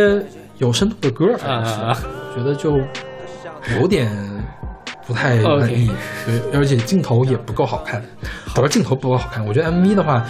[0.58, 1.96] 有深度的歌，反正是、啊、
[2.34, 2.78] 觉得就
[3.80, 4.10] 有点
[5.08, 5.90] 不太满意。
[6.24, 8.00] 对，而且镜头也不够好看，
[8.54, 9.44] 主要镜头不够好看。
[9.44, 10.24] 我觉得 MV 的话。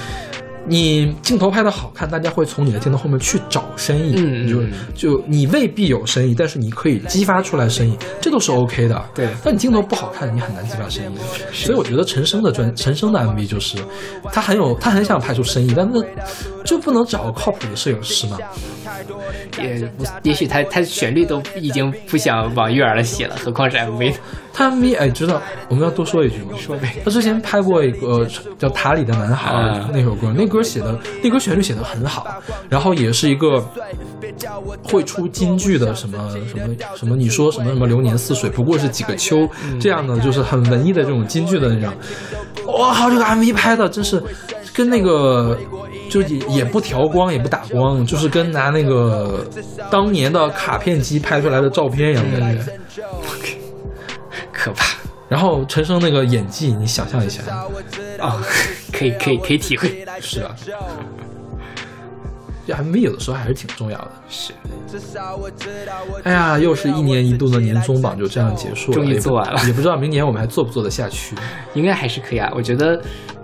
[0.71, 9.03] 你镜头拍的好看，大家会从你的镜头后面去找深意，嗯、就就你未必有深意，但是你可以激发出来深意，这都是 OK 的。
[9.15, 11.17] 对，但你镜头不好看，你很难激发深意。
[11.55, 13.79] 所以我觉得陈升的专陈升的 MV 就是
[14.31, 16.07] 他很有他很想拍出深意，但是
[16.67, 18.37] 就不能找个靠谱的摄影师吗？
[19.63, 19.91] 也
[20.23, 24.15] 也许他他旋律都已经不想往悦耳了写了，何况是 MV。
[24.59, 26.51] 他 MV 哎，知道我们要多说一句吗？
[26.59, 26.97] 说呗。
[27.05, 28.27] 他之前拍过一个
[28.59, 32.27] 叫《塔里的男孩》啊那首歌，那歌写的那歌旋律写的很好，
[32.69, 33.65] 然后也是一个
[34.83, 41.95] 会出金句的什么什么什么，你说什么什么流年似水，不过是几个秋、嗯、这样的，就是很文艺的这种金句的那种。
[42.67, 44.21] 哇，好，这个 MV 拍的真是
[44.75, 45.57] 跟那个
[46.11, 49.47] 就也也不调光也不打光，就是跟拿那个
[49.89, 52.65] 当年的卡片机拍出来的照片一样的感觉。
[54.59, 54.97] 嗯可怕。
[55.29, 57.67] 然后陈升那个演技，你想象一下啊、
[58.21, 58.43] 哦，
[58.93, 60.05] 可以可以可以体会。
[60.21, 60.55] 是啊。
[62.67, 64.11] 这 MV 有的时候还是挺重要的。
[64.29, 64.53] 是，
[66.25, 71.35] 哎呀，又是一年一度的年终榜就这样结束了，终于做完了也不知道明年我们还做不做得下去。
[71.75, 72.53] 应该还是可以啊。
[72.55, 73.01] 我觉得，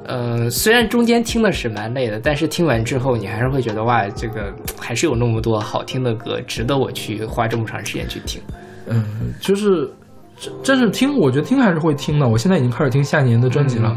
[0.07, 8.43] 呃，虽然中间听的是蛮累的，但是听完之后，你还是会觉得哇，这个还是有那么多好听的歌，值得我去花这么长时间去听。
[8.89, 9.91] 嗯，就是
[10.37, 12.29] 真真是听，我觉得听还是会听的。
[12.29, 13.97] 我现在已经开始听下年的专辑了，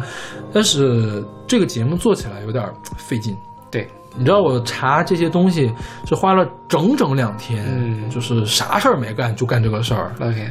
[0.54, 3.36] 但是这个节目做起来有点儿费劲。
[3.70, 5.72] 对，你知道我查这些东西
[6.06, 8.10] 是花了整整两天，嗯。
[8.10, 10.48] 就是啥事儿没干就干这个事儿，OK，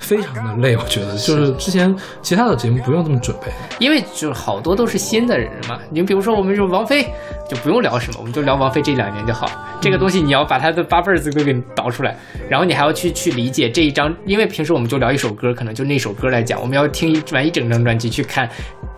[0.00, 0.76] 非常的累。
[0.76, 3.52] 我觉得就是之前其他的节目不用这么准备。
[3.78, 7.06] 因为就是好多都是新的人嘛，你比如说我们说王菲，
[7.48, 9.48] 就不用聊什么，我们就聊王菲这两年就好。
[9.80, 12.14] 这个东西你要把他的八辈儿子都给你导出来，
[12.48, 18.46] 然后你还要去去理解这一张，因为平时我们就聊一首歌，可能就那首歌来讲，我们要听完一整张专辑去看，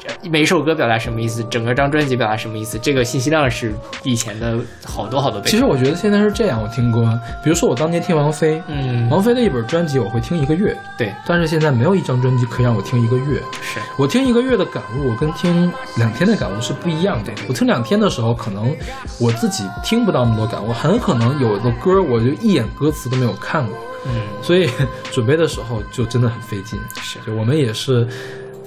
[0.07, 3.73] 呃每一首歌表达什么意思，整个张专辑表达什么意思，这个信息量是
[4.03, 5.49] 以前的好多好多倍。
[5.49, 13.43] 其实我觉得现在是这样，我听歌，比如说我当年听王菲，嗯，王菲的一本专辑我会听一个月，对，但是现在没有一张专辑可以让我听一个月。
[13.61, 17.33] 是我听一个月的感悟，我跟听两天的感悟是不一样的。
[17.49, 18.73] 我听两天的时候，可能
[19.21, 23.77] 我自己听不到那么多感悟，很可能有的歌我就一眼歌词都没有看过，
[24.07, 24.71] 嗯，所以
[25.11, 26.79] 准备的时候就真的很费劲。
[27.01, 28.07] 是就我们也是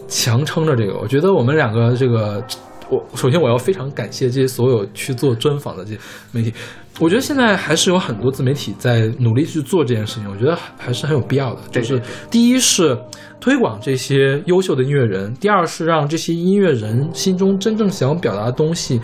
[0.09, 2.43] 强撑着这个，我觉得我们两个这个，
[2.89, 5.99] 我首先我要非常感谢这些所有去做专访的这些
[6.33, 6.53] 媒体。
[6.99, 11.61] 我觉得现在还是有很多自媒体在努力去做这件事情，我觉得还是很有必要的。
[11.69, 12.01] 就是
[12.31, 12.97] 第一是
[13.39, 19.01] 推广这些优秀的音乐人，第二是让这些音乐人心中真正想表达的东西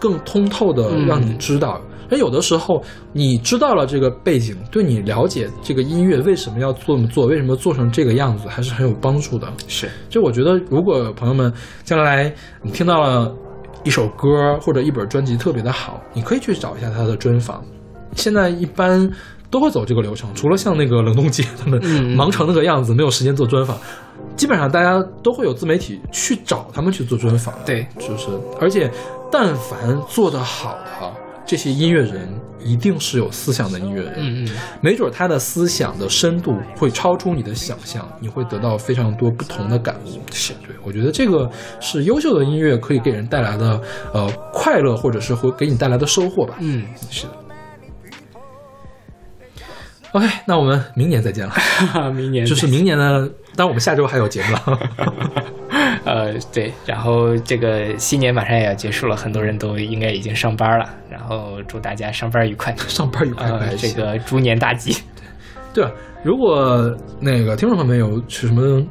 [0.00, 1.80] 更通透的让你知道。
[2.10, 2.82] 那、有的时候
[3.12, 9.46] 你知道了这个背景，对你了解这个音乐为什么要这么做，为什么做成这个样子，还是很有帮助的。
[9.68, 11.52] 是，就我觉得，如果朋友们
[11.84, 13.30] 将来你听到了
[13.88, 17.64] 一首歌或者一本专辑特别的好，你可以去找一下他的专访。
[18.12, 19.10] 现在一般
[19.48, 23.78] 都会走这个流程，除了像那个冷冻姐他们嗯忙成那个样子，没有时间做专访，
[24.36, 27.54] 基本上大家都会有自媒体去找他们去做专访。
[27.64, 28.28] 对，就是
[28.60, 28.90] 而且
[29.32, 31.10] 但凡做得好的
[31.48, 32.28] 这些音乐人，
[32.62, 34.12] 一定是有思想的音乐人。
[34.18, 34.48] 嗯嗯，
[34.82, 40.20] 没准他的思想的深度会超出你的想象，你会得到非常多不同的感悟。
[40.30, 41.50] 是对，我觉得这个
[41.80, 43.80] 是优秀的音乐可以给人带来的
[44.12, 46.56] 呃快乐，或者是会给你带来的收获吧。
[46.60, 47.32] 嗯，是的。
[50.12, 51.54] OK，那我们明年再见了。
[52.12, 53.26] 明年就是明年呢，
[53.56, 54.78] 当然我们下周还有节目了。
[56.08, 64.96] 呃，对，然后这个新年马上也要结束了，很多人都应该已经上班了，然后祝大家上班愉快， 上班愉快呃，这个猪年大吉。
[65.74, 65.90] 对吧？
[66.24, 66.90] 如果
[67.20, 68.82] 那个听众朋友们有什么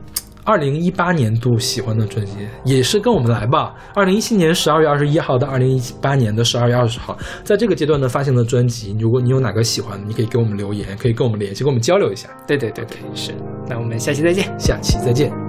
[0.43, 2.33] 二零一八年度喜欢的专辑，
[2.63, 3.73] 也是跟我们来吧。
[3.95, 12.29] 二零一七年十二月二十一号到二零一八年的十二月二十号，在这个阶段呢发行的专辑，如果你有哪个喜欢，你可以给我们留言，可以跟我们联系，跟我们交流一下。
[12.45, 13.33] 对对对对，是。
[13.67, 15.46] 那我们下期再见，下期再见。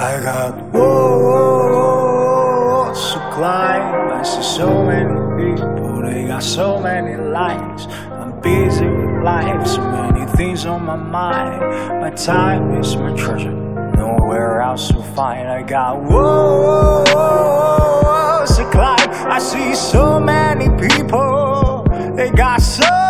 [0.00, 1.92] I got walls
[3.12, 4.10] to climb.
[4.10, 7.86] I see so many people, they got so many lives.
[8.10, 11.60] I'm busy with life, so many things on my mind.
[12.00, 15.46] My time is my treasure, nowhere else to find.
[15.46, 17.10] I got walls
[18.56, 19.10] to climb.
[19.30, 21.84] I see so many people,
[22.16, 23.09] they got so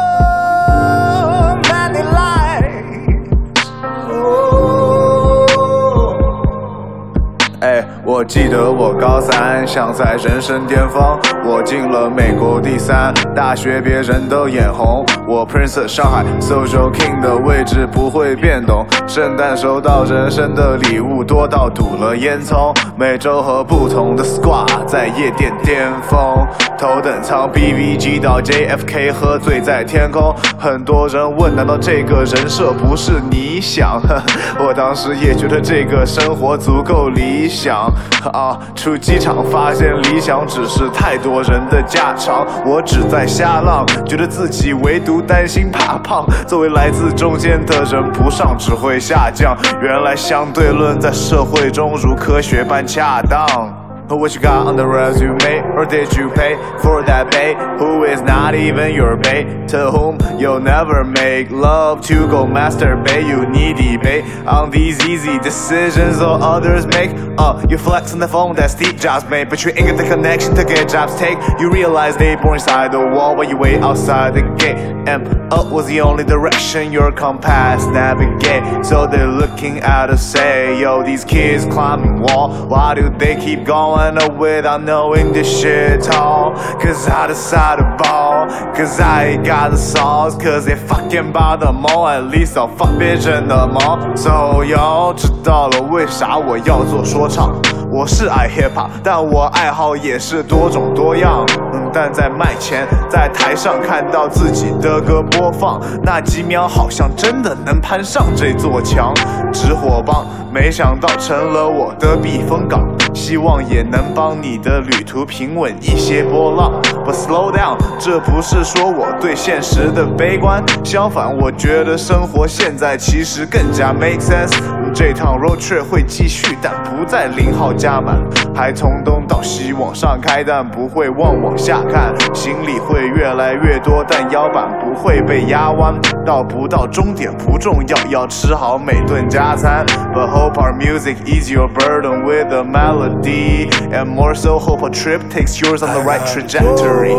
[8.20, 11.18] 我记得我高三，想在人生巅峰。
[11.42, 15.06] 我进了美国第三大学，别人都眼红。
[15.26, 18.86] 我 Prince 上海 Social King 的位置不会变动。
[19.06, 22.76] 圣诞收到人生的礼物多到堵了烟囱。
[22.94, 30.36] 每周和不同的 squad 在夜店巅峰，头等舱 BVG 到 JFK 喝醉在天空。
[30.59, 33.98] 很多人问，难道这个人设不是你想？
[34.60, 37.90] 我当时也觉得这个生活足够理想
[38.32, 38.59] 啊！
[38.74, 46.27] 出机场发现理想只是太多人的家常，我只在瞎浪，觉得自己唯独担心怕胖。
[46.47, 49.57] 作为来自中间的人，不上只会下降。
[49.81, 53.80] 原来相对论在社会中如科学般恰当。
[54.11, 55.62] What you got on the resume?
[55.77, 57.55] Or did you pay for that pay?
[57.78, 59.45] Who is not even your bae?
[59.69, 63.27] To whom you'll never make love to go masturbate?
[63.28, 67.12] You need debate on these easy decisions or others make.
[67.39, 70.09] Uh, you flex on the phone that Steve Jobs made, but you ain't got the
[70.09, 71.39] connection to get jobs take.
[71.61, 75.72] You realize they born inside the wall while you wait outside the gate and up
[75.72, 78.86] was the only direction your compass navigate.
[78.86, 82.49] So they're looking at us, say, yo, these kids climbing wall.
[82.68, 86.53] Why do they keep going up without knowing this shit all?
[86.80, 91.57] Cause I decide to ball, cause I ain't got the sauce, cause they fucking buy
[91.57, 92.07] the mall.
[92.07, 94.15] At least I'll fuck bitch in the mall.
[94.15, 97.56] So yo，知道了为啥我要做说唱？
[97.90, 101.45] 我是爱 hip hop，但我爱好也是多种多样。
[101.93, 109.12] 但在麦前，在台上看到自己的歌播放，那几秒好像真的能攀上这座墙。
[109.53, 116.81] 纸火棒，没想到成了我的避风港，希望也能帮你的旅途平稳一些波浪。
[117.05, 124.55] But slow down，这不是说我对现实的悲观，相反，我觉得生活现在其实更加 make sense。
[124.93, 128.17] 这趟 road trip 会继续，但不再零号加满，
[128.55, 132.15] 还从东到西往上开，但不会忘往下看。
[132.35, 135.95] 行李会越来越多，但腰板不会被压弯。
[136.27, 139.87] 到不到终点不重要，要吃好每顿加餐。
[140.12, 145.21] But hope our music ease your burden with a melody, and more so hope a trip
[145.31, 147.15] takes yours on the right trajectory.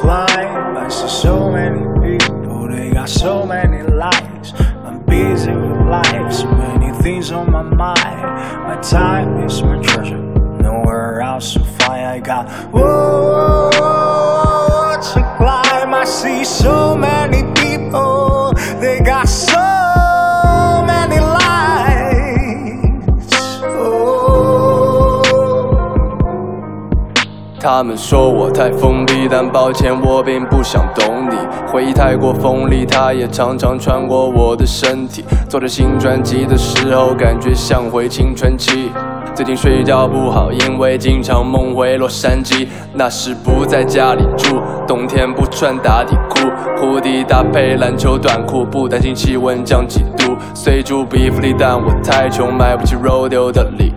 [0.00, 3.69] Climb, I see so many people, they got so many
[5.10, 8.22] busy with life, so many things on my mind.
[8.68, 10.22] My time is my treasure,
[10.62, 12.06] nowhere else to find.
[12.06, 13.70] I got whoa
[15.02, 15.92] to climb.
[15.94, 17.42] I see so many
[27.62, 31.36] 他们说我太锋利，但抱歉，我并不想懂你。
[31.70, 35.22] 回忆太过锋利，它也常常穿过我的身体。
[35.46, 38.90] 做着新专辑的时候，感觉像回青春期。
[39.34, 42.66] 最近睡觉不好，因为经常梦回洛杉矶。
[42.94, 44.58] 那时不在家里住，
[44.88, 46.48] 冬天不穿打底裤，
[46.80, 50.34] 护底搭配篮球短裤，不担心气温降几度。
[50.54, 53.92] 虽住比弗利，但我太穷，买不起 rodeo 的礼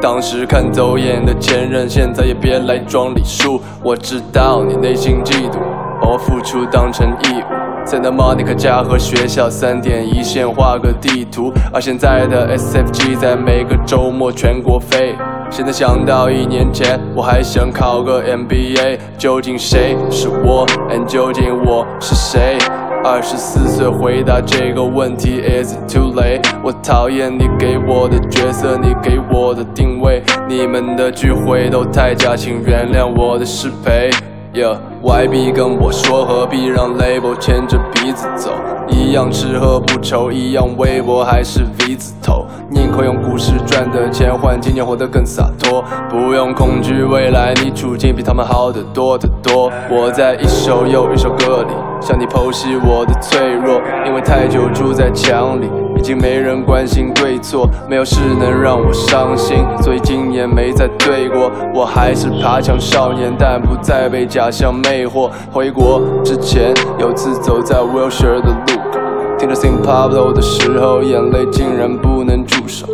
[0.00, 3.60] 当时看走眼的前任，现在也别来装礼数。
[3.82, 5.58] 我知道你内心嫉妒，
[6.00, 7.44] 把我付出当成义务。
[7.84, 15.16] 在那莫尼克家和学校三点一线画个地图，而现在的 SFG 在每个周末全国飞。
[15.50, 22.56] 现在想到一年前，我还想考个 MBA，究竟谁是我？and 究竟我是谁？
[23.04, 26.40] 二十四岁回答这个问题，Is it too late？
[26.62, 34.08] 我讨厌你给我的角色，你给我的定位，你们的聚会都太假，请原谅我的失陪。
[34.54, 38.52] Yeah，YB 跟我说何必让 label 牵着鼻子走，
[38.88, 49.72] 一样吃喝不愁，一样微博还是 V 字头，宁可用故事赚的钱换今年活得更洒脱，不用恐惧未来，你处境比他们好得多得多。
[49.90, 55.70] 我在一首又一首歌里向你剖析我的脆弱，因为太久住在墙里。
[55.94, 61.48] 已经没人关心对错，没有事能让我伤心，所以今年没再对过。
[61.72, 65.30] 我还是爬墙少年，但不再被假象魅惑。
[65.52, 68.98] 回国之前，有次走在 Wilshire 的路口，
[69.38, 72.84] 听着 Sing Pablo 的时候，眼泪竟然不能住手。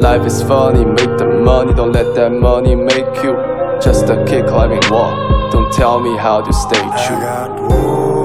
[0.00, 3.36] Life is funny, make the money, don't let that money make you.
[3.80, 5.12] Just a kid climbing wall.
[5.50, 8.15] Don't tell me how to stay true.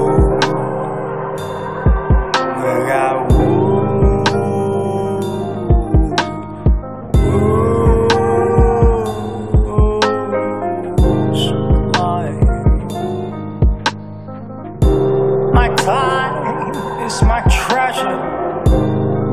[17.14, 18.18] Is my treasure.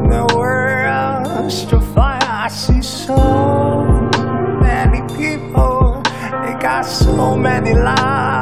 [0.07, 2.23] Nowhere else to find.
[2.23, 3.15] I see so
[4.61, 6.01] many people.
[6.43, 8.39] They got so many lives.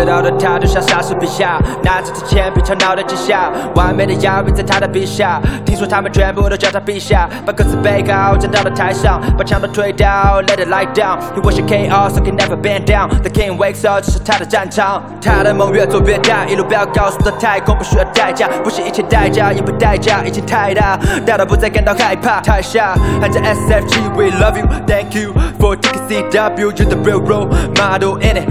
[0.00, 5.38] 知道的，他就像莎士比亚，拿着支铅笔敲脑袋记下完美的押韵在他的笔下。
[5.66, 11.18] 听说他们全部都叫他陛下，把歌词背好，站到了台上，把枪都推倒，Let it lie down。
[11.36, 13.10] He was a chaos, so can never bend down.
[13.22, 15.02] The king wakes up，这是他的战场。
[15.20, 22.40] 他的梦越做越大，一路飙高速的太空，不需要代价，不惜一切代价，也不代价，已经太大，大到不再感到害怕。
[22.40, 26.72] 台下喊着 SFG，We love you, thank you for taking CW.
[26.72, 28.48] You're the real role model in it.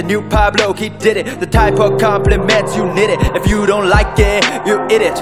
[0.00, 1.40] V the new Pablo, he did it.
[1.40, 3.18] The type of compliments you need it.
[3.36, 5.18] If you don't like it, you eat it.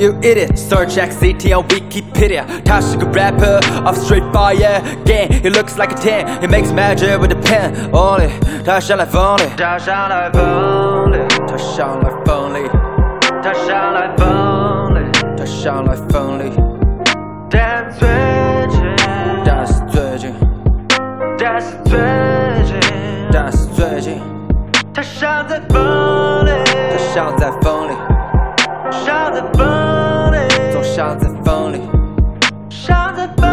[0.00, 5.92] you idiot Search XCT on Wikipedia 他是个 rapper of Street Fire Gang He looks like
[5.92, 8.30] a ten He makes magic with a pen Only
[8.64, 12.68] 他上来风里他上来风里他上来风里
[13.40, 16.50] 他上来风里他上来风里
[17.48, 18.08] 但最
[18.68, 18.82] 近
[19.44, 20.34] 但是最近
[21.38, 22.23] 但是最近但是最近
[24.94, 26.50] 他伤在风里。
[26.92, 27.94] 他伤在风里。
[28.92, 30.38] 伤在风里。
[30.72, 31.80] 总伤在风里。
[32.70, 33.48] 伤在风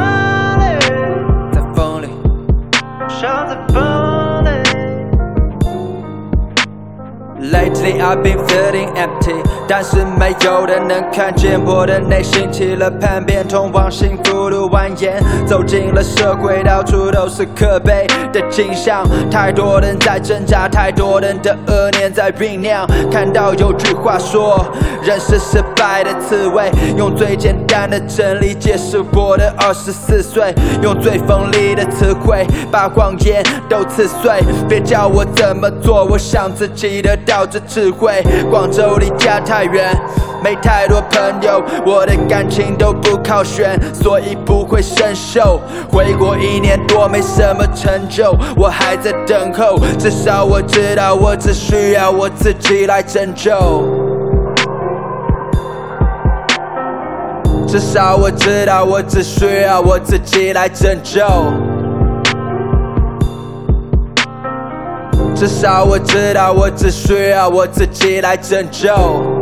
[0.60, 0.80] 里。
[1.52, 2.08] 在风里。
[3.10, 3.91] 伤在风
[7.52, 9.36] Lately I've been feeling empty，
[9.68, 15.12] 但是没有人能看见我的内心起了叛变，通往幸福的蜿蜒，
[15.46, 22.88] 走进了社会，到处都是可悲的景象，太多人在挣扎，太多人的恶念在酝酿。
[23.12, 24.66] 看到有句话说，
[25.04, 34.42] 人是失败的刺猬，用最简单的真理解释我的二十四岁，用最锋利的词汇把谎言都刺碎。
[34.70, 38.24] 别叫我怎么做，我想自己得这智慧。
[38.50, 39.96] 广州离家太远，
[40.44, 45.60] 没太多朋友，我的感情都不靠选，所以不会生锈。
[45.92, 49.80] 回国一年多，没什么成就，我还在等候。
[49.98, 53.52] 至少我知道，我只需要我自己来拯救。
[57.68, 61.22] 至少我知道，我只需要我自己来拯救。
[65.42, 69.41] 至少我知道，我只需要我自己来拯救。